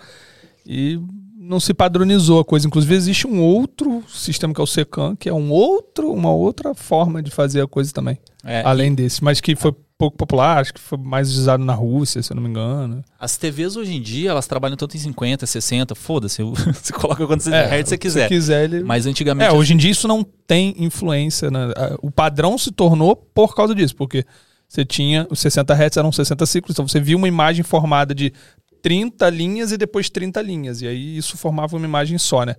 [0.67, 1.01] E
[1.39, 2.67] não se padronizou a coisa.
[2.67, 6.75] Inclusive, existe um outro sistema que é o SECAM, que é um outro, uma outra
[6.75, 8.19] forma de fazer a coisa também.
[8.45, 12.23] é, além desse, mas que foi pouco popular, acho que foi mais usado na Rússia,
[12.23, 13.03] se eu não me engano.
[13.19, 17.47] As TVs hoje em dia, elas trabalham tanto em 50, 60, foda-se, você coloca quantos
[17.49, 18.23] É, Hz você quiser.
[18.25, 18.83] Se quiser, ele.
[18.83, 19.51] Mas antigamente.
[19.51, 21.51] É, hoje em dia isso não tem influência.
[21.51, 21.69] Né?
[22.03, 24.25] O padrão se tornou por causa disso, porque
[24.71, 28.33] você tinha os 60 Hz eram 60 ciclos, então você via uma imagem formada de
[28.81, 32.55] 30 linhas e depois 30 linhas, e aí isso formava uma imagem só, né?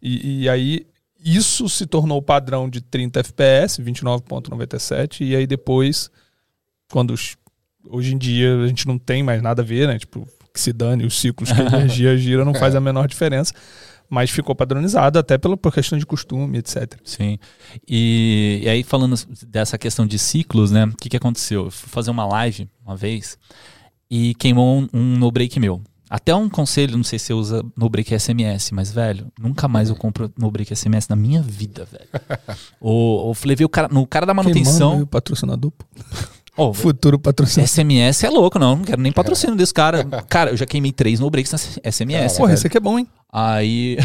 [0.00, 0.86] E, e aí
[1.22, 6.08] isso se tornou o padrão de 30 FPS, 29.97, e aí depois,
[6.90, 7.36] quando os-
[7.88, 9.98] hoje em dia a gente não tem mais nada a ver, né?
[9.98, 13.52] Tipo, que se dane os ciclos que a energia gira não faz a menor diferença.
[14.08, 16.94] Mas ficou padronizado até pela, por questão de costume, etc.
[17.04, 17.38] Sim.
[17.88, 20.84] E, e aí, falando dessa questão de ciclos, né?
[20.84, 21.64] O que, que aconteceu?
[21.64, 23.38] Eu fui fazer uma live uma vez
[24.10, 25.82] e queimou um, um no break meu.
[26.08, 29.88] Até um conselho, não sei se você usa no break SMS, mas, velho, nunca mais
[29.88, 32.08] eu compro no break SMS na minha vida, velho.
[32.80, 35.02] o, o levei o cara, no cara da Queimando manutenção.
[35.02, 35.72] o patrocinador.
[36.56, 37.68] Ó, Futuro patrocinador.
[37.68, 38.76] SMS é louco, não.
[38.76, 40.04] Não quero nem patrocínio desse cara.
[40.28, 41.58] Cara, eu já queimei três no breaks na
[41.90, 42.38] SMS.
[42.38, 43.06] Porra, esse aqui é bom, hein?
[43.30, 43.98] Aí.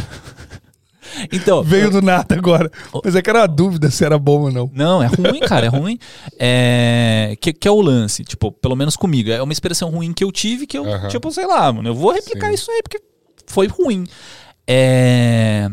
[1.32, 1.64] então.
[1.64, 2.70] Veio do nada agora.
[3.04, 4.70] Mas é que era uma dúvida se era bom ou não.
[4.74, 5.98] Não, é ruim, cara, é ruim.
[6.38, 9.32] É, que, que é o lance, tipo, pelo menos comigo.
[9.32, 12.12] É uma expressão ruim que eu tive que eu, tipo, sei lá, mano, eu vou
[12.12, 12.56] replicar Sim.
[12.56, 13.02] isso aí porque
[13.48, 14.06] foi ruim.
[14.68, 15.70] É,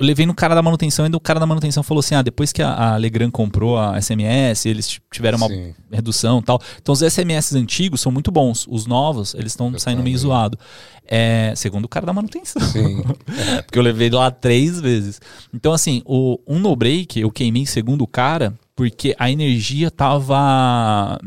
[0.00, 2.52] eu levei no cara da manutenção e o cara da manutenção falou assim: ah, depois
[2.52, 5.74] que a, a Legrand comprou a SMS, eles tiveram uma Sim.
[5.92, 6.58] redução e tal.
[6.80, 8.66] Então os SMS antigos são muito bons.
[8.66, 10.58] Os novos, eles estão saindo tá meio zoado.
[11.06, 12.62] É, segundo o cara da manutenção.
[12.62, 13.02] Sim.
[13.66, 15.20] Porque eu levei lá três vezes.
[15.52, 21.20] Então, assim, o, um no break eu queimei segundo o cara, porque a energia tava.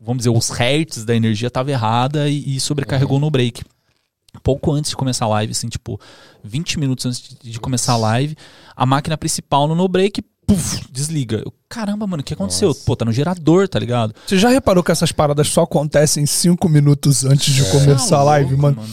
[0.00, 3.62] Vamos dizer, os hertz da energia tava errada e, e sobrecarregou no break.
[4.42, 6.00] Pouco antes de começar a live, assim, tipo,
[6.42, 8.36] 20 minutos antes de, de começar a live,
[8.74, 11.42] a máquina principal no no break, puf, desliga.
[11.44, 12.68] Eu, Caramba, mano, o que aconteceu?
[12.68, 12.80] Nossa.
[12.84, 14.14] Pô, tá no gerador, tá ligado?
[14.26, 18.56] Você já reparou que essas paradas só acontecem cinco minutos antes de começar a live,
[18.56, 18.88] Tá louco, mano?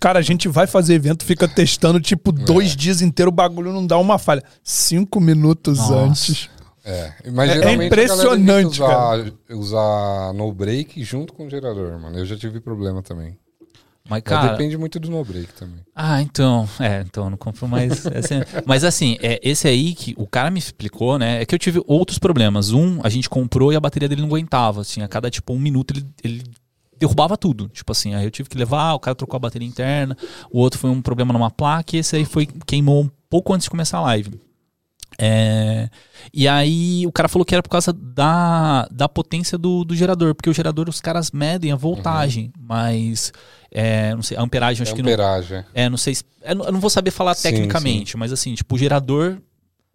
[0.00, 2.44] Cara, a gente vai fazer evento, fica testando, tipo, É.
[2.44, 4.42] dois dias inteiros, o bagulho não dá uma falha.
[4.62, 5.94] Cinco minutos Nossa.
[5.94, 6.48] antes.
[6.84, 12.16] É, mas É- é impressionante, usar, usar no break junto com o gerador, mano.
[12.18, 13.36] Eu já tive problema também.
[14.08, 14.52] Mas, Mas cara.
[14.52, 15.80] depende muito do no break também.
[15.94, 16.66] Ah, então.
[16.80, 18.06] É, então eu não compro mais.
[18.14, 18.34] esse-
[18.64, 21.42] Mas assim, é, esse aí que o cara me explicou, né?
[21.42, 22.70] É que eu tive outros problemas.
[22.72, 24.80] Um, a gente comprou e a bateria dele não aguentava.
[24.80, 26.42] Assim, a cada tipo um minuto ele, ele
[26.98, 27.68] derrubava tudo.
[27.68, 30.16] Tipo assim, aí eu tive que levar, o cara trocou a bateria interna.
[30.50, 33.64] O outro foi um problema numa placa e esse aí foi queimou um pouco antes
[33.64, 34.40] de começar a live.
[35.20, 35.88] É,
[36.32, 40.34] e aí o cara falou que era por causa da, da potência do, do gerador,
[40.34, 43.32] porque o gerador os caras medem a voltagem, mas
[43.70, 45.64] é, não sei, a amperagem acho é que não, amperagem.
[45.74, 46.14] é, não sei.
[46.14, 49.38] se- Eu não não vou saber falar Sim, tecnicamente, mas assim, tipo, o gerador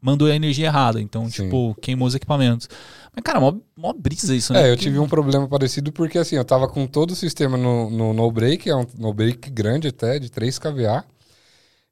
[0.01, 0.99] mandou a energia errada.
[1.01, 1.43] Então, Sim.
[1.43, 2.67] tipo, queimou os equipamentos.
[3.15, 4.67] Mas, cara, mó, mó brisa isso, né?
[4.67, 7.89] É, eu tive um problema parecido porque assim, eu tava com todo o sistema no,
[7.89, 11.05] no no break, é um no break grande até, de 3 kVA.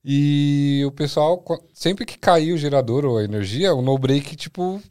[0.03, 1.43] E o pessoal,
[1.73, 4.81] sempre que caía o gerador ou a energia, o no break, tipo,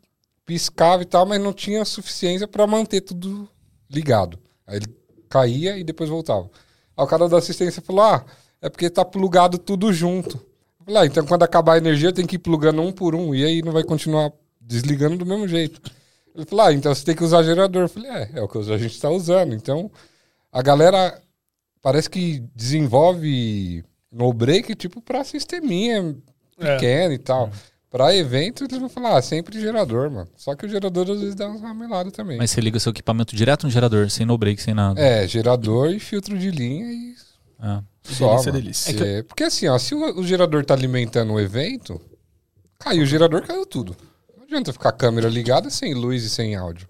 [0.46, 3.48] piscava e tal, mas não tinha suficiência para manter tudo
[3.90, 4.38] ligado.
[4.66, 4.86] Aí ele
[5.28, 6.48] caía e depois voltava.
[6.96, 8.24] Aí o cara da assistência falou: Ah,
[8.60, 10.36] é porque tá plugado tudo junto.
[10.80, 13.34] Eu falei, ah, então quando acabar a energia tem que ir plugando um por um,
[13.34, 15.80] e aí não vai continuar desligando do mesmo jeito.
[16.34, 17.82] Ele falou, ah, então você tem que usar gerador.
[17.82, 19.54] Eu falei, é, é o que a gente está usando.
[19.54, 19.90] Então,
[20.52, 21.20] a galera
[21.82, 26.16] parece que desenvolve no break, tipo, para sisteminha
[26.58, 26.74] É.
[26.74, 27.50] pequeno e tal.
[27.90, 30.28] Para evento, eles vão falar, ah, sempre gerador, mano.
[30.36, 32.38] Só que o gerador às vezes dá uma ramelada também.
[32.38, 35.00] Mas você liga seu equipamento direto no gerador, sem no break, sem nada.
[35.00, 37.14] É, gerador e filtro de linha e
[37.58, 37.82] Ah.
[38.04, 38.62] só, Delícia, mano.
[38.62, 39.04] delícia.
[39.04, 42.00] É, porque assim, ó, se o, o gerador tá alimentando o evento,
[42.78, 43.96] caiu o gerador, caiu tudo.
[44.36, 46.86] Não adianta ficar a câmera ligada sem luz e sem áudio.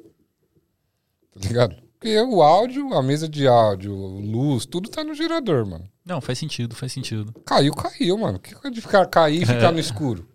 [1.32, 1.76] Tá ligado?
[1.98, 5.88] Porque o áudio, a mesa de áudio, luz, tudo tá no gerador, mano.
[6.04, 7.34] Não, faz sentido, faz sentido.
[7.44, 8.38] Caiu, caiu, mano.
[8.38, 10.26] O que é de ficar cair e ficar no escuro?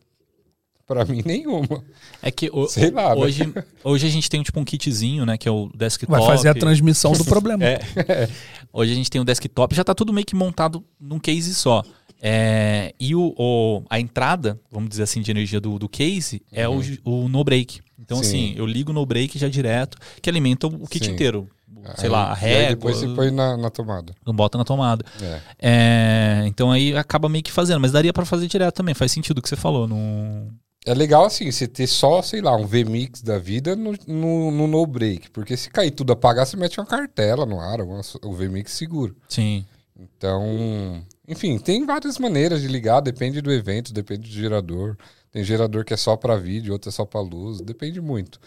[0.88, 1.84] Pra mim, nenhuma.
[2.22, 3.22] É que o- Sei lá, né?
[3.22, 3.54] hoje,
[3.84, 5.36] hoje a gente tem tipo um kitzinho, né?
[5.36, 6.12] Que é o desktop.
[6.12, 7.64] Vai fazer a transmissão do problema.
[7.66, 7.80] É.
[8.72, 11.82] Hoje a gente tem o desktop, já tá tudo meio que montado num case só.
[12.22, 16.68] É, e o, o- a entrada, vamos dizer assim, de energia do, do case é
[16.68, 17.80] o, o no break.
[17.98, 18.24] Então, Uhum.
[18.24, 18.50] Sim.
[18.52, 21.14] assim, eu ligo no break já direto, que alimenta o kit Sim.
[21.14, 21.50] inteiro.
[21.96, 24.14] Sei Aí- lá, a e aí régua, depois você põe na, na tomada.
[24.26, 25.06] não bota na tomada.
[25.22, 25.42] É.
[25.60, 29.38] É, então aí acaba meio que fazendo, mas daria pra fazer direto também, faz sentido
[29.40, 29.88] o que você falou.
[29.88, 30.50] Não...
[30.86, 34.68] É legal assim, você ter só, sei lá, um VMix da vida no, no, no
[34.68, 35.32] no break.
[35.32, 39.16] Porque se cair tudo apagar, você mete uma cartela no ar, alguma- o VMix seguro.
[39.28, 39.66] Sim.
[39.98, 44.96] Então, enfim, tem várias maneiras de ligar, depende do evento, depende do gerador.
[45.32, 48.40] Tem gerador que é só para vídeo, outro é só para luz, depende muito.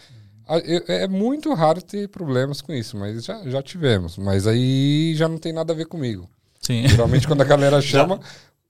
[0.64, 4.16] Eu- É muito raro ter problemas com isso, mas já, já tivemos.
[4.16, 6.28] Mas aí já não tem nada a ver comigo.
[6.60, 6.86] Sim.
[6.88, 8.20] Geralmente quando a galera chama,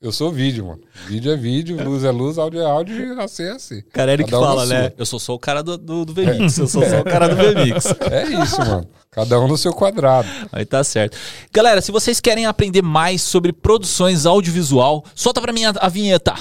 [0.01, 0.81] eu sou vídeo, mano.
[1.07, 3.85] Vídeo é vídeo, luz é luz, áudio é áudio e AC é AC.
[3.93, 4.83] Cara, ele que Cada um na fala, né?
[4.83, 4.95] sua.
[4.99, 7.35] Eu sou só o cara do, do, do VMix, eu sou só o cara do
[7.37, 7.87] VMix.
[8.11, 8.89] É isso, mano.
[9.11, 10.29] Cada um no seu quadrado.
[10.53, 11.17] Aí tá certo.
[11.53, 16.35] Galera, se vocês querem aprender mais sobre produções audiovisual, solta pra mim a, a vinheta.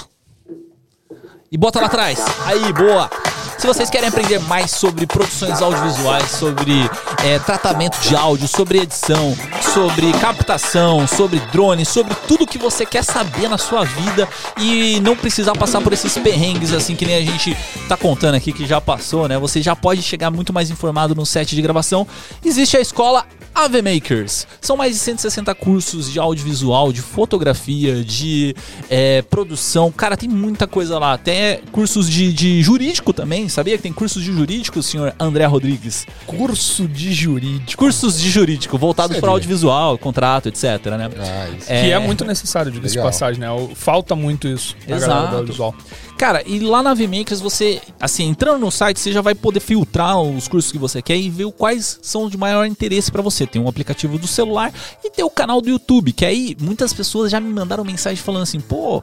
[1.50, 2.20] E bota lá atrás.
[2.44, 3.10] Aí, boa.
[3.58, 6.88] Se vocês querem aprender mais sobre produções audiovisuais, sobre
[7.24, 9.36] é, tratamento de áudio, sobre edição,
[9.74, 15.16] sobre captação, sobre drone, sobre tudo que você quer saber na sua vida e não
[15.16, 17.56] precisar passar por esses perrengues assim que nem a gente
[17.88, 19.36] tá contando aqui que já passou, né?
[19.38, 22.06] Você já pode chegar muito mais informado no set de gravação.
[22.44, 23.26] Existe a escola
[23.58, 24.46] AV Makers.
[24.60, 28.54] São mais de 160 cursos de audiovisual, de fotografia, de
[28.88, 29.90] é, produção.
[29.90, 31.14] Cara, tem muita coisa lá.
[31.14, 33.48] Até cursos de, de jurídico também.
[33.48, 36.06] Sabia que tem cursos de jurídico, senhor André Rodrigues?
[36.26, 37.76] Curso de jurídico.
[37.76, 40.62] Cursos de jurídico, voltados para audiovisual, contrato, etc,
[40.96, 41.10] né?
[41.18, 41.66] Ah, isso.
[41.66, 43.48] Que é muito necessário, diga-se de passagem, né?
[43.74, 45.74] Falta muito isso na Exato.
[46.18, 50.20] Cara, e lá na VMakers você, assim, entrando no site, você já vai poder filtrar
[50.20, 53.46] os cursos que você quer e ver quais são de maior interesse pra você.
[53.46, 54.72] Tem um aplicativo do celular
[55.04, 58.42] e tem o canal do YouTube, que aí muitas pessoas já me mandaram mensagem falando
[58.42, 59.00] assim, pô,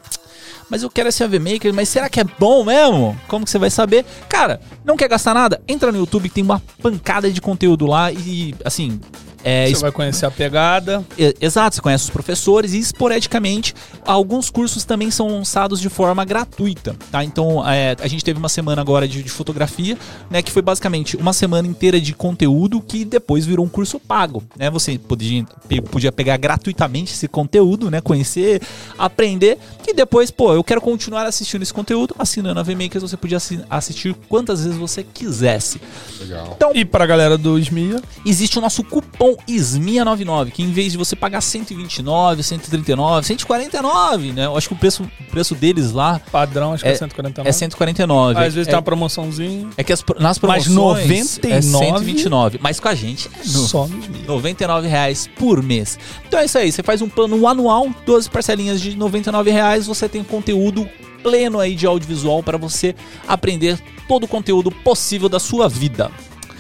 [0.69, 1.35] mas eu quero esse AV
[1.73, 3.17] mas será que é bom mesmo?
[3.29, 4.03] Como que você vai saber?
[4.27, 5.61] Cara, não quer gastar nada?
[5.69, 8.99] Entra no YouTube que tem uma pancada de conteúdo lá e, assim,
[9.45, 11.05] é, Você vai conhecer a pegada.
[11.39, 13.73] Exato, você conhece os professores e esporadicamente
[14.05, 17.23] alguns cursos também são lançados de forma gratuita, tá?
[17.23, 19.97] Então é, a gente teve uma semana agora de, de fotografia,
[20.29, 20.41] né?
[20.41, 24.69] Que foi basicamente uma semana inteira de conteúdo que depois virou um curso pago, né?
[24.71, 25.45] Você podia,
[25.91, 28.01] podia pegar gratuitamente esse conteúdo, né?
[28.01, 28.61] Conhecer,
[28.97, 29.57] aprender
[29.87, 33.63] e depois, pô, eu quero continuar assistindo esse conteúdo, assinando a VMakers você podia assi-
[33.69, 35.79] assistir quantas vezes você quisesse.
[36.19, 36.53] Legal.
[36.55, 40.91] Então, E pra galera do SMIA, existe o nosso cupom com SMIA99, que em vez
[40.91, 44.45] de você pagar 129, 139, 149, né?
[44.45, 47.49] Eu acho que o preço, o preço deles lá Padrão, acho que é, É- 149.
[47.49, 48.39] é 149.
[48.39, 49.67] Às vezes é, tem uma promoçãozinha.
[49.77, 51.53] é que as, nas Mas promoções 99?
[51.55, 54.23] é 129, mas com a gente é no, Só nos mil.
[54.25, 55.97] 99 reais por mês.
[56.27, 60.07] Então é isso aí, você faz um plano anual, 12 parcelinhas de 99 reais, você
[60.09, 60.87] tem conteúdo
[61.23, 62.95] pleno aí de audiovisual para você
[63.27, 66.11] aprender todo o conteúdo possível da sua vida.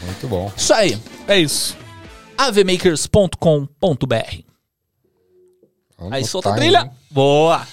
[0.03, 0.51] Muito bom.
[0.55, 0.97] Isso aí,
[1.27, 1.75] É isso.
[2.37, 4.41] avmakers.com.br.
[6.11, 6.79] Aí solta a trilha.
[6.81, 6.91] hein?
[7.09, 7.65] Boa!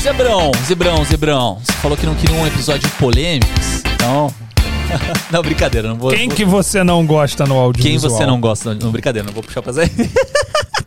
[0.00, 1.60] Zebrão, Zebrão, Zebrão.
[1.62, 4.32] Você falou que não queria um episódio de polêmicos, então...
[5.30, 6.10] não, brincadeira, não vou...
[6.10, 8.74] Quem vou- que você não gosta no áudio Quem você não gosta?
[8.74, 9.84] Não, brincadeira, não vou puxar pra Zé.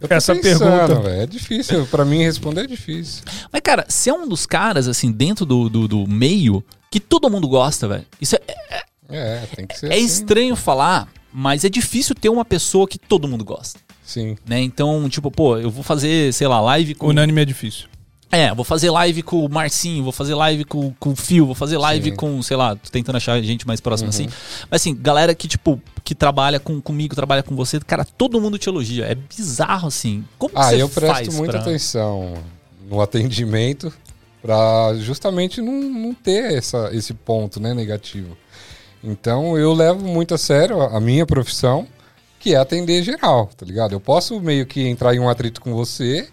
[0.10, 1.86] Essa pensando, pergunta- velho, É difícil.
[1.86, 3.24] Pra mim responder é difícil.
[3.52, 6.62] Mas, cara, você é um dos caras, assim, dentro do, do, do meio
[6.92, 8.06] que todo mundo gosta, velho.
[8.20, 8.42] Isso é,
[8.72, 8.82] É,
[9.56, 10.06] tem que ser é assim.
[10.06, 14.38] estranho falar, mas é difícil ter uma pessoa que todo mundo gosta, Sim.
[14.46, 14.60] né?
[14.62, 17.08] Então, tipo, pô, eu vou fazer, sei lá, live com...
[17.08, 17.88] Unânime é difícil.
[18.32, 21.54] É, vou fazer live com o Marcinho, vou fazer live com, com o Fio, vou
[21.54, 22.16] fazer live Sim.
[22.16, 24.10] com, sei lá, tô tentando achar gente mais próxima Uhum.
[24.10, 24.28] assim.
[24.72, 28.58] Mas assim, galera que, tipo, que trabalha com, comigo, trabalha com você, cara, todo mundo
[28.58, 29.06] te elogia.
[29.06, 30.24] É bizarro, assim.
[30.40, 32.34] Como que Ah, você eu presto muita pra- atenção
[32.90, 33.94] no atendimento
[34.42, 38.36] pra justamente não, não ter essa, esse ponto né, negativo.
[39.04, 41.86] Então eu levo muito a sério a minha profissão,
[42.40, 43.92] que é atender geral, tá ligado?
[43.92, 46.28] Eu posso meio que entrar em um atrito com você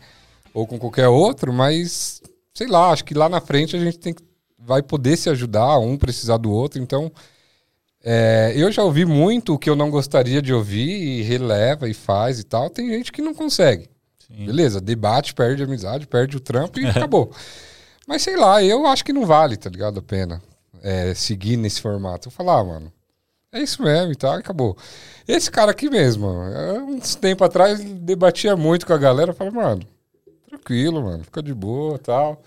[0.55, 2.23] ou com qualquer outro, mas
[2.55, 4.23] sei lá, acho que lá na frente a gente tem que,
[4.57, 6.81] vai poder se ajudar, um precisar do outro.
[6.81, 7.11] Então
[8.05, 11.95] é, eu já ouvi muito o que eu não gostaria de ouvir e releva e
[11.95, 12.71] faz e tal.
[12.71, 13.91] Tem gente que não consegue.
[14.29, 14.47] Sim.
[14.47, 17.33] Beleza, debate, perde a amizade, perde o trampo e acabou.
[18.07, 19.99] Mas sei lá, eu acho que não vale, tá ligado?
[19.99, 20.41] A pena
[20.83, 22.29] é, seguir nesse formato.
[22.29, 22.93] Eu falar, ah, mano,
[23.53, 24.77] é isso mesmo e tal, acabou.
[25.27, 29.53] Esse cara aqui mesmo, eu, uns tempo atrás debatia muito com a galera, eu falei,
[29.53, 29.83] mano,
[30.49, 32.43] tranquilo, mano, fica de boa e tal.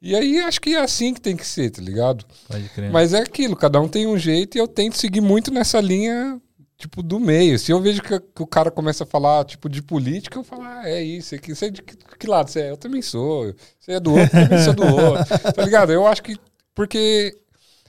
[0.00, 2.26] E aí acho que é assim que tem que ser, tá ligado?
[2.46, 2.90] Pode crer.
[2.90, 6.40] Mas é aquilo, cada um tem um jeito e eu tento seguir muito nessa linha,
[6.76, 7.58] tipo, do meio.
[7.58, 10.62] Se eu vejo que, que o cara começa a falar, tipo, de política, eu falo,
[10.62, 12.70] ah, é isso, é que, você é de que, que lado você é?
[12.70, 13.54] Eu também sou.
[13.80, 15.24] Você é do outro, eu também sou do outro.
[15.54, 15.90] Tá ligado?
[15.90, 16.36] Eu acho que,
[16.74, 17.38] porque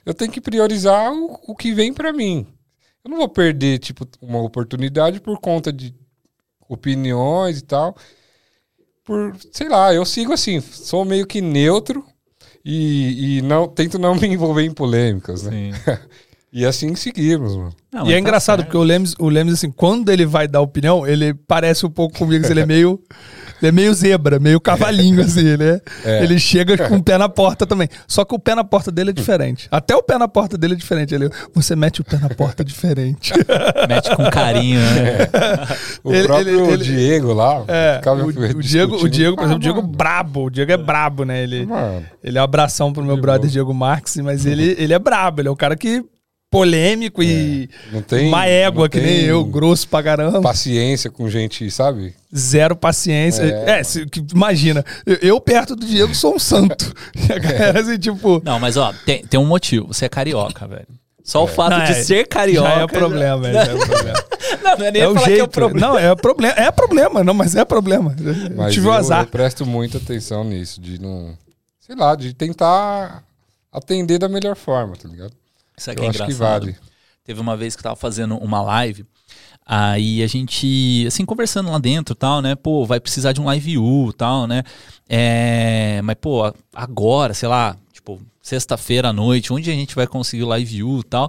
[0.06, 2.46] eu tenho que priorizar o, o que vem pra mim.
[3.04, 5.92] Eu não vou perder, tipo, uma oportunidade por conta de
[6.68, 7.96] opiniões e tal.
[9.04, 12.04] Por, sei lá, eu sigo assim, sou meio que neutro
[12.64, 15.72] e, e não tento não me envolver em polêmicas, né?
[16.58, 17.72] E assim seguimos, mano.
[17.92, 18.68] Não, e é tá engraçado, certo.
[18.68, 22.16] porque o Lemes, o Lemes, assim, quando ele vai dar opinião, ele parece um pouco
[22.18, 22.98] comigo, assim, ele é meio.
[23.58, 25.80] Ele é meio zebra, meio cavalinho, assim, né?
[26.04, 26.22] É.
[26.22, 27.88] Ele chega com o pé na porta também.
[28.06, 29.66] Só que o pé na porta dele é diferente.
[29.70, 31.14] Até o pé na porta dele é diferente.
[31.14, 33.32] Ele, você mete o pé na porta diferente.
[33.88, 35.26] Mete com carinho, né?
[36.04, 39.08] O Ele- próprio ele- ele- Diego lá, É, ficava o, o Diego, o.
[39.08, 40.44] Diego, por Ah, exemplo, o Diego mano, brabo.
[40.44, 41.42] O Diego é brabo, né?
[41.42, 43.48] Ele, Mano, ele é um abração pro meu brother.
[43.48, 45.40] Diego Marques, mas ele, ele é brabo.
[45.40, 46.04] Ele é o cara que
[46.50, 50.40] polêmico e não tem uma égua não que nem eu, grosso pra caramba.
[50.40, 52.14] paciência com gente, sabe?
[52.34, 53.42] Zero paciência.
[53.42, 53.80] É.
[53.80, 56.94] É, se- imagina, eu, eu perto do Diego sou um santo.
[57.28, 58.40] E a galera assim, tipo.
[58.44, 59.88] Não, mas ó, tem, tem um motivo.
[59.88, 60.86] Você é carioca, velho.
[61.24, 62.68] Só o fato Não, de é, ser carioca.
[62.68, 63.54] Já é problema, velho.
[63.54, 64.24] Já é problema.
[64.62, 65.50] Não, não é nem É o falar que é o jeito.
[65.50, 65.86] problema.
[65.88, 66.54] Não, é problema.
[66.56, 68.14] É problema, não, mas é problema.
[68.56, 69.22] Mas tive eu, o azar.
[69.22, 71.36] eu presto muita atenção nisso, de não.
[71.80, 73.24] Sei lá, de tentar
[73.72, 75.32] atender da melhor forma, tá ligado?
[75.78, 76.66] Isso aqui eu é acho que engraçado.
[76.66, 76.76] vale.
[77.24, 79.04] Teve uma vez que eu tava fazendo uma live,
[79.66, 82.54] aí a gente, assim, conversando lá dentro e tal, né?
[82.54, 84.62] Pô, vai precisar de um live U e tal, né?
[85.08, 90.44] É, mas, pô, agora, sei lá, tipo, sexta-feira à noite, onde a gente vai conseguir
[90.44, 91.28] o live U e tal?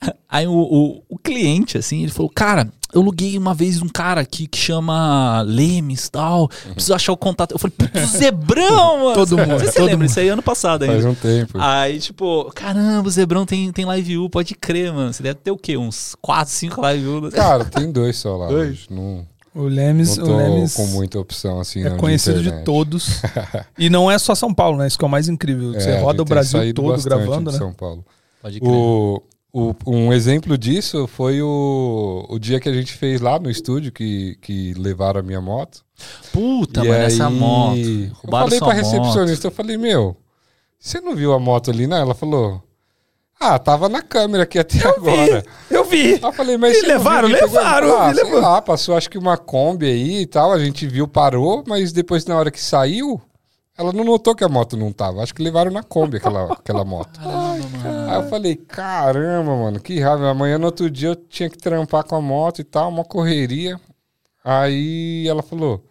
[0.26, 4.20] Aí o, o, o cliente, assim, ele falou, cara, eu luguei uma vez um cara
[4.20, 7.52] aqui que chama Lemes e tal, preciso achar o contato.
[7.52, 9.14] Eu falei, putz, Zebrão, mano!
[9.14, 10.10] Todo mundo, Não sei se você todo lembra, mundo.
[10.10, 10.94] isso aí ano passado ainda.
[10.94, 11.58] Faz um tempo.
[11.60, 15.12] Aí, tipo, caramba, o Zebrão tem, tem live U, pode crer, mano.
[15.12, 15.76] Você deve ter o quê?
[15.76, 17.30] Uns 4, 5 live U.
[17.30, 18.46] Cara, tem dois só lá.
[18.48, 18.86] Dois?
[18.88, 21.84] Não, O Lemes, não o tô Lemes com muita opção assim.
[21.84, 22.64] é não, conhecido de, internet.
[22.64, 23.22] todos.
[23.78, 24.86] e não é só São Paulo, né?
[24.86, 25.74] Isso que é o mais incrível.
[25.74, 27.58] É, Você a roda o Brasil todo gravando, de né?
[27.58, 28.04] São Paulo.
[28.42, 28.70] Pode crer.
[28.70, 29.22] O,
[29.54, 33.92] o- um exemplo disso foi o, o dia que a gente fez lá no estúdio
[33.92, 35.84] que, que levaram a minha moto.
[36.32, 37.78] Puta, E mano, essa aí, moto.
[37.78, 38.76] Eu falei pra moto.
[38.76, 40.16] recepcionista, eu falei, meu,
[40.78, 41.96] você não viu a moto ali, não?
[41.96, 42.60] Ela falou,
[43.40, 45.44] ah, tava na câmera aqui até agora.
[45.70, 46.14] Eu vi.
[46.14, 47.28] Aí Eu falei, mas E não levaram?
[47.28, 47.38] viu?
[47.38, 48.40] Pegou- Levaram, Ah, e sei levou.
[48.40, 52.24] lá, passou acho que uma Kombi aí e tal, a gente viu, parou, mas depois
[52.26, 53.20] na hora que saiu,
[53.76, 55.22] Ela não notou que a moto não tava.
[55.22, 57.18] Acho que levaram na Kombi aquela, aquela moto.
[58.08, 60.30] Aí eu falei, caramba, mano, que raiva.
[60.30, 63.80] Amanhã no outro dia eu tinha que trampar com a moto e tal, uma correria.
[64.44, 65.84] Aí ela falou,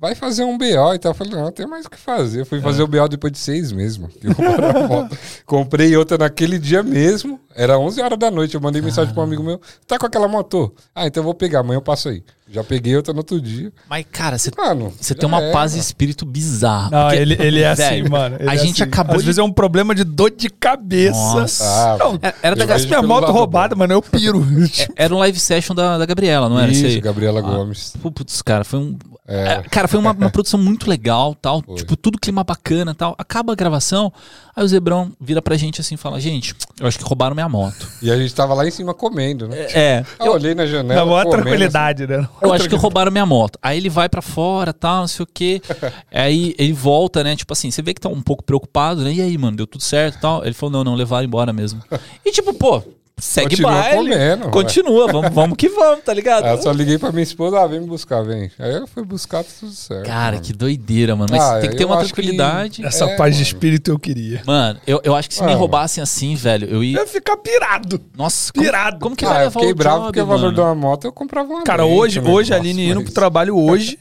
[0.00, 0.64] vai fazer um BO
[0.94, 1.10] e tal.
[1.10, 2.40] Eu falei, não, não tem mais o que fazer.
[2.40, 4.08] Eu fui fazer o BO depois de seis mano.
[4.22, 5.18] eu comprei a moto.
[5.44, 7.40] Comprei outra naquele dia mesmo.
[7.54, 8.54] Era 11 horas da noite.
[8.54, 10.72] Eu mandei mensagem pra um amigo meu, tá com aquela moto?
[10.94, 11.60] Ah, então eu vou pegar.
[11.60, 12.22] Amanhã eu passo aí.
[12.50, 13.70] Já peguei outra no outro dia.
[13.90, 15.86] Mas, cara, você Mano, tem uma é, paz de mano.
[15.86, 16.88] espírito bizarra.
[16.90, 18.36] Não, porque, ele, ele é assim, velho, mano.
[18.40, 18.90] ele a é gente assim.
[18.90, 21.12] acabou Às de- vezes é um problema de dor de cabeça.
[21.18, 21.64] Nossa.
[21.64, 24.42] Ah, Não, Era- Era da minha moto roubada, mano, eu piro.
[24.96, 26.70] Era um live session da, da Gabriela, não era?
[26.72, 27.00] Isso.
[27.02, 27.92] Gabriela Gomes.
[28.00, 28.96] Pô, Putz, cara, foi um.
[29.28, 29.52] É.
[29.52, 31.62] é, Cara, foi uma, uma produção muito legal, tal.
[31.62, 31.76] Foi.
[31.76, 33.14] Tipo, tudo clima bacana tal.
[33.18, 34.10] Acaba a gravação,
[34.56, 37.48] aí o Zebrão vira pra gente assim e fala: Gente, eu acho que roubaram minha
[37.48, 37.86] moto.
[38.00, 39.66] E a gente tava lá em cima comendo, né?
[39.74, 40.04] É.
[40.18, 41.00] Aí eu olhei na janela.
[41.00, 42.26] Na maior comendo, tranquilidade, né?
[42.40, 43.58] Eu acho que roubaram minha moto.
[43.60, 45.60] Aí ele vai pra fora, tal, não sei o quê.
[46.10, 47.36] aí ele volta, né?
[47.36, 49.12] Tipo assim, você vê que tá um pouco preocupado, né?
[49.12, 50.42] E aí, mano, deu tudo certo tal?
[50.42, 51.82] Ele falou: não, não, levaram embora mesmo.
[52.24, 52.82] E tipo, pô,
[53.18, 53.96] segue Continua baile.
[53.96, 56.44] comendo, continua, vamos, vamos que vamos, tá ligado?
[56.44, 58.50] Aí eu só liguei pra minha esposa, ah, vem me buscar, vem.
[58.58, 60.06] Aí eu fui buscar, tá tudo certo.
[60.06, 60.42] Cara, mano.
[60.42, 61.28] que doideira, mano.
[61.32, 62.84] Mas Ah, tem que ter uma que- tranquilidade.
[62.86, 63.52] Essa É, paz de mano.
[63.52, 64.42] espírito eu queria.
[64.46, 65.58] Mano, eu, eu acho que se me Mano.
[65.58, 66.98] roubassem assim, velho, eu Eu ia.
[67.00, 68.00] ia ficar pirado.
[68.16, 68.98] Nossa, como, Pirado.
[69.00, 70.54] como que Ah, vai eu levar fiquei o bravo job, porque o valor mano?
[70.54, 73.98] de uma moto eu comprava uma Cara, hoje, hoje a Aline indo pro trabalho hoje,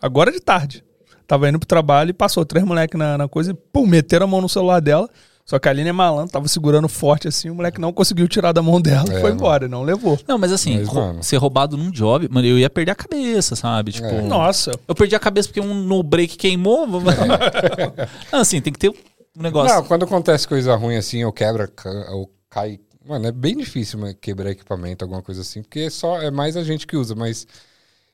[0.00, 0.84] agora de tarde.
[1.26, 4.28] Tava indo pro trabalho e passou três moleques na, na coisa e pum, meteram a
[4.28, 5.08] mão no celular dela.
[5.52, 8.52] Só que a Aline é malandro, tava segurando forte assim, o moleque não conseguiu tirar
[8.52, 9.34] da mão dela e É, foi mano.
[9.34, 10.18] embora, não levou.
[10.26, 11.22] Não, mas assim, Mas, mano.
[11.22, 13.92] ser roubado num job, mano, eu ia perder a cabeça, sabe?
[13.92, 14.22] Tipo, É.
[14.22, 16.86] Nossa, eu perdi a cabeça porque um no break queimou.
[18.32, 19.76] Não, assim, tem que ter um negócio.
[19.76, 22.80] Não, quando acontece coisa ruim assim, ou quebra, ca- ou cai.
[23.06, 26.64] Mano, é bem difícil quebrar equipamento, alguma coisa assim, porque é só é mais a
[26.64, 27.46] gente que usa, mas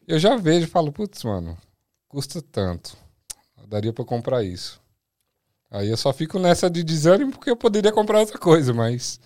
[0.08, 1.56] eu já vejo e falo, putz, mano,
[2.08, 2.96] custa tanto.
[3.68, 4.80] Daria pra eu comprar isso.
[5.70, 9.20] Aí eu só fico nessa de desânimo porque eu poderia comprar outra coisa, mas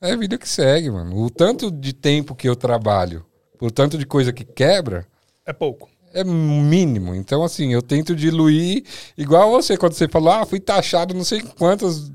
[0.00, 1.16] é a vida que segue, mano.
[1.22, 3.24] O tanto de tempo que eu trabalho,
[3.58, 5.06] por tanto de coisa que quebra,
[5.46, 5.88] é pouco.
[6.12, 7.14] é mínimo.
[7.14, 8.82] Então, assim, eu tento diluir,
[9.16, 12.10] igual você, quando você falou, ah, fui taxado não sei quantos,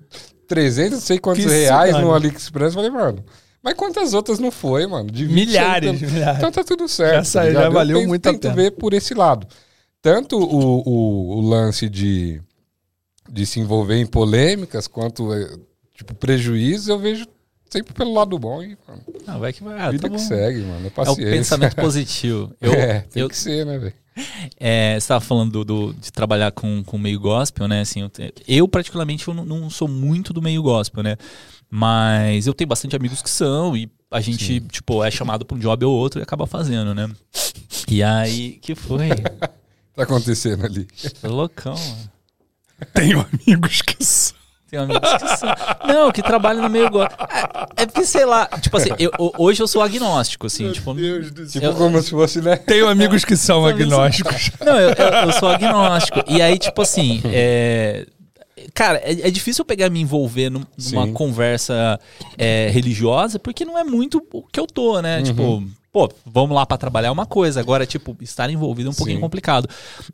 [0.48, 2.14] 300, não sei quantos Que reais no.
[2.14, 2.76] AliExpress.
[2.76, 3.24] Eu falei, mano,
[3.64, 5.10] mas quantas outras não foi, mano?
[5.10, 6.14] De 20 Milhares, centavos.
[6.14, 6.38] milhares.
[6.40, 7.14] Então tá tudo certo.
[7.16, 7.62] Já saiu, ligado?
[7.64, 8.54] já Eu valeu tento- muito a tento pena.
[8.56, 9.48] ver por esse lado.
[10.02, 12.42] Tanto o, o, o lance de,
[13.30, 15.58] de se envolver em polêmicas, quanto, eh,
[15.96, 17.26] tipo, prejuízo, eu vejo
[17.70, 19.80] sempre pelo lado bom e, mano, Ah, vai que vai.
[19.80, 20.28] Ah, vida tá que bom.
[20.28, 20.84] segue, mano.
[20.84, 21.32] É É o paciência.
[21.32, 22.54] pensamento positivo.
[22.60, 23.94] Eu, é, tem eu, que ser, né, velho?
[24.60, 27.80] É, você estava falando do, do- de trabalhar com o meio gospel, né?
[27.80, 28.12] Assim, eu,
[28.46, 31.16] eu, particularmente, eu não, não sou muito do meio gospel, né?
[31.70, 35.60] Mas eu tenho bastante amigos que são e a gente, tipo, é chamado para um
[35.60, 37.10] job ou outro e acaba fazendo, né?
[37.90, 39.08] E aí, que foi?
[39.96, 40.88] Tá acontecendo ali.
[41.22, 42.11] Tô loucão, mano.
[42.94, 44.36] Tenho amigos que são.
[44.70, 45.50] Tem amigos que são.
[45.86, 47.28] Não, que trabalham no meio gospel.
[47.78, 50.94] É, é porque, sei lá, tipo assim, eu- ho- hoje eu sou agnóstico, assim, tipo.
[50.94, 52.56] do Tipo, Eu- como se fosse, né?
[52.56, 54.52] Tenho amigos que são agnósticos.
[54.66, 56.24] Não, eu, eu- eu sou agnóstico.
[56.28, 58.06] E aí, tipo assim, é.
[58.74, 61.14] Cara, é, é difícil eu pegar e me envolver num- numa Sim.
[61.14, 62.00] conversa
[62.38, 65.22] é, religiosa, porque não é muito o que eu tô, né?
[65.24, 67.60] Tipo, pô, vamos lá pra trabalhar é uma coisa.
[67.60, 69.22] Agora, tipo, estar envolvido é um pouquinho Sim.
[69.22, 69.68] complicado.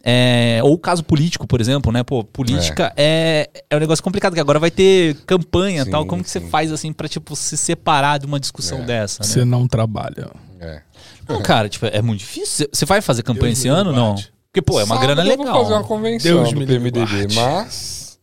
[0.04, 2.04] É, ou o caso político, por exemplo, né?
[2.04, 3.50] Pô, política é.
[3.70, 6.06] É, um negócio complicado, que agora vai ter campanha e Sim, tal.
[6.06, 8.86] Como que você faz, assim, pra, tipo, se separar de uma discussão É.
[8.86, 9.30] dessa, né?
[9.30, 10.30] Você não trabalha.
[10.60, 10.82] É.
[11.28, 12.68] Não, cara, tipo, é muito difícil.
[12.72, 14.14] Você- vai fazer campanha Deus esse ano, não?
[14.14, 14.34] guarde.
[14.52, 15.54] Porque, pô, é uma Sábado grana eu legal.
[15.54, 17.36] vou fazer uma convenção Deus do PMDB, guarde.
[17.36, 18.18] mas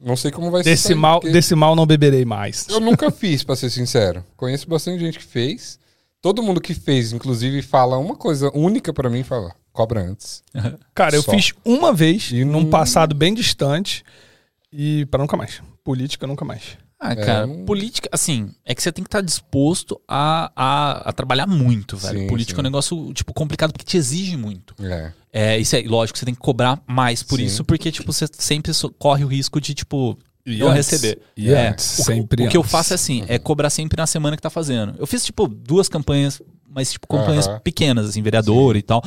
[0.00, 0.70] não sei como vai ser.
[0.70, 2.66] Desse mal, porque desse mal não beberei mais.
[2.70, 4.24] Eu nunca fiz, pra ser sincero.
[4.36, 5.78] Conheço bastante gente que fez.
[6.24, 10.42] Todo mundo que fez, inclusive, fala uma coisa única pra mim, fala, cobra antes.
[10.94, 11.30] Cara, eu Só.
[11.30, 14.02] fiz uma vez, E num passado bem distante,
[14.72, 15.60] e para nunca mais.
[15.84, 16.78] Política, nunca mais.
[16.98, 21.12] Ah, cara, não- política, assim, é que você tem que estar disposto a, a, a
[21.12, 22.20] trabalhar muito, velho.
[22.20, 22.70] Sim, política é um sim.
[22.70, 24.74] negócio, tipo, complicado porque te exige muito.
[24.82, 25.12] É.
[25.30, 27.44] É, isso é lógico, você tem que cobrar mais por Sim.
[27.44, 30.90] isso, porque, tipo, você sempre corre o risco de, tipo, E não antes?
[30.90, 31.18] receber.
[31.36, 34.06] E É, antes, o, sempre o que eu faço é assim, é cobrar sempre na
[34.06, 34.94] semana que tá fazendo.
[34.98, 37.60] Eu fiz, tipo, duas campanhas, mas, tipo, campanhas Aham.
[37.60, 39.02] pequenas, assim, vereador e tal.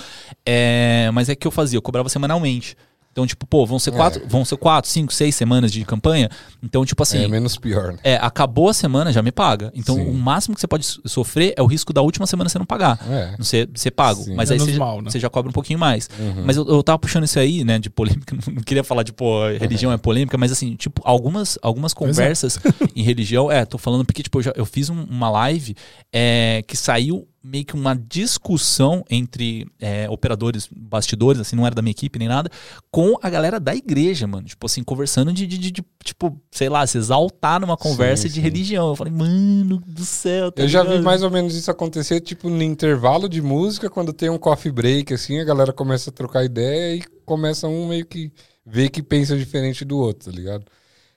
[0.46, 2.76] É, mas é que eu fazia, eu cobrava semanalmente.
[3.18, 6.30] Então, tipo, pô, vão ser quatro, vão ser quatro, cinco, seis semanas de campanha.
[6.62, 8.00] Então, tipo assim, é menos pior, né?
[8.04, 9.72] é, acabou a semana, já me paga.
[9.74, 10.06] Então, Sim.
[10.08, 12.66] o máximo que você pode so- sofrer é o risco da última semana você não
[12.68, 13.00] pagar.
[13.10, 13.34] É.
[13.36, 14.22] Não ser, ser pago.
[14.22, 14.36] Sim.
[14.36, 15.10] Mas aí Menos você, já- mal, né?
[15.10, 16.08] você já cobra um pouquinho mais.
[16.20, 16.44] Uhum.
[16.46, 18.36] Mas eu, eu tava puxando isso aí, né, de polêmica.
[18.48, 22.60] Não, não queria falar de, pô, religião é polêmica, mas assim, tipo, algumas, algumas conversas
[22.96, 23.52] em religião.
[23.52, 25.76] É, tô falando porque, tipo, eu, já, eu fiz um- uma live
[26.14, 31.82] é, que saiu meio que uma discussão entre é, operadores, bastidores, assim, não era da
[31.82, 32.50] minha equipe nem nada,
[32.92, 34.48] com a galera da igreja, mano.
[34.48, 38.30] Tipo assim, conversando de, de, de, de, tipo, sei lá, se exaltar numa conversa Sim,
[38.30, 38.42] de sim.
[38.42, 38.90] religião.
[38.90, 40.52] Eu falei, mano do céu.
[40.52, 41.04] tá Eu já vi ligado?
[41.04, 45.14] mais ou menos isso acontecer, tipo, no intervalo de música, quando tem um coffee break,
[45.14, 48.32] assim, a galera começa a trocar ideia e começa um meio que
[48.66, 50.66] ver que pensa diferente do outro, tá ligado?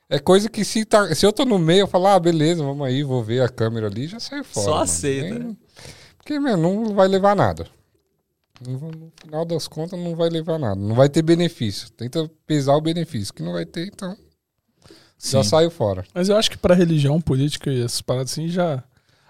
[0.09, 2.85] É coisa que se, tá, se eu tô no meio, eu falo, ah, beleza, vamos
[2.85, 4.67] aí, vou ver a câmera ali, já saio fora.
[4.67, 5.57] Só aceita, né?
[6.21, 7.67] Porque, meu, não vai levar nada.
[8.61, 10.79] No final das contas, não vai levar nada.
[10.79, 11.91] Não vai ter benefício.
[11.93, 14.15] Tenta pesar o benefício, que não vai ter, então
[15.19, 15.49] já Sim.
[15.49, 16.05] saio fora.
[16.15, 18.83] Mas eu acho que pra religião, política e essas paradas assim, já.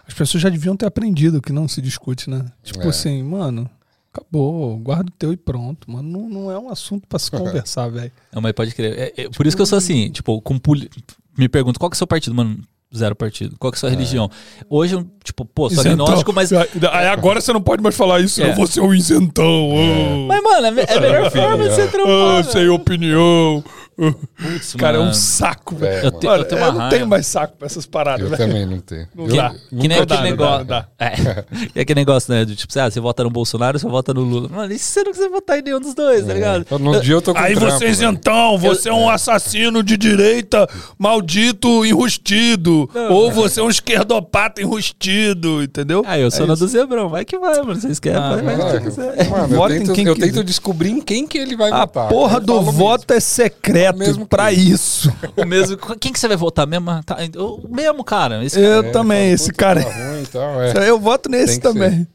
[0.06, 2.44] As pessoas já deviam ter aprendido que não se discute, né?
[2.62, 2.88] Tipo É.
[2.88, 3.70] assim, mano,
[4.12, 6.08] acabou, guarda o teu e pronto, mano.
[6.08, 7.30] Não, não é um assunto pra se
[7.70, 8.10] conversar, velho.
[8.32, 8.98] Não, mas pode crer.
[9.16, 10.90] É, é, por isso que eu sou assim, tipo, com poli...
[11.38, 12.60] me pergunto, qual que é o seu partido, mano?
[12.96, 13.54] Zero partido.
[13.58, 14.28] Qual que é a sua religião?
[14.68, 16.06] Hoje, tipo, pô, sou Isentão.
[16.06, 16.52] agnóstico, mas.
[16.52, 18.50] Aí agora você não pode mais falar isso, É.
[18.50, 19.44] eu vou ser um isentão.
[19.70, 20.26] oh.
[20.26, 22.44] Mas, mano, é, é a melhor forma de ser Ah, trampar.
[22.44, 23.62] sem opinião.
[24.00, 25.14] Putz, Cara, é um mano.
[25.14, 25.92] saco, velho.
[26.02, 28.36] É, Eu, te- Mano, eu tenho eu não tenho mais saco pra essas paradas, Eu
[28.36, 28.46] velho.
[28.50, 29.06] também não tenho.
[29.14, 29.50] Não Eu dá.
[29.50, 30.64] Que nem Não aquele dá, não negócio.
[30.64, 31.44] dá, não É.
[31.74, 32.44] E aquele negócio, né?
[32.44, 34.48] Do tipo, ah, você vota no Bolsonaro ou você vota no Lula?
[34.48, 36.62] Mano, e se você não quiser votar em nenhum dos dois, tá ligado?
[36.62, 37.90] Então, No dia eu tô com Aí trampo, você é velho.
[37.92, 40.66] isentão, você é um assassino de direita
[40.98, 42.88] maldito enrustido.
[43.10, 46.02] Ou você é um esquerdopata enrustido, entendeu?
[46.06, 47.08] Ah, eu sou É na do Zebrão.
[47.08, 47.74] Vai que vai, mano.
[47.80, 48.54] Vocês querem, Ah, vai.
[48.54, 49.24] É.
[49.28, 52.08] Mano, eu tento, eu tento descobrir em quem que ele vai A votar.
[52.08, 55.12] porra Eu do voto é secreto Mesmo pra que- isso.
[55.36, 55.76] O mesmo.
[55.98, 56.86] Quem que você vai votar mesmo?
[57.04, 58.44] Tá, o mesmo, cara.
[58.44, 59.84] Esse Eu É, também, fala, esse "Puta, cara.
[59.84, 60.88] tá ruim e tal", é.
[60.88, 62.06] Eu voto nesse também.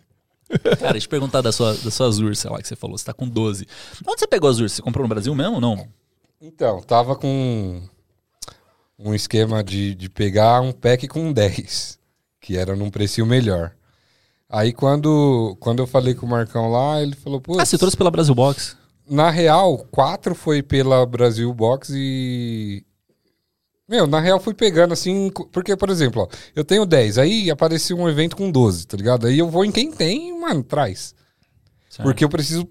[0.80, 2.97] Cara, deixa eu perguntar da sua, das suas ursas lá que você falou.
[2.97, 3.68] Você tá com 12.
[4.07, 4.73] Onde você pegou as ursas?
[4.77, 5.88] Você comprou no Brasil mesmo ou não?
[6.39, 7.81] Então, tava com
[8.97, 11.97] um esquema de, de pegar um pack com 10,
[12.39, 13.72] que era num precinho melhor.
[14.49, 17.97] Aí quando, quando eu falei com o Marcão lá, ele falou, pô, Ah, você trouxe
[17.97, 18.77] pela Brasil Box.
[19.10, 22.84] Na real, quatro foi pela Brasil Box e.
[23.88, 27.95] Meu, na real fui pegando assim, porque, por exemplo, ó, eu tenho 10, aí apareceu
[27.98, 29.27] um evento com 12, tá ligado?
[29.27, 31.14] Aí eu vou em quem tem, mano, traz.
[31.90, 32.07] Certo.
[32.07, 32.68] Porque eu preciso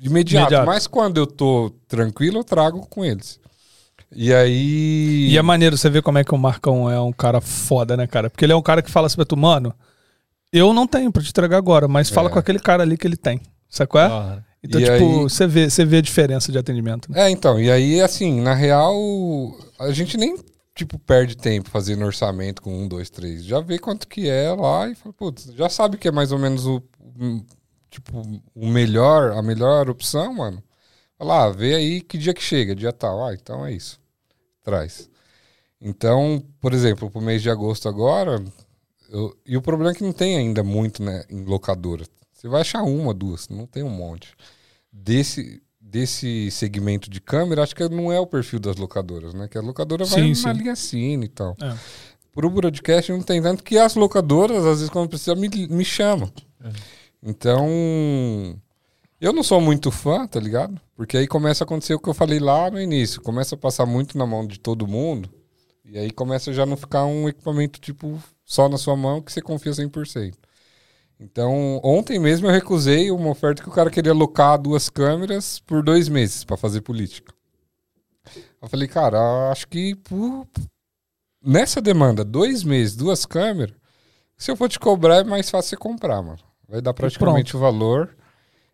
[0.00, 0.44] de imediato.
[0.52, 0.66] Imediato.
[0.66, 3.38] Mas quando eu tô tranquilo, eu trago com eles.
[4.10, 5.28] E aí.
[5.30, 8.06] E é maneiro você ver como é que o Marcão é um cara foda, né,
[8.06, 8.30] cara?
[8.30, 9.74] Porque ele é um cara que fala assim pra tu, mano,
[10.50, 12.32] eu não tenho pra te entregar agora, mas fala É.
[12.32, 13.42] com aquele cara ali que ele tem.
[13.68, 14.06] Sabe qual é?
[14.06, 17.22] Ah, Então, E tipo, aí- você vê, você vê a diferença de atendimento, né?
[17.26, 18.94] É, então, e aí, assim, na real,
[19.78, 20.36] a gente nem,
[20.74, 23.44] tipo, perde tempo fazendo orçamento com um, dois, três.
[23.44, 26.38] Já vê quanto que é lá e fala, putz, já sabe que é mais ou
[26.38, 26.82] menos o,
[27.90, 28.20] tipo,
[28.54, 30.62] o melhor, a melhor opção, mano.
[31.18, 33.24] Fala, ah, vê aí que dia que chega, dia tal.
[33.24, 33.98] Ah, então é isso.
[34.62, 35.08] Traz.
[35.80, 38.42] Então, por exemplo, pro mês de agosto agora,
[39.10, 42.04] eu- e o problema é que não tem ainda muito, né, em locadora.
[42.32, 44.34] Você vai achar uma, duas, não tem um monte.
[44.98, 49.46] Desse, desse segmento de câmera, acho que não é o perfil das locadoras, né?
[49.48, 50.60] Que a locadora vai Sim, na sim.
[50.60, 51.56] linha cine e tal.
[51.62, 51.76] É.
[52.32, 56.30] Pro broadcast não tem tanto que as locadoras, às vezes, quando precisa, me, me chamam.
[57.22, 57.66] Então,
[59.20, 60.78] eu não sou muito fã, tá ligado?
[60.94, 63.22] Porque aí começa a acontecer o que eu falei lá no início.
[63.22, 65.30] Começa a passar muito na mão de todo mundo.
[65.84, 69.32] E aí começa já a não ficar um equipamento, tipo, só na sua mão que
[69.32, 70.34] você confia 100%.
[71.18, 75.82] Então, ontem mesmo eu recusei uma oferta que o cara queria alocar duas câmeras por
[75.82, 77.32] dois meses para fazer política.
[78.60, 80.46] Eu falei, cara, acho que por-
[81.42, 83.74] nessa demanda, dois meses, duas câmeras,
[84.36, 86.38] se eu for te cobrar, é mais fácil você comprar, mano.
[86.68, 88.14] Vai dar praticamente o valor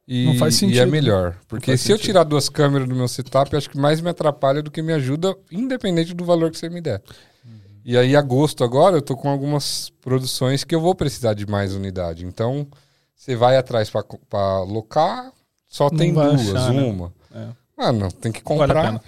[0.09, 0.91] e, Não faz e sentido, é né?
[0.91, 1.39] melhor.
[1.47, 2.07] Porque se eu sentido.
[2.07, 5.37] tirar duas câmeras do meu setup, acho que mais me atrapalha do que me ajuda,
[5.51, 7.01] independente do valor que você me der.
[7.85, 11.75] E aí, agosto agora, eu tô com algumas produções que eu vou precisar de mais
[11.75, 12.25] unidade.
[12.25, 12.67] Então,
[13.17, 15.33] você vai atrás pra alocar,
[15.69, 16.83] só Não tem duas, achar, né?
[16.83, 17.13] uma.
[17.35, 17.49] É.
[17.77, 18.85] Mano, tem que Vale comprar.
[18.85, 19.03] pena.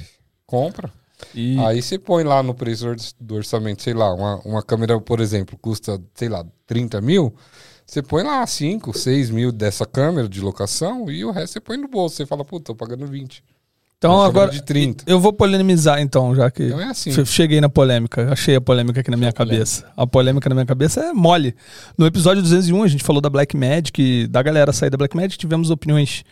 [0.47, 0.93] compra.
[1.35, 2.87] E Aí você põe lá no preço
[3.21, 7.35] do orçamento, sei lá, uma, uma câmera, por exemplo, custa, sei lá, 30 mil.
[7.87, 11.77] Você põe lá 5, 6 mil dessa câmera de locação e o resto você põe
[11.77, 12.17] no bolso.
[12.17, 13.45] Você fala, puta, tô pagando 20.
[14.11, 15.05] Então agora câmera de 30.
[15.07, 17.11] eu vou polemizar então, já que Então é assim.
[17.13, 19.85] che- cheguei na polêmica, achei a polêmica aqui na minha cabeça.
[19.97, 21.55] A polêmica na minha cabeça é mole.
[21.97, 25.37] No episódio 201 a gente falou da Black Magic, da galera sair da Black Magic,
[25.39, 26.23] tivemos opiniões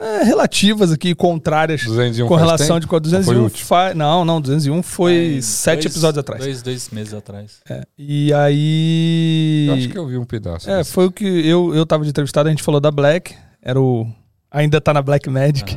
[0.00, 2.80] é, relativas aqui, contrárias 201 com relação tempo?
[2.80, 3.66] de qual Ou foi 201 último?
[3.66, 3.94] fa...
[3.94, 6.42] Não, não, 201 foi sete Dois- episódios atrás.
[6.42, 7.60] Dois, dois meses atrás.
[7.68, 9.66] É, E aí.
[9.68, 10.68] Eu acho que eu vi um pedaço.
[10.68, 10.92] É, desse.
[10.92, 14.06] foi o que eu, eu tava de entrevistado, a gente falou da Black, era o.
[14.50, 15.76] Ainda tá na Black Magic.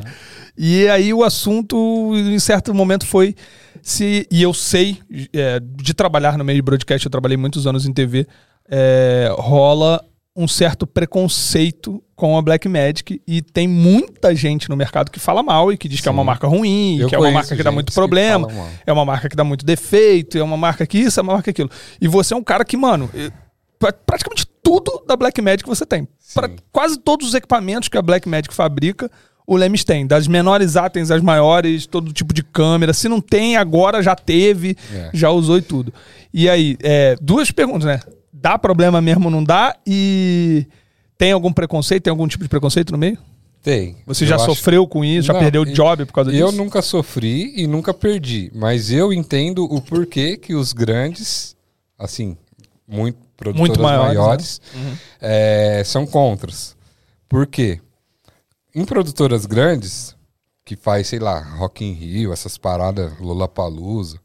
[0.56, 3.34] E aí o assunto, em certo momento, foi
[3.82, 4.26] se.
[4.30, 4.98] E eu sei,
[5.32, 8.26] é, de trabalhar no meio de broadcast, eu trabalhei muitos anos em TV,
[8.68, 10.02] é, rola
[10.38, 15.42] um certo preconceito com a Black Magic e tem muita gente no mercado que fala
[15.42, 16.26] mal e que diz que é uma Sim.
[16.26, 18.46] marca ruim, Eu que é uma marca que dá muito que problema,
[18.86, 21.50] é uma marca que dá muito defeito, é uma marca que isso, é uma marca
[21.50, 21.70] aquilo.
[21.98, 23.08] E você é um cara que, mano,
[23.78, 26.06] pra- praticamente tudo da Black Magic você tem.
[26.34, 29.10] Pra quase todos os equipamentos que a Black Magic fabrica,
[29.46, 30.06] o Lemes tem.
[30.06, 32.92] Das menores atens às maiores, todo tipo de câmera.
[32.92, 35.10] Se não tem, agora já teve, É.
[35.14, 35.92] já usou e tudo.
[36.34, 38.00] E aí, é, duas perguntas, né?
[38.32, 39.76] Dá problema mesmo ou não dá?
[39.86, 40.66] E
[41.16, 42.02] tem algum preconceito?
[42.04, 43.16] Tem algum tipo de preconceito no meio?
[43.62, 43.96] Tem.
[44.06, 45.26] Você Eu já acho- sofreu com isso?
[45.26, 46.58] Já Não, perdeu o job por causa Eu disso?
[46.58, 51.56] nunca sofri e nunca perdi, mas eu entendo o porquê que os grandes,
[51.98, 52.36] assim,
[52.86, 54.80] muito produtoras Muito maiores, maiores, né?
[54.80, 54.96] Uhum.
[55.20, 56.76] é, são contras.
[57.28, 57.80] Por quê?
[58.76, 60.14] Em produtoras grandes,
[60.62, 64.20] que faz, sei lá, Rock in Rio, essas paradas, Lollapalooza,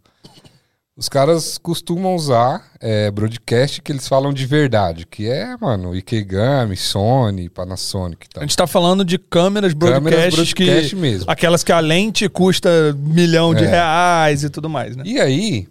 [0.97, 6.75] os caras costumam usar é, broadcast que eles falam de verdade, que é, mano, Ikegami,
[6.75, 8.43] Sony, Panasonic e tal.
[8.43, 11.01] A gente tá falando de câmeras broadcast, Câmeras broadcast que.
[11.01, 11.31] mesmo.
[11.31, 13.67] Aquelas que a lente custa milhão de É.
[13.67, 15.03] reais e tudo mais, né?
[15.05, 15.65] E aí,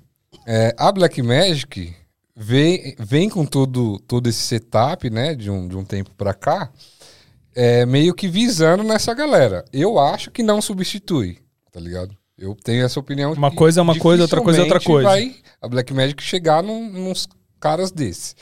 [0.47, 1.95] é, a Blackmagic
[2.35, 6.71] vem, vem com todo, todo esse setup, né, de um, de um tempo pra cá,
[7.55, 9.65] é, meio que visando nessa galera.
[9.73, 11.39] Eu acho que não substitui,
[11.73, 12.17] tá ligado?
[12.39, 13.33] Eu tenho essa opinião.
[13.33, 15.09] Uma coisa é uma coisa, outra coisa é outra coisa.
[15.09, 17.29] Vai a Blackmagic chegar num, nos
[17.61, 18.35] caras desse.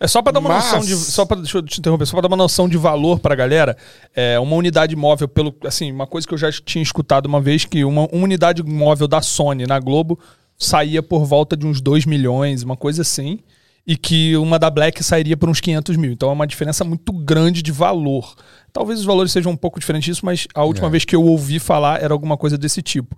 [0.00, 0.96] É só pra dar uma Mas- noção de.
[0.96, 3.76] Só pra, deixa eu te interromper, só pra dar uma noção de valor pra galera.
[4.14, 5.54] É, uma unidade móvel, pelo.
[5.64, 9.06] Assim, uma coisa que eu já tinha escutado uma vez, que uma, uma unidade móvel
[9.08, 10.18] da Sony na Globo
[10.58, 13.40] saía por volta de uns 2 milhões, uma coisa assim.
[13.86, 16.12] E que uma da Black sairia por uns 500 mil.
[16.12, 18.34] Então é uma diferença muito grande de valor.
[18.72, 20.90] Talvez os valores sejam um pouco diferentes disso, mas a última É.
[20.90, 23.16] vez que eu ouvi falar era alguma coisa desse tipo.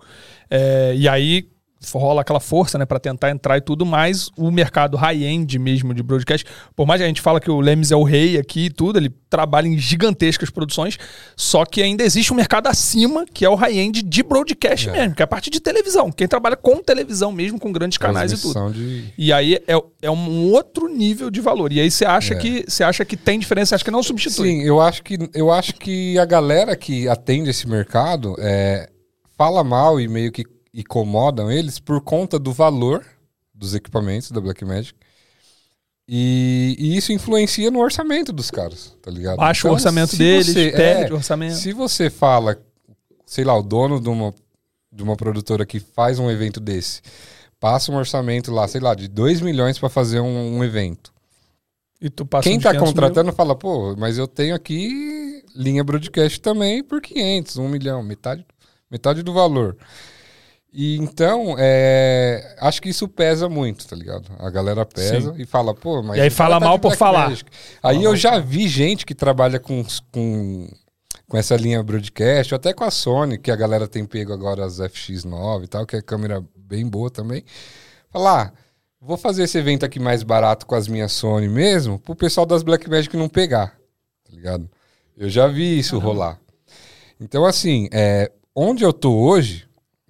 [0.49, 1.47] É, e aí
[1.93, 4.29] rola aquela força, né, para tentar entrar e tudo mais.
[4.37, 6.45] O mercado high-end mesmo de broadcast,
[6.75, 8.97] por mais que a gente fala que o Lemes é o rei aqui e tudo,
[8.97, 10.97] ele trabalha em gigantescas produções,
[11.35, 14.91] só que ainda existe um mercado acima, que é o high-end de broadcast É.
[14.93, 16.11] mesmo, que é a parte de televisão.
[16.11, 18.71] Quem trabalha com televisão mesmo, com grandes canais e tudo.
[18.71, 19.13] De...
[19.17, 21.71] E aí é, é um outro nível de valor.
[21.73, 22.37] E aí você acha É.
[22.37, 24.49] que você acha que tem diferença, acha que não substitui.
[24.49, 28.89] Sim, eu acho que eu acho que a galera que atende esse mercado é,
[29.37, 30.43] fala mal e meio que
[30.81, 33.05] incomodam eles por conta do valor
[33.53, 34.97] dos equipamentos da Blackmagic.
[36.07, 39.37] E, e isso influencia no orçamento dos caras, tá ligado?
[39.37, 41.55] Baixa o Então, orçamento se deles, você- perde é, o orçamento.
[41.55, 42.59] Se você fala,
[43.25, 44.33] sei lá, o dono de uma,
[44.91, 47.01] de uma produtora que faz um evento desse,
[47.59, 51.11] passa um orçamento lá, sei lá, de 2 milhões para fazer um, um evento.
[51.99, 52.93] E tu passa Quem tá 500 mil.
[52.93, 58.45] contratando fala, pô, mas eu tenho aqui linha broadcast também por 500, 1 milhão, metade,
[58.91, 59.75] metade do valor.
[60.77, 64.29] E então, é, acho que isso pesa muito, tá ligado?
[64.37, 66.17] A galera pesa e fala, pô, mas.
[66.17, 67.29] E aí fala tá mal por Black falar.
[67.29, 67.49] Magic.
[67.81, 70.69] Aí eu já vi gente que trabalha com, com,
[71.29, 74.65] com essa linha broadcast, ou até com a Sony, que a galera tem pego agora
[74.65, 77.45] as FX9 e tal, que é câmera bem boa também.
[78.09, 78.59] Falar, ah,
[78.99, 82.63] vou fazer esse evento aqui mais barato com as minhas Sony mesmo, pro pessoal das
[82.63, 83.77] Blackmagic não pegar,
[84.25, 84.69] tá ligado?
[85.15, 86.37] Eu já vi isso rolar.
[87.17, 89.65] Então, assim, é, onde eu tô hoje,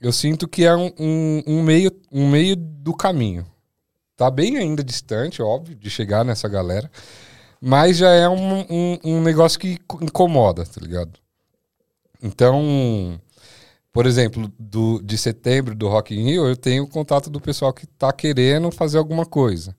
[0.05, 3.45] eu sinto que é um, um- um meio, um meio do caminho.
[4.15, 6.89] Tá bem ainda distante, óbvio, de chegar nessa galera,
[7.59, 11.19] mas já é um, um, um negócio que incomoda, tá ligado?
[12.21, 13.19] Então,
[13.91, 17.87] por exemplo, do, de setembro do Rock in Rio, eu tenho contato do pessoal que
[17.87, 19.75] tá querendo fazer alguma coisa.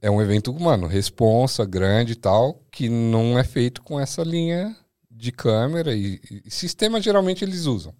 [0.00, 4.76] É um evento, mano, responsa, grande e tal, que não é feito com essa linha
[5.10, 7.92] de câmera e, e sistema geralmente eles usam.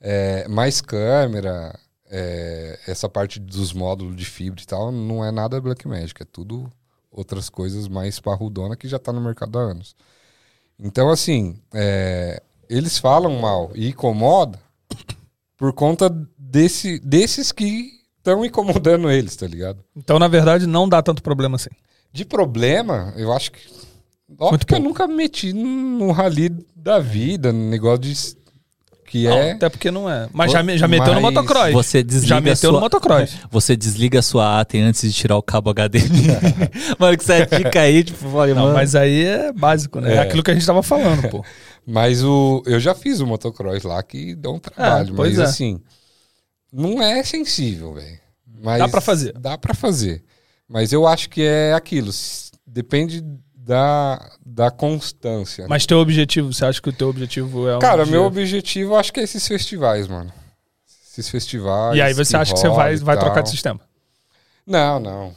[0.00, 1.78] É, mais câmera,
[2.10, 6.70] é, essa parte dos módulos de fibra e tal, não é nada Blackmagic, é tudo
[7.10, 9.96] outras coisas mais parrudona que já tá no mercado há anos.
[10.78, 14.58] Então, assim, é, eles falam mal e incomoda
[15.56, 16.08] por conta
[16.38, 19.84] desse, desses que estão incomodando eles, tá ligado?
[19.96, 21.70] Então, na verdade, não dá tanto problema assim.
[22.12, 23.58] De problema, eu acho que.
[24.30, 24.88] Óbvio Muito que eu pouco.
[24.88, 28.14] nunca me meti no rally da vida, no negócio de.
[29.08, 29.52] Que Não, é.
[29.52, 30.28] até porque não é.
[30.32, 31.72] Mas já, já meteu no motocross.
[31.72, 32.72] Você desliga já meteu sua...
[32.72, 33.36] no motocross.
[33.50, 36.28] Você desliga a sua ATEM antes de tirar o cabo HDMI.
[36.98, 38.74] mano, que você dica aí, tipo, olha, Não, mano.
[38.74, 40.12] mas aí é básico, né?
[40.12, 40.16] É.
[40.16, 40.18] É.
[40.20, 41.44] aquilo que a gente tava falando, pô.
[41.90, 45.38] Mas o, eu já fiz o motocross lá que dá um trabalho, É, pois mas
[45.38, 45.50] é.
[45.50, 45.80] assim,
[46.70, 48.18] não é sensível, velho.
[48.78, 49.32] Dá pra fazer.
[49.32, 50.22] Dá pra fazer.
[50.68, 52.10] Mas eu acho que é aquilo,
[52.66, 53.24] depende
[53.68, 55.62] da, da constância.
[55.64, 55.68] né?
[55.68, 58.96] Mas teu objetivo, você acha que o teu objetivo é um Cara, dia- meu objetivo
[58.96, 60.32] acho que é esses festivais, mano.
[61.10, 61.94] Esses festivais.
[61.96, 63.78] E aí você acha que você vai, vai trocar de sistema?
[64.66, 65.32] Não, não.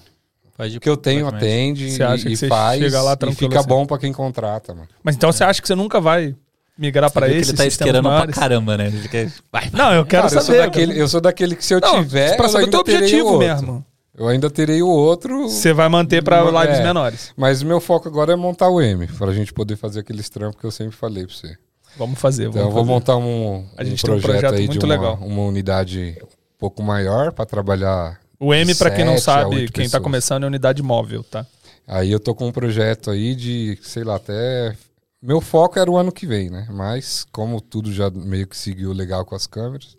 [0.58, 3.02] Faz de O que eu tenho atende Você acha e, que e você faz chega
[3.02, 3.68] lá e tranquilo fica assim?
[3.70, 4.88] bom pra quem contrata, mano.
[5.04, 6.34] Mas então você acha que você nunca vai
[6.78, 8.34] migrar que esse ele tá sistema esperando maiores?
[8.34, 8.88] pra caramba, né?
[8.88, 9.26] Ele quer...
[9.52, 9.72] Vai, vai.
[9.74, 10.58] Não, eu quero Cara, eu sou, saber.
[10.60, 13.40] daquele, eu sou daquele que se eu Não, tiver, pra saber o teu objetivo outro.
[13.48, 13.86] mesmo.
[14.22, 15.50] Eu ainda terei o outro.
[15.50, 16.84] Você vai manter pra Não, lives é.
[16.84, 17.34] menores.
[17.36, 20.60] Mas o meu foco agora é montar o M, pra gente poder fazer aqueles trampos
[20.62, 21.58] que eu sempre falei pra você.
[21.98, 22.48] Vamos fazer.
[22.50, 22.94] Então eu Vamos vou fazer.
[22.94, 25.16] montar um, A um gente tem um projeto, projeto aí muito de uma, legal.
[25.22, 26.28] uma unidade um
[26.60, 28.20] pouco maior pra trabalhar.
[28.40, 30.04] O M, pra quem não a sabe, quem tá pessoas.
[30.04, 31.44] começando é unidade móvel, tá?
[31.88, 34.76] Aí eu tô com um projeto aí de, sei lá, até.
[35.22, 36.68] Meu foco era o ano que vem, né?
[36.72, 39.98] Mas como tudo já meio que seguiu legal com as câmeras,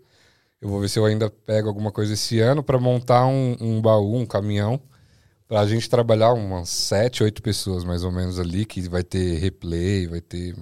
[0.63, 3.83] eu vou ver se eu ainda pego alguma coisa esse ano pra montar um, um
[3.83, 4.81] baú, um caminhão,
[5.49, 10.07] pra gente trabalhar umas sete, oito pessoas mais ou menos ali, que vai ter replay,
[10.07, 10.55] vai ter.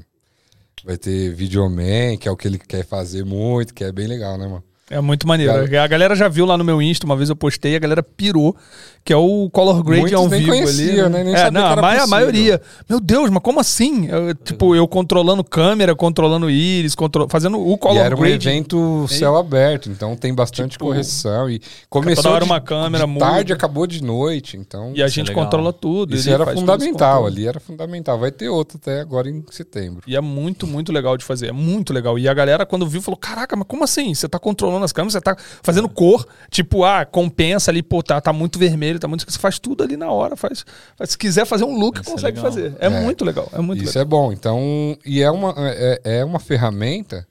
[0.83, 4.39] Vai ter videoman, que é o que ele quer fazer muito, que é bem legal,
[4.39, 4.65] né, mano?
[4.91, 5.53] É muito maneiro.
[5.69, 8.03] Cara- A galera já viu lá no meu Insta, uma vez eu postei, a galera
[8.03, 8.57] pirou,
[9.05, 11.13] que é o Color Grade Muitos ao nem vivo conhecia, ali.
[11.15, 11.25] né?
[11.25, 12.61] Nem é, sabia não, a, era maioria.
[12.89, 14.09] Meu Deus, mas como assim?
[14.09, 17.29] Eu, tipo, eu controlando câmera, controlando íris, contro...
[17.31, 18.49] fazendo o E Color era um Grade.
[18.49, 21.49] evento céu aberto, então tem bastante Tipo, correção.
[21.49, 23.25] E começou toda hora de, uma câmera, de muda.
[23.27, 25.45] tarde, acabou de noite, então E a é gente legal.
[25.45, 26.17] controla tudo.
[26.17, 28.19] isso era fundamental ali, era fundamental.
[28.19, 30.03] Vai ter outro até agora em setembro.
[30.07, 31.47] E é muito, muito legal de fazer.
[31.49, 32.19] É muito legal.
[32.19, 34.13] E a galera, quando viu, falou: Caraca, mas como assim?
[34.13, 36.27] Você tá controlando as câmeras, você tá fazendo cor.
[36.51, 39.31] Tipo, ah, compensa ali, pô, tá, tá muito vermelho, tá muito.
[39.31, 40.37] Você faz tudo ali na hora.
[40.37, 40.65] Faz,
[40.97, 42.53] faz- se quiser fazer um look, Isso é consegue legal.
[42.53, 42.75] fazer.
[42.79, 43.01] É, É.
[43.03, 43.49] muito legal.
[43.53, 44.03] É muito Isso legal.
[44.03, 44.33] é bom.
[44.33, 47.27] Então, e é uma, é, é uma ferramenta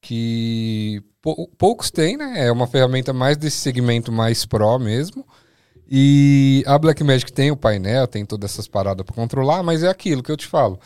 [0.00, 2.46] que pou- poucos têm, né?
[2.46, 5.26] É uma ferramenta mais desse segmento mais pro mesmo.
[5.90, 10.22] E a Blackmagic tem o painel, tem todas essas paradas para controlar, mas é aquilo
[10.22, 10.78] que eu te falo.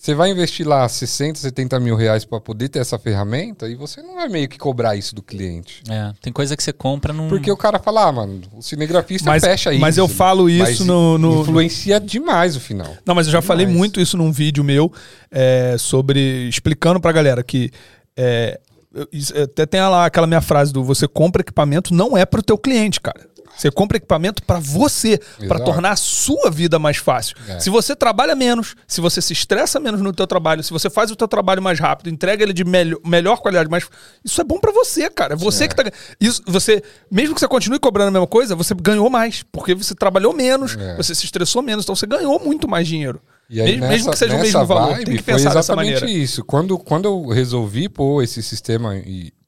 [0.00, 4.00] Você vai investir lá 60, 70 mil reais para poder ter essa ferramenta e você
[4.00, 5.82] não vai meio que cobrar isso do cliente.
[5.90, 7.26] É, tem coisa que você compra num...
[7.28, 9.80] Porque o cara fala, ah, mano, o cinegrafista Mas, fecha isso.
[9.80, 12.96] mas eu falo isso Mas no, no- Influencia demais o final.
[13.04, 13.76] Não, mas eu já falei Demais.
[13.76, 14.92] muito isso num vídeo meu
[15.32, 16.48] é, sobre.
[16.48, 17.68] explicando pra galera que.
[18.16, 18.60] é,
[18.94, 22.40] eu- isso- até tem lá aquela minha frase do você compra equipamento não é pro
[22.40, 23.26] teu cliente, cara.
[23.58, 25.64] Você compra equipamento pra você, Exato.
[25.64, 27.36] tornar a sua vida mais fácil.
[27.48, 27.58] É.
[27.58, 31.10] Se você trabalha menos, se você se estressa menos no teu trabalho, se você faz
[31.10, 33.84] o teu trabalho mais rápido, entrega ele de melhor, melhor qualidade, mais
[34.24, 35.34] isso é bom pra você, cara.
[35.34, 35.68] É você É.
[35.68, 35.82] que tá
[36.20, 39.94] isso você, mesmo que você continue cobrando a mesma coisa, você ganhou mais, porque você
[39.94, 40.96] trabalhou menos, É.
[40.96, 43.20] você se estressou menos, então você ganhou muito mais dinheiro.
[43.50, 45.48] E aí, mesmo, nessa, mesmo que seja o mesmo valor, vibe, tem que foi pensar
[45.54, 46.10] dessa exatamente maneira.
[46.22, 46.44] isso.
[46.44, 48.92] Quando, quando eu resolvi pôr esse sistema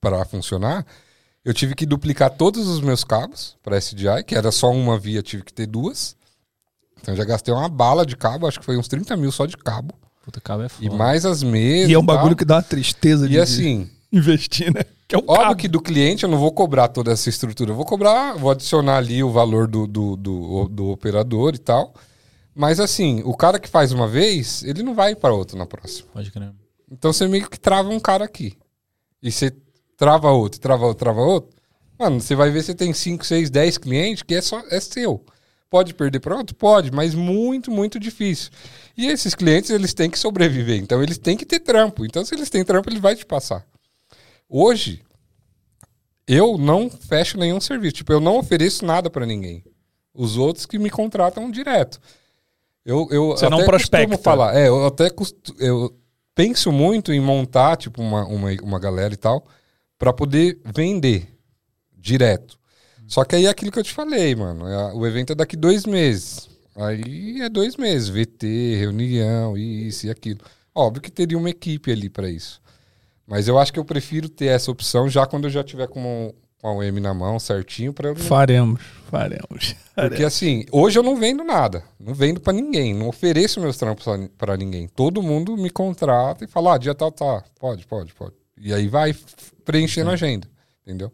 [0.01, 0.87] para funcionar,
[1.45, 5.23] eu tive que duplicar todos os meus cabos para SDI, que era só uma via,
[5.23, 6.17] tive que ter duas.
[7.01, 9.57] Então já gastei uma bala de cabo, acho que foi uns 30 mil só de
[9.57, 9.95] cabo.
[10.23, 10.85] Puta, cabo é foda.
[10.85, 11.91] E mais as mesas.
[11.91, 12.17] E é um tal.
[12.17, 14.85] bagulho que dá uma tristeza de E assim, investir, né?
[15.09, 15.57] Que é um Óbvio cabo.
[15.57, 17.71] que do cliente eu não vou cobrar toda essa estrutura.
[17.71, 21.95] Eu vou cobrar, vou adicionar ali o valor do, do, do, do operador e tal.
[22.55, 26.09] Mas assim, o cara que faz uma vez, ele não vai para outro na próxima.
[26.13, 26.53] Pode crer.
[26.91, 28.57] Então você meio que trava um cara aqui.
[29.23, 29.51] E você
[30.01, 31.51] trava outro, trava outro, trava outro.
[31.99, 35.23] Mano, você vai ver se tem 5, 6, 10 clientes que é só é seu.
[35.69, 36.57] Pode perder para outro?
[36.57, 38.51] Pode, mas muito, muito difícil.
[38.97, 40.81] E esses clientes, eles têm que sobreviver.
[40.81, 42.07] Então eles têm que ter trampo.
[42.07, 43.63] Então se eles têm trampo, ele vai te passar.
[44.49, 45.03] Hoje,
[46.27, 47.97] eu não fecho nenhum serviço.
[47.97, 49.63] Tipo, eu não ofereço nada para ninguém.
[50.15, 52.01] Os outros que me contratam direto.
[52.85, 54.07] Eu, eu Você não até prospecta.
[54.09, 54.57] costumo falar.
[54.57, 55.95] É, eu até costu- eu
[56.35, 59.47] penso muito em montar, tipo, uma, uma, uma galera e tal,
[60.01, 61.29] para poder vender
[61.97, 62.59] direto.
[63.07, 64.67] Só que aí é aquilo que eu te falei, mano.
[64.67, 66.49] é- o evento é daqui dois meses.
[66.75, 70.41] Aí é dois meses, VT, reunião, isso e aquilo.
[70.75, 72.63] Óbvio que teria uma equipe ali para isso.
[73.27, 76.33] Mas eu acho que eu prefiro ter essa opção já quando eu já tiver com
[76.63, 79.75] a UM na mão certinho para eu não Faremos, faremos.
[79.95, 81.83] porque assim, hoje eu não vendo nada.
[81.99, 82.95] Não vendo pra ninguém.
[82.95, 84.07] Não ofereço meus trampos
[84.39, 84.89] pra ninguém.
[84.89, 87.45] Todo mundo me contrata e fala, ah, dia tal, tá.
[87.59, 88.35] Pode, pode, pode.
[88.61, 89.17] E aí vai
[89.65, 90.47] preenchendo a agenda.
[90.83, 91.13] Entendeu?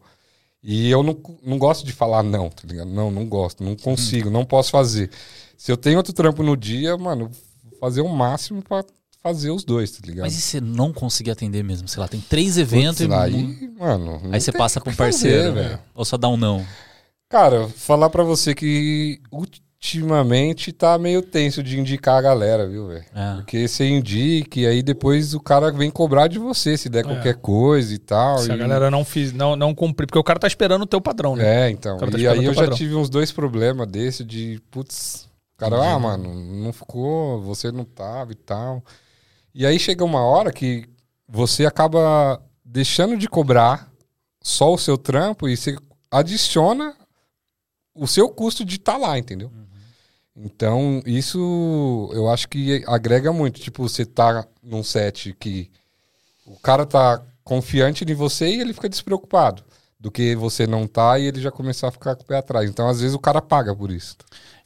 [0.61, 2.89] E eu não, não gosto de falar não, tá ligado?
[2.89, 3.63] Não, não gosto.
[3.63, 5.09] Não consigo, não posso fazer.
[5.57, 7.31] Se eu tenho outro trampo no dia, mano,
[7.63, 8.83] vou fazer o máximo pra
[9.21, 10.25] fazer os dois, tá ligado?
[10.25, 11.87] Mas e se não conseguir atender mesmo?
[11.87, 13.13] Sei lá, tem três eventos Putz, e...
[13.13, 14.21] aí, mano.
[14.23, 15.79] não Aí você passa o pra um que fazer, parceiro, velho.
[15.93, 16.65] Ou só dá um não.
[17.29, 19.19] Cara, falar pra você que
[19.79, 23.05] ultimamente tá meio tenso de indicar a galera, viu, velho?
[23.13, 23.35] É.
[23.35, 27.35] Porque você indica e aí depois o cara vem cobrar de você se der qualquer
[27.35, 28.37] coisa e tal.
[28.37, 28.39] É.
[28.39, 30.87] Se a e- galera não, fiz, não, não cumprir, porque o cara tá esperando o
[30.87, 31.67] teu padrão, né?
[31.67, 31.97] É, então.
[31.97, 32.77] Tá E aí eu já padrão.
[32.77, 38.31] tive uns dois problemas desse de, putz, cara, ah, mano, não ficou, você não tava
[38.31, 38.83] e tal.
[39.53, 40.89] E aí chega uma hora que
[41.27, 43.91] você acaba deixando de cobrar
[44.41, 45.77] só o seu trampo e você
[46.09, 46.95] adiciona
[47.93, 49.51] o seu custo de estar lá, entendeu?
[50.39, 53.59] Então, isso eu acho que agrega muito.
[53.59, 55.71] Tipo, você tá num set que
[56.45, 59.63] o cara tá confiante em você e ele fica despreocupado.
[59.99, 62.69] Do que você não tá e ele já começar a ficar com o pé atrás.
[62.69, 64.15] Então, às vezes, o cara paga por isso.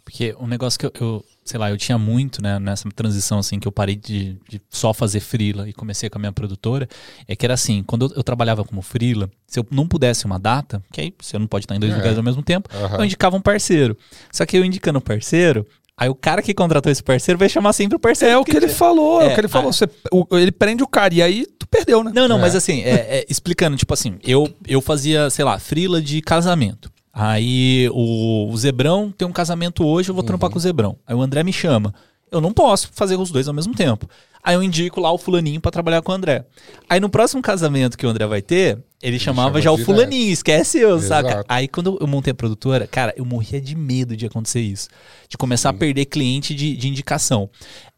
[0.03, 3.59] Porque um negócio que eu, eu, sei lá, eu tinha muito, né, nessa transição, assim,
[3.59, 6.87] que eu parei de, de só fazer freela e comecei com a minha produtora,
[7.27, 10.37] é que era assim, quando eu, eu trabalhava como freela, se eu não pudesse uma
[10.39, 11.95] data, que aí você não pode estar em dois É.
[11.95, 12.97] lugares ao mesmo tempo, Aham.
[12.99, 13.97] eu indicava um parceiro.
[14.31, 15.65] Só que eu indicando um parceiro,
[15.97, 18.33] aí o cara que contratou esse parceiro vai chamar sempre o parceiro.
[18.33, 19.69] É o que ele falou, é, o que ele falou.
[19.69, 19.73] ah.
[19.73, 22.11] Você, o- ele prende o cara e aí tu perdeu, né?
[22.13, 22.41] Não, não, É.
[22.41, 26.91] mas assim, é, é, explicando, tipo assim, eu, eu fazia, sei lá, frila de casamento.
[27.13, 30.97] Aí o, o Zebrão tem um casamento hoje, eu vou trampar com o Zebrão.
[31.05, 31.93] Aí o André me chama.
[32.31, 34.07] Eu não posso fazer os dois ao mesmo tempo.
[34.43, 36.45] Aí eu indico lá o fulaninho pra trabalhar com o André.
[36.89, 39.85] Aí no próximo casamento que o André vai ter, ele, chamava chama já o direto.
[39.85, 41.29] fulaninho, esquece eu, saca?
[41.29, 41.45] Exato.
[41.47, 44.87] Aí quando eu montei a produtora, cara, eu morria de medo de acontecer isso.
[45.29, 47.49] De começar a perder cliente de, de indicação.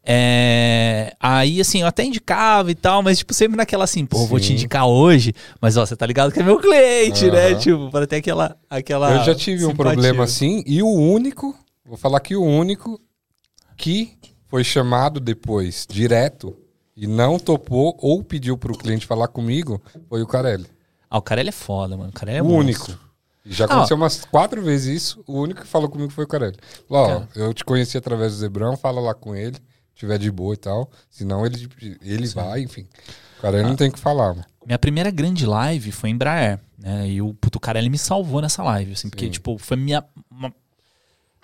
[0.06, 4.38] É, aí, assim, eu até indicava e tal, mas, tipo, sempre naquela assim, pô, vou
[4.38, 4.52] te Sim.
[4.52, 7.52] indicar hoje, mas, ó, você tá ligado que é meu cliente, né?
[7.52, 7.58] Aham.
[7.58, 9.16] Tipo, para ter aquela, aquela.
[9.16, 9.92] Eu já tive um simpatia.
[9.92, 11.56] problema assim, e o único,
[11.86, 13.00] vou falar que o único
[13.78, 14.12] que
[14.48, 16.54] foi chamado depois, direto,
[16.94, 20.66] e não topou ou pediu pro cliente falar comigo, foi o Carelli.
[21.08, 22.10] Ah, o Carelli é foda, mano.
[22.10, 22.92] O Carelli é o monstro.
[22.92, 23.04] único.
[23.46, 26.56] Já aconteceu umas quatro vezes isso, o único que falou comigo foi o Carelli.
[26.88, 29.56] Falou, ó, eu te conheci através do Zebrão, fala lá com ele,
[29.94, 31.68] tiver de boa e tal, senão ele,
[32.02, 32.86] ele vai, enfim.
[33.38, 33.68] O Carelli Ah.
[33.68, 34.44] não tem o que falar, mano.
[34.66, 37.08] Minha primeira grande live foi em Embraer, né?
[37.08, 39.30] E o puto Carelli me salvou nessa live, assim, porque, Sim.
[39.32, 40.02] tipo, foi minha.
[40.30, 40.52] Uma...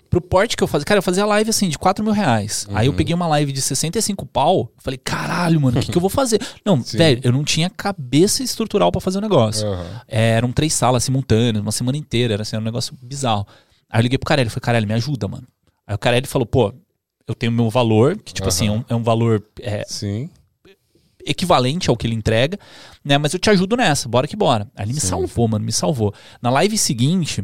[0.09, 2.67] Pro porte que eu fazia, cara, eu fazia live assim de 4 mil reais.
[2.73, 2.93] Aí Uhum.
[2.93, 6.09] eu peguei uma live de 65 pau, falei, caralho, mano, o que, que eu vou
[6.09, 6.41] fazer?
[6.65, 6.97] Não, Sim.
[6.97, 9.65] velho, eu não tinha cabeça estrutural pra fazer o negócio.
[9.65, 10.01] Aham.
[10.09, 13.47] É, eram três salas simultâneas, uma semana inteira, era assim, era um negócio bizarro.
[13.89, 15.47] Aí eu liguei pro Carelli, falei, Carelli, me ajuda, mano.
[15.87, 16.73] Aí o Carelli falou, pô,
[17.31, 20.29] eu tenho meu valor, que tipo assim, é um, é um valor é, Sim.
[21.25, 22.57] equivalente ao que ele entrega,
[23.03, 23.17] né?
[23.17, 24.67] Mas eu te ajudo nessa, bora que bora.
[24.75, 25.07] Aí ele me Sim.
[25.07, 26.13] salvou, mano, me salvou.
[26.41, 27.43] Na live seguinte,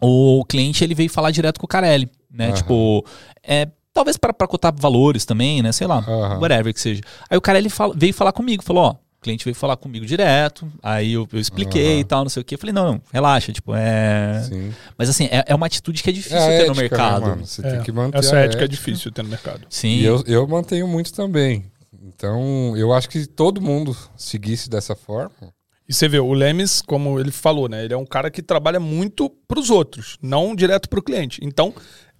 [0.00, 2.52] o cliente ele veio falar direto com o Carelli, né?
[2.52, 3.04] Tipo,
[3.42, 5.72] é, talvez para pra cotar valores também, né?
[5.72, 6.00] Sei lá,
[6.40, 7.00] whatever que seja.
[7.28, 10.66] Aí o Carelli fala- veio falar comigo, falou, ó, o cliente veio falar comigo direto,
[10.82, 12.00] aí eu, eu expliquei Aham.
[12.00, 12.54] e tal, não sei o quê.
[12.54, 14.42] Eu falei, não, não, relaxa, tipo, é...
[14.48, 14.72] Sim.
[14.96, 17.22] Mas assim, é, é uma atitude que é difícil É ter no ética, né, mercado.
[17.26, 17.46] mano?
[17.46, 19.66] Você tem É, que manter Essa a ética é difícil ter no mercado.
[19.68, 19.88] Sim.
[19.88, 21.70] E eu, eu mantenho muito também.
[22.02, 25.30] Então, eu acho que todo mundo seguisse dessa forma.
[25.86, 27.84] E você vê, o Lemes, como ele falou, né?
[27.84, 31.40] Ele é um cara que trabalha muito pros outros, não direto pro cliente.
[31.42, 31.74] Então,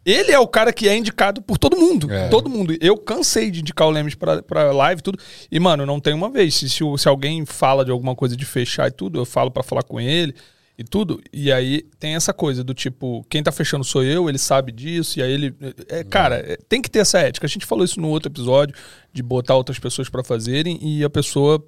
[0.05, 2.11] ele é o cara que é indicado por todo mundo.
[2.13, 2.29] É.
[2.29, 2.77] Todo mundo.
[2.81, 5.19] Eu cansei de indicar o Lemes pra, pra live e tudo.
[5.51, 6.55] E, mano, não tem uma vez.
[6.55, 9.63] Se, se, se alguém fala de alguma coisa de fechar e tudo, eu falo pra
[9.63, 10.35] falar com ele
[10.79, 11.21] e tudo.
[11.33, 15.19] E aí tem essa coisa do tipo, quem tá fechando sou eu, ele sabe disso,
[15.19, 15.55] e aí ele.
[15.89, 17.47] É, cara, é, tem que ter essa ética.
[17.47, 18.75] A gente falou isso no outro episódio,
[19.13, 21.63] de botar outras pessoas pra fazerem e a pessoa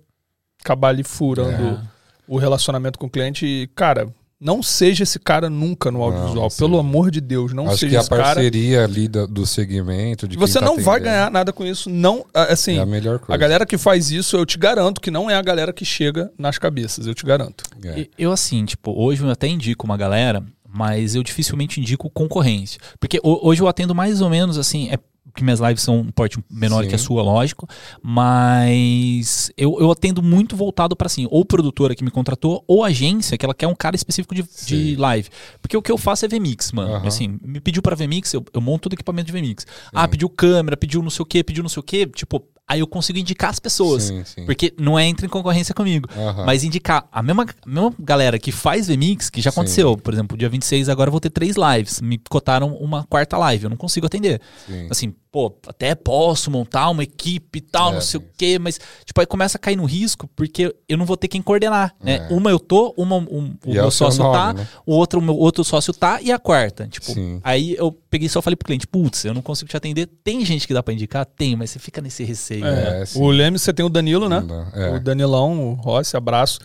[0.64, 1.80] acabar ali furando É.
[2.26, 3.44] o relacionamento com o cliente.
[3.44, 4.08] E, cara,
[4.42, 6.50] não seja esse cara nunca no audiovisual.
[6.50, 6.58] sim.
[6.58, 8.22] Pelo amor de Deus, não acho seja que a esse cara.
[8.24, 10.26] parceria ali do, do segmento.
[10.26, 11.88] De quem Você tá não vai ganhar nada com isso.
[11.88, 13.32] Não, assim, É a melhor coisa.
[13.34, 16.30] a galera que faz isso, eu te garanto que não é a galera que chega
[16.36, 17.64] nas cabeças, eu te garanto.
[17.84, 18.08] É.
[18.18, 22.80] Eu, assim, tipo, hoje eu até indico uma galera, mas eu dificilmente indico concorrência.
[22.98, 24.98] Porque ho- hoje eu atendo mais ou menos, assim, é
[25.34, 26.88] que minhas lives são um porte menor Sim.
[26.90, 27.66] que a sua, lógico,
[28.02, 33.38] mas eu, eu atendo muito voltado para assim, ou produtora que me contratou, ou agência,
[33.38, 34.96] que ela quer um cara específico de, de Sim.
[34.96, 35.28] live.
[35.60, 36.94] Porque o que eu faço é VMix, mano.
[36.94, 37.06] Aham.
[37.06, 39.66] Assim, me pediu para VMix, eu, eu monto todo equipamento de VMix.
[39.92, 42.80] Ah, pediu câmera, pediu não sei o que, pediu não sei o que, tipo, aí
[42.80, 44.04] eu consigo indicar as pessoas.
[44.04, 44.46] Sim, sim.
[44.46, 46.08] Porque não é entra em concorrência comigo.
[46.16, 46.44] Aham.
[46.46, 49.60] Mas indicar a mesma, a mesma galera que faz VMix, que já Sim.
[49.60, 49.96] aconteceu.
[49.96, 52.00] Por exemplo, dia 26 agora eu vou ter três lives.
[52.00, 53.64] Me cotaram uma quarta live.
[53.64, 54.40] Eu não consigo atender.
[54.66, 54.86] Sim.
[54.90, 57.94] Assim, pô, até posso montar uma equipe e tal, É.
[57.94, 61.06] não sei o quê, mas, tipo, aí começa a cair no risco, porque eu não
[61.06, 62.26] vou ter quem coordenar, né?
[62.30, 62.34] É.
[62.34, 64.68] Uma eu tô, uma um, o E é meu o seu sócio nome, tá, né?
[64.84, 66.86] o outro, o meu outro sócio tá, e a quarta.
[66.86, 67.40] Tipo, Sim.
[67.42, 70.06] aí eu peguei e só falei pro cliente, putz, eu não consigo te atender.
[70.22, 71.24] Tem gente que dá pra indicar?
[71.24, 72.51] Tem, mas você fica nesse receio.
[72.60, 73.02] Né?
[73.02, 73.20] É, sim.
[73.20, 74.42] o Leme, você tem o Danilo, né?
[74.74, 74.90] É.
[74.90, 76.58] O Danilão, o Rossi, abraço.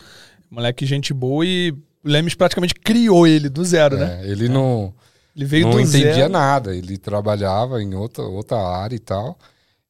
[0.50, 1.70] Moleque, gente boa e
[2.04, 4.20] o Lemes praticamente criou ele do zero, né?
[4.22, 4.94] É, ele não,
[5.36, 6.28] Ele veio não do entendia zero.
[6.32, 6.74] nada.
[6.74, 9.38] Ele trabalhava em outra, outra área e tal.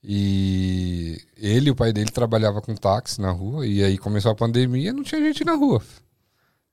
[0.02, 3.66] E ele e o pai dele trabalhava com táxi na rua.
[3.66, 5.82] E aí começou a pandemia não tinha gente na rua.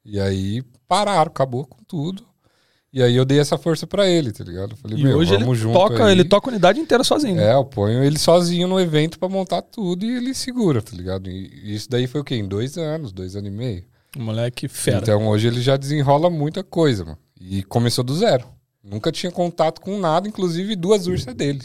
[0.04, 2.24] E aí pararam, acabou com tudo.
[2.96, 4.72] E aí eu dei essa força pra ele, tá ligado?
[4.72, 6.14] Eu falei, E meu, hoje ele vamos junto toca, aí.
[6.14, 7.42] ele toca a unidade inteira sozinho.
[7.42, 11.30] É, eu ponho ele sozinho no evento pra montar tudo e ele segura, tá ligado?
[11.30, 12.36] E isso daí foi o quê?
[12.36, 13.84] Em dois anos, dois anos e meio.
[14.18, 15.00] Moleque fera.
[15.00, 17.18] Então hoje ele já desenrola muita coisa, mano.
[17.38, 18.46] E começou do zero.
[18.82, 21.60] Nunca tinha contato com nada, inclusive duas ursas dele.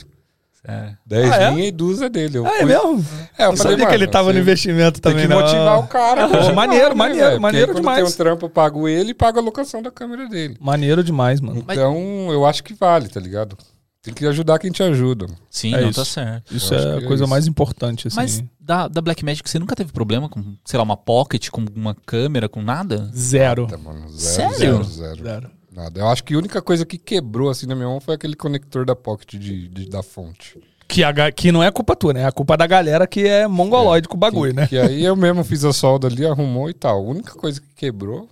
[0.67, 0.93] É.
[1.07, 1.51] Dez Ah, é?
[1.53, 2.37] minhas e duas é dele.
[2.39, 3.07] Eu Ah, é fui- mesmo?
[3.39, 5.41] É, eu Eu falei, sabia que ele tava no investimento Tem também, que não.
[5.41, 6.25] motivar o cara.
[6.25, 7.97] Ah, continuar, maneiro, né, maneiro, maneiro quando demais.
[8.05, 10.57] tem um trampo, eu pago ele e pago a locação da câmera dele.
[10.61, 11.61] Maneiro demais, mano.
[11.67, 13.57] Então, eu acho que vale, tá ligado?
[14.03, 15.27] Tem que ajudar quem te ajuda.
[15.51, 15.99] Sim, É não, isso.
[16.01, 16.55] tá certo.
[16.55, 17.31] Isso Eu é a é coisa isso.
[17.31, 18.17] mais importante, assim.
[18.17, 21.95] Mas da, da Blackmagic você nunca teve problema com, sei lá, uma pocket, com uma
[22.07, 23.11] câmera, com nada?
[23.15, 23.67] Zero.
[23.67, 24.85] Tá, mano, zero, Sério?
[24.85, 25.51] Zero, zero, Zero.
[25.75, 26.01] Nada.
[26.01, 28.85] Eu acho que a única coisa que quebrou assim na minha mão foi aquele conector
[28.85, 30.59] da Pocket de, de- da fonte.
[30.89, 32.23] Que, a que não é culpa tua, né?
[32.23, 34.67] É a culpa da galera que é mongoloide com o bagulho, que, né?
[34.67, 36.97] Que aí eu mesmo fiz a solda ali, arrumou e tal.
[36.99, 38.29] A única coisa que quebrou,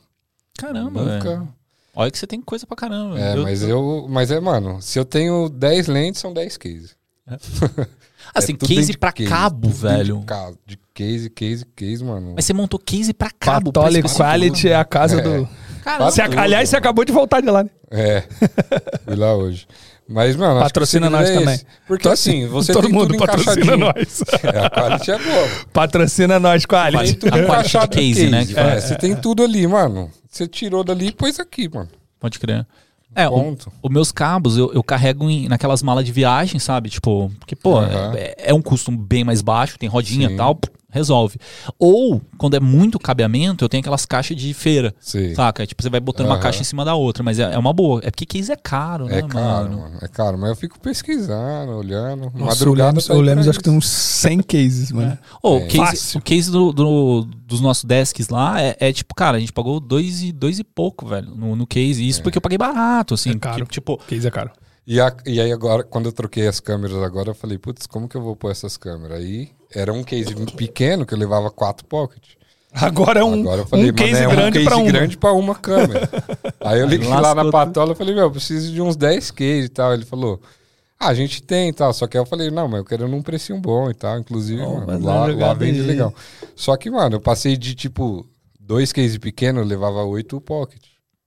[0.59, 1.15] Caramba, velho.
[1.25, 1.49] nunca.
[1.95, 3.19] Olha que você tem coisa pra caramba.
[3.19, 4.07] É, mas eu.
[4.09, 6.97] Mas é, mano, se eu tenho 10 lentes, são 10 cases.
[8.35, 10.19] Assim, É tudo case dentro de pra cabo, tudo dentro velho.
[10.21, 12.33] De, ca- de case, case, case, mano.
[12.35, 13.73] Mas você montou case pra cabo.
[13.89, 15.23] esse Quality é a casa É.
[15.23, 15.49] do.
[15.89, 16.11] Caramba.
[16.11, 17.71] Você, aliás, você acabou de voltar de lá, né?
[17.91, 18.23] É.
[19.07, 19.67] Fui lá hoje.
[20.07, 21.61] Mas, mano, Patrocina nós é também.
[21.87, 24.23] Porque assim, você Todo tem mundo tudo patrocina nós.
[24.43, 25.49] É, a quality é boa.
[25.73, 27.15] patrocina nós, Quality.
[27.15, 28.71] Tem tudo A quality no case, né, fala.
[28.73, 30.11] É, você tem tudo ali, mano.
[30.31, 31.89] Você tirou dali e pôs aqui, mano.
[32.21, 32.67] Pode crer.
[33.15, 33.73] É, o, Ponto.
[33.83, 36.91] os meus cabos eu, eu carrego em, naquelas malas de viagem, sabe?
[36.91, 38.15] Tipo, porque, pô, Aham.
[38.15, 41.37] é, é um custo bem mais baixo, tem rodinha e tal, pô, resolve.
[41.79, 45.35] Ou, quando é muito cabeamento, eu tenho aquelas caixas de feira, Sim.
[45.35, 45.67] saca?
[45.67, 46.43] Tipo, você vai botando uma Aham.
[46.43, 48.01] caixa em cima da outra, mas é, é uma boa.
[48.03, 49.79] É porque case é caro, né, É caro, mano?
[49.83, 49.99] mano.
[50.01, 50.39] É caro.
[50.39, 52.23] Mas eu fico pesquisando, olhando.
[52.35, 55.19] Nossa, o Madrugada Lemos, tá o Lemos pra acho que tem uns 100 cases, mano.
[55.43, 55.67] Ô, o É.
[55.67, 56.21] case, Fácil.
[56.21, 59.81] o case do, do- dos nossos desks lá é, é tipo, cara, a gente pagou
[59.81, 62.07] dois e, dois e pouco, velho, no, no case.
[62.07, 63.31] Isso porque eu paguei barato, assim.
[63.31, 63.59] É caro.
[63.59, 64.51] porque, tipo, Case é caro.
[64.87, 68.09] E, a- e aí agora, quando eu troquei as câmeras agora, eu falei, putz, como
[68.09, 69.19] que eu vou pôr essas câmeras?
[69.19, 72.23] Aí era um case pequeno que eu levava quatro pocket.
[72.73, 74.93] Agora é um, agora eu falei, um case mano, é grande um pra case uma.
[74.93, 76.11] grande pra uma câmera.
[76.61, 79.67] aí eu liguei lá na patola e falei, meu, eu preciso de uns 10 case
[79.67, 79.95] e tal.
[79.95, 80.41] Ele falou,
[81.01, 81.93] ah, a gente tem e tal.
[81.95, 84.19] Só que aí eu falei, não, mas eu quero num precinho bom e tal.
[84.19, 86.13] Inclusive, Oh, mano, lá, uma lá vende legal.
[86.55, 88.27] Só que, mano, eu passei de tipo
[88.61, 90.83] dois case pequenos, eu levava oito pocket.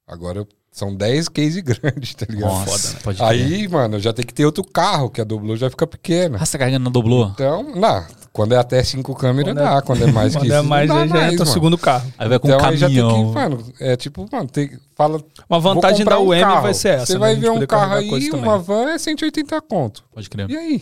[0.05, 2.49] Agora eu- são 10 case grandes, tá ligado?
[2.49, 3.29] nossa, pode crer.
[3.29, 6.37] Aí, mano, já tem que ter outro carro, que a Doblo já fica pequena.
[6.39, 7.25] Ah, você tá carregando na doblô?
[7.33, 10.47] Então, não, quando é até cinco câmeras Quando é- dá, quando é mais que Quando
[10.47, 12.11] isso, é mais, dá aí já entra o segundo carro.
[12.17, 13.27] Aí vai com Então um aí já tem caminhão.
[13.27, 17.05] que, mano, é tipo, mano, tem, fala, Uma vantagem da um UM vai ser essa.
[17.07, 17.19] Você né?
[17.19, 18.61] vai ver um carro aí, uma também.
[18.85, 20.03] van é 180 conto.
[20.13, 20.49] Pode crer.
[20.49, 20.81] E aí?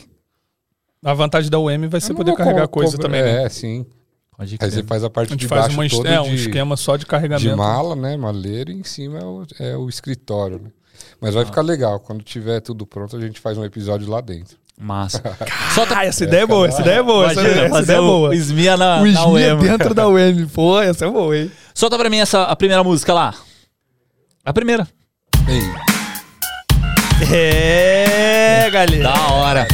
[1.04, 3.44] A vantagem da UM vai ser poder carregar co- coisa co- também, né?
[3.46, 3.86] É, sim.
[4.40, 4.72] Pode Aí crer.
[4.72, 6.78] você faz a A parte gente de faz baixo uma, toda é, um de, esquema
[6.78, 7.58] só de de carregamento.
[7.58, 10.70] mala, né, maleiro, e em cima é o, é o escritório, né?
[11.20, 11.40] Mas Ah.
[11.40, 12.00] vai ficar legal.
[12.00, 14.58] Quando tiver tudo pronto, a gente faz um episódio lá dentro.
[14.80, 15.22] Massa.
[15.94, 18.02] Ah, essa ideia é boa, essa ideia é boa, essa, Imagina, essa fazer ideia é
[18.02, 18.30] boa.
[18.30, 19.58] o Smia na, O na Smia UEM.
[19.58, 20.48] dentro da UM.
[20.54, 21.52] Pô, essa é boa, hein?
[21.74, 23.34] Solta pra mim essa, a primeira música lá.
[24.46, 24.88] A primeira.
[25.50, 25.62] Ei,
[27.36, 29.04] É, galera.
[29.04, 29.68] Da hora.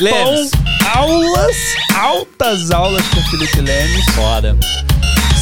[0.00, 0.50] Lemes.
[0.94, 1.56] Aulas,
[1.94, 4.04] altas aulas com o Felipe Lemes.
[4.14, 4.56] Foda.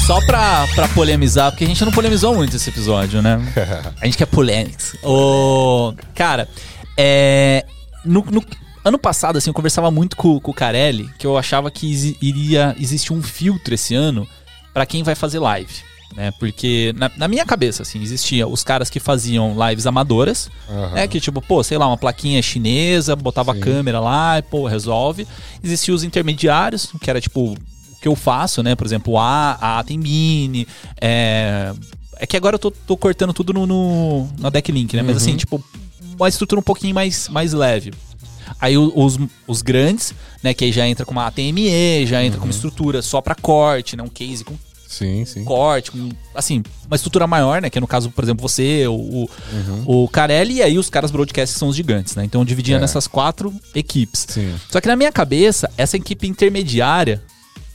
[0.06, 3.40] Só pra, pra polemizar, porque a gente não polemizou muito esse episódio, né?
[4.00, 4.94] A gente quer polêmicas.
[5.02, 6.48] Ô, cara,
[6.96, 7.64] é.
[8.04, 8.44] No, no
[8.84, 12.76] ano passado, assim, eu conversava muito com, com o Carelli, que eu achava que iria
[12.78, 14.28] existir um filtro esse ano
[14.74, 15.72] pra quem vai fazer live.
[16.16, 16.30] Né?
[16.38, 20.96] Porque na, na minha cabeça, assim, existia os caras que faziam lives amadoras, aham.
[20.96, 23.60] é que tipo, pô, sei lá, uma plaquinha chinesa, botava a Sim.
[23.60, 25.26] câmera lá e pô, resolve.
[25.62, 27.56] Existiam os intermediários, que era tipo o
[28.00, 28.76] que eu faço, né?
[28.76, 30.68] Por exemplo, a A tem mini,
[31.00, 31.72] é
[32.16, 35.02] é que agora eu tô, tô cortando tudo no, no na Decklink, né?
[35.02, 35.62] Mas assim, tipo,
[36.16, 37.92] uma estrutura um pouquinho mais mais leve.
[38.60, 39.18] Aí os,
[39.48, 43.02] os grandes, né, que aí já entra com uma ATME, já entra com uma estrutura
[43.02, 44.54] só pra corte, né, um case com
[44.98, 45.44] Sim, sim.
[45.44, 47.68] corte, com, assim, uma estrutura maior, né?
[47.70, 50.04] Que é no caso, por exemplo, você, o, o, Uhum.
[50.04, 52.24] o Carelli e aí os caras broadcast que são os gigantes, né?
[52.24, 52.80] Então eu dividia É.
[52.80, 54.26] nessas quatro equipes.
[54.28, 54.54] Sim.
[54.70, 57.22] Só que na minha cabeça, essa equipe intermediária,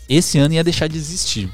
[0.08, 1.50] esse ano ia deixar de existir.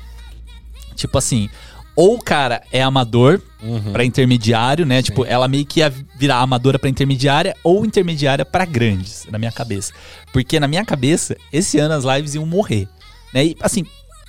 [0.96, 1.50] Tipo assim,
[1.96, 3.92] ou o cara é amador Uhum.
[3.94, 5.02] pra intermediário, né?
[5.02, 9.52] Tipo, ela meio que ia virar amadora pra intermediária ou intermediária pra grandes, na minha
[9.52, 9.92] cabeça.
[10.32, 12.88] Porque na minha cabeça, esse ano as lives iam morrer.
[13.34, 13.46] Né?
[13.48, 13.84] E assim,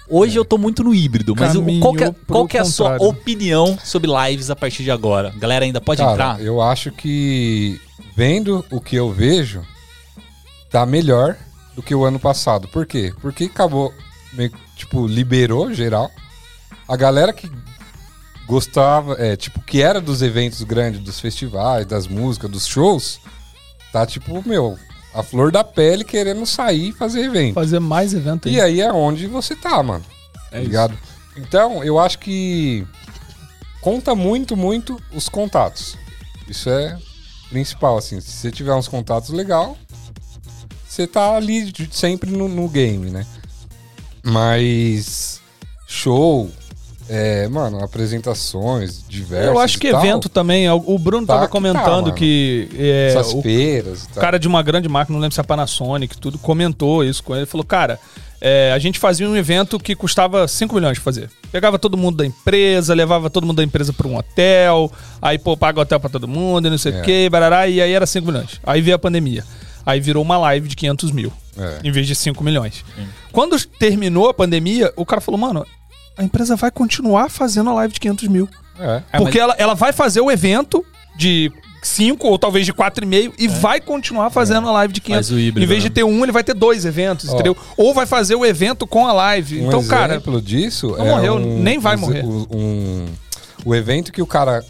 [0.08, 2.64] hoje eu tô muito no híbrido, mas o- qual que é, qual que é a
[2.64, 5.32] sua opinião sobre lives a partir de agora?
[5.36, 6.40] Galera ainda pode Cara, entrar?
[6.40, 7.80] eu acho que
[8.16, 9.62] vendo o que eu vejo,
[10.70, 11.36] tá melhor
[11.74, 12.66] do que o ano passado.
[12.68, 13.12] Por quê?
[13.20, 13.92] Porque acabou,
[14.32, 16.10] meio tipo, liberou geral.
[16.88, 17.50] A galera que
[18.46, 23.18] gostava, é, tipo, que era dos eventos grandes, dos festivais, das músicas, dos shows,
[23.92, 24.78] tá tipo, meu,
[25.16, 27.54] a flor da pele querendo sair e fazer evento.
[27.54, 28.56] Fazer mais evento aí.
[28.56, 30.04] E aí é onde você tá, mano.
[30.50, 30.96] Tá É ligado?
[31.38, 32.86] Então, eu acho que
[33.80, 35.96] conta muito, muito os contatos.
[36.46, 36.98] Isso é
[37.48, 38.20] principal, assim.
[38.20, 39.78] Se você tiver uns contatos legal,
[40.86, 43.26] você tá ali sempre no, no game, né?
[44.22, 45.40] Mas
[45.86, 46.50] show,
[47.08, 49.46] é, mano, apresentações diversas.
[49.48, 50.68] Eu acho que e tal, evento também.
[50.70, 54.08] O o Bruno Tá tava que tá, comentando que é, essas o feiras e O
[54.14, 54.20] tal.
[54.22, 57.34] cara de uma grande marca, não lembro se é a Panasonic, tudo, comentou isso com
[57.36, 57.46] ele.
[57.46, 57.98] Falou, cara,
[58.40, 61.30] é, a gente fazia um evento que custava 5 milhões de fazer.
[61.52, 64.90] Pegava todo mundo da empresa, levava todo mundo da empresa pra um hotel,
[65.22, 67.00] aí, pô, paga hotel pra todo mundo e não sei o É.
[67.02, 68.60] quê, barará, e aí era 5 milhões.
[68.64, 69.44] Aí veio a pandemia.
[69.84, 71.78] Aí virou uma live de 500 mil, É.
[71.84, 72.84] em vez de 5 milhões.
[73.32, 75.64] Quando terminou a pandemia, o cara falou, mano,
[76.16, 78.48] a empresa vai continuar fazendo a live de 500 mil.
[78.78, 79.02] É.
[79.12, 80.84] É, Porque ela, ela vai fazer o evento
[81.16, 81.50] de
[81.82, 85.18] 5 ou talvez de 4,5 e vai continuar fazendo a live de 500.
[85.18, 85.30] É.
[85.30, 85.94] Faz o híbrido, em vez de né?
[85.94, 87.34] ter um, ele vai ter dois eventos, Ó.
[87.34, 87.56] entendeu?
[87.76, 89.60] Ou vai fazer o evento com a live.
[89.62, 92.24] Um então, cara, exemplo disso não é morreu, um- nem vai um- morrer.
[92.24, 93.06] Um,
[93.64, 94.64] o evento que o cara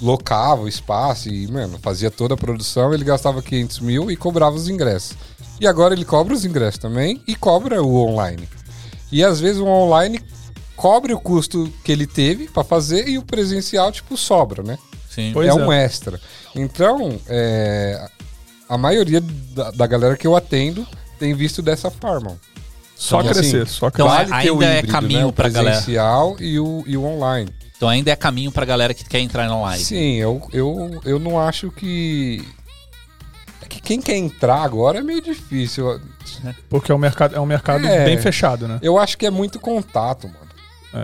[0.00, 4.54] locava o espaço e, mano, fazia toda a produção, ele gastava 500 mil e cobrava
[4.56, 5.16] os ingressos.
[5.60, 8.46] E agora ele cobra os ingressos também e cobra o online.
[9.10, 10.20] E às vezes o online
[10.76, 14.78] cobre o custo que ele teve pra fazer e o presencial, tipo, sobra, né?
[15.10, 15.30] Sim.
[15.32, 15.54] Pois é, é.
[15.54, 16.20] um extra.
[16.54, 18.08] Então, é,
[18.68, 20.86] a maioria da, da galera que eu atendo
[21.18, 22.36] tem visto dessa forma.
[22.94, 24.26] só Então, crescer, assim, só Então, crescer.
[24.30, 25.26] vale ter o ainda é híbrido, caminho né?
[25.26, 25.76] o pra galera.
[25.76, 27.50] presencial e o, e o online.
[27.76, 29.84] Então ainda é caminho pra galera que quer entrar na live.
[29.84, 32.42] Sim, eu, eu, eu não acho que.
[33.60, 36.00] É que quem quer entrar agora é meio difícil.
[36.70, 38.04] Porque é um mercado, é um mercado É.
[38.06, 38.78] bem fechado, né?
[38.80, 40.45] Eu acho que é muito contato, mano.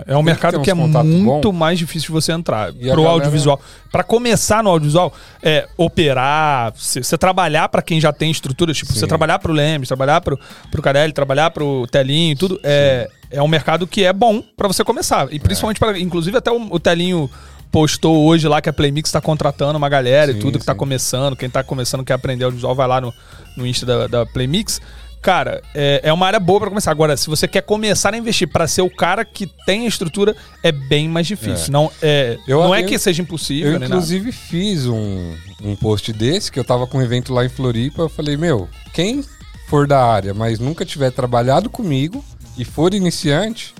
[0.07, 1.57] É, é um que mercado ter que é muito bom.
[1.57, 3.59] mais difícil de você entrar E a pro galera- audiovisual.
[3.91, 9.05] Pra começar no audiovisual, é operar, você trabalhar pra quem já tem estrutura, tipo, você
[9.07, 10.39] trabalhar pro Lemes, trabalhar pro,
[10.71, 14.83] pro Carelli, trabalhar pro Telinho, tudo, é, é um mercado que é bom pra você
[14.83, 15.27] começar.
[15.31, 17.29] E principalmente para, inclusive até o, o Telinho
[17.71, 20.73] postou hoje lá que a Playmix tá contratando uma galera e Sim, tudo que tá
[20.73, 20.77] sim.
[20.77, 23.11] começando, quem tá começando quer aprender audiovisual, vai lá no,
[23.57, 24.79] no Insta da, da Playmix.
[25.23, 26.91] Cara, é, é uma área boa pra começar.
[26.91, 30.35] Agora, se você quer começar a investir pra ser o cara que tem a estrutura,
[30.61, 31.67] é bem mais difícil.
[31.69, 31.71] É.
[31.71, 33.85] Não, é, Eu- não é eu- que seja impossível, Eu, nada.
[33.85, 35.33] inclusive, fiz um,
[35.63, 38.01] um post desse, que eu tava com um evento lá em Floripa.
[38.01, 39.23] Eu falei, meu, quem
[39.69, 42.21] for da área, mas nunca tiver trabalhado comigo
[42.57, 43.73] e for iniciante,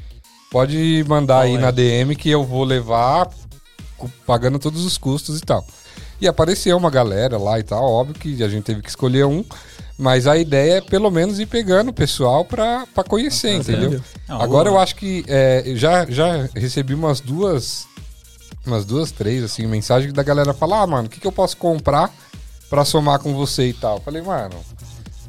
[0.50, 1.62] pode mandar aí Olha.
[1.62, 3.28] na DM que eu vou levar
[4.26, 5.66] pagando todos os custos e tal.
[6.22, 9.44] E apareceu uma galera lá e tal, óbvio que a gente teve que escolher um.
[9.98, 14.02] Mas a ideia é pelo menos ir pegando o pessoal pra, pra conhecer, entendeu?
[14.28, 17.86] Não, Agora eu acho que é, já, já recebi umas duas,
[18.66, 21.56] umas duas, três, assim, mensagens da galera falar, ah, mano, o que, que eu posso
[21.58, 22.12] comprar
[22.70, 23.98] pra somar com você e tal?
[23.98, 24.56] Eu falei, mano,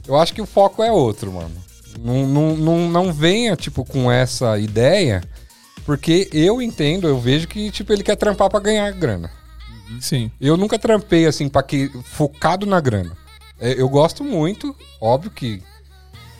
[0.08, 1.54] eu acho que o foco é outro, mano.
[2.02, 5.22] Não, não, não, não venha, tipo, com essa ideia,
[5.84, 9.30] porque eu entendo, eu vejo que, tipo, ele quer trampar pra ganhar grana.
[10.00, 10.30] Sim.
[10.40, 13.12] Eu nunca trampei, assim, pra que, focado na grana.
[13.60, 15.62] É, Eu gosto muito, óbvio que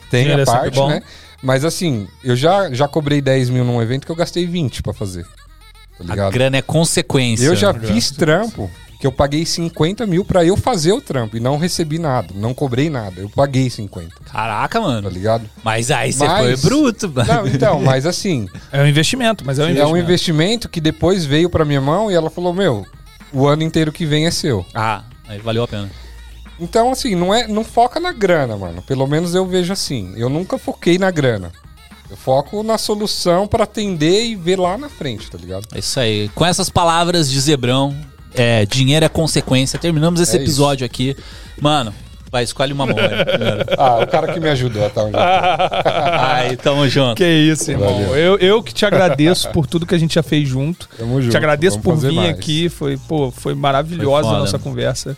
[0.09, 0.87] tem Dinheiro a é parte, bom.
[0.89, 1.01] né?
[1.41, 4.93] Mas assim, eu já, já cobrei 10 mil num evento que eu gastei 20 pra
[4.93, 5.25] fazer.
[6.05, 7.45] Tá A grana é consequência.
[7.45, 8.69] Eu já fiz trampo
[8.99, 12.53] que eu paguei 50 mil pra eu fazer o trampo e não recebi nada, não
[12.53, 13.21] cobrei nada.
[13.21, 15.09] Eu paguei 50, Caraca, tá mano.
[15.09, 15.49] ligado?
[15.63, 17.27] Mas aí você Mas- foi bruto, mano.
[17.33, 19.93] Não, então, mas assim, É um investimento, mas é um é investimento.
[19.93, 22.85] um investimento que depois veio pra minha mão e ela falou: Meu,
[23.31, 24.65] o ano inteiro que vem é seu.
[24.73, 25.89] Ah, aí valeu a pena.
[26.59, 28.81] Então, assim, não, é, não foca na grana, mano.
[28.81, 30.13] Pelo menos eu vejo assim.
[30.15, 31.51] Eu nunca foquei na grana.
[32.09, 35.67] Eu foco na solução pra atender e ver lá na frente, tá ligado?
[35.73, 36.29] É isso aí.
[36.35, 37.95] Com essas palavras de Zebrão,
[38.33, 39.77] é, dinheiro é consequência.
[39.79, 40.43] Terminamos esse É isso.
[40.45, 41.17] episódio aqui.
[41.59, 41.93] Mano,
[42.31, 42.95] vai, escolhe uma mão.
[42.95, 43.15] velho.
[43.77, 45.03] Ah, o cara que me ajudou, tá?
[45.03, 45.17] Onde.
[45.17, 47.15] Aí, tamo junto.
[47.17, 47.91] Que isso, irmão.
[47.91, 48.15] Valeu.
[48.15, 50.87] Eu, eu que te agradeço por tudo que a gente já fez junto.
[50.97, 51.31] Tamo junto.
[51.31, 52.29] Te agradeço Vamos por vir mais.
[52.29, 52.69] aqui.
[52.69, 54.35] Foi, pô, foi maravilhosa Foi foda.
[54.37, 55.17] a nossa conversa.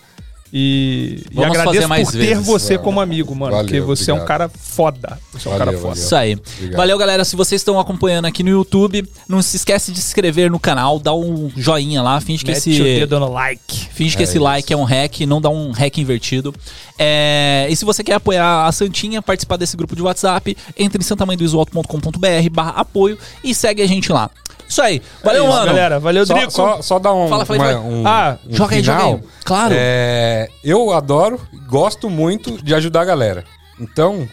[0.53, 2.45] E, e agradeço fazer mais por ter vezes.
[2.45, 2.83] você Vamos.
[2.85, 3.51] como amigo, mano.
[3.51, 4.27] Valeu, porque você é um obrigado.
[4.27, 5.19] cara foda.
[5.33, 5.89] Você é um Valeu, cara foda.
[5.89, 6.03] valeu.
[6.05, 6.33] Isso aí.
[6.33, 6.77] Obrigado.
[6.77, 7.25] Valeu, galera.
[7.25, 10.99] Se vocês estão acompanhando aqui no YouTube, não se esquece de se inscrever no canal,
[10.99, 13.87] dá um joinha lá, finge que Mete esse o dedo no like.
[13.93, 14.43] Finge que É esse isso.
[14.43, 16.53] like é um hack, não dá um hack invertido.
[16.97, 21.05] É, e se você quer apoiar a Santinha, participar desse grupo de WhatsApp, entre em
[21.05, 24.29] santamanhodoisoalto.com.br barra apoio e segue a gente lá.
[24.67, 25.01] Isso aí.
[25.23, 25.65] Valeu, É isso, mano.
[25.67, 25.99] galera.
[25.99, 26.51] Valeu, Só, Drico.
[26.51, 27.79] só, só dar um, Fala, fala, uma- fala.
[27.79, 29.19] um, Ah, um joga aí, joga aí.
[29.45, 29.73] Claro.
[29.77, 31.39] É, eu adoro,
[31.69, 33.43] gosto muito de ajudar a galera.
[33.79, 34.27] Então,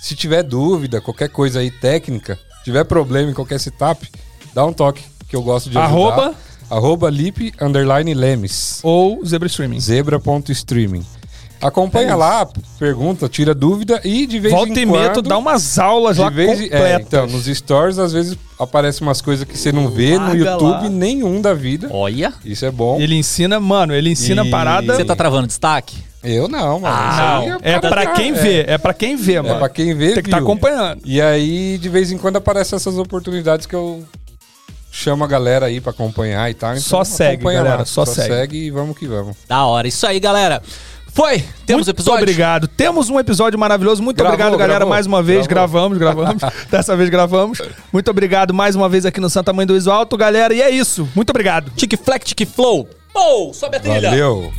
[0.00, 4.08] se tiver dúvida, qualquer coisa aí técnica, tiver problema em qualquer setup,
[4.54, 5.92] dá um toque que eu gosto de ajudar.
[5.92, 6.34] Arroba?
[6.70, 8.78] Arroba lip underline lemes.
[8.84, 9.80] Ou Zebra Streaming.
[9.80, 11.04] Zebra.streaming.
[11.60, 14.98] Acompanha É lá, pergunta, tira dúvida e de vez Volta em e quando...
[14.98, 16.90] meia, tu dá umas aulas de lá vez em- completas.
[16.90, 20.84] é, então, nos stories às vezes aparecem umas coisas que você não vê no YouTube
[20.84, 20.88] lá.
[20.88, 21.88] nenhum da vida.
[21.90, 22.32] Olha.
[22.44, 22.98] Isso é bom.
[23.00, 24.94] Ele ensina, mano, ele ensina E- parada.
[24.94, 25.96] Você tá travando destaque?
[26.22, 26.94] Eu não, mano.
[27.10, 28.32] Isso Não, aí é pra quem é.
[28.32, 29.54] vê, é pra quem vê, mano.
[29.54, 30.46] É pra quem vê, Tem que estar viu.
[30.46, 31.00] acompanhando.
[31.04, 34.04] E aí, de vez em quando, aparecem essas oportunidades que eu
[34.92, 36.72] chamo a galera aí pra acompanhar e tal.
[36.72, 37.84] Então, Só segue, galera, lá.
[37.86, 38.66] só segue.
[38.66, 39.36] e vamos que vamos.
[39.48, 39.88] Da hora.
[39.88, 40.60] Isso aí, galera.
[41.12, 41.38] Foi.
[41.66, 42.20] Temos Muito episódio.
[42.22, 42.68] obrigado.
[42.68, 44.02] Temos um episódio maravilhoso.
[44.02, 45.46] Muito Gravou, obrigado, galera, gravou, mais uma vez.
[45.46, 45.80] gravou.
[45.90, 46.42] Gravamos, gravamos.
[46.70, 47.60] Dessa vez gravamos.
[47.92, 50.54] Muito obrigado mais uma vez aqui no Santa Mãe do Iso Alto, galera.
[50.54, 51.08] E é isso.
[51.14, 51.70] Muito obrigado.
[51.76, 52.88] Tic Flex, Tic Flow.
[53.12, 54.10] Pou, sobe a trilha.
[54.10, 54.52] Valeu!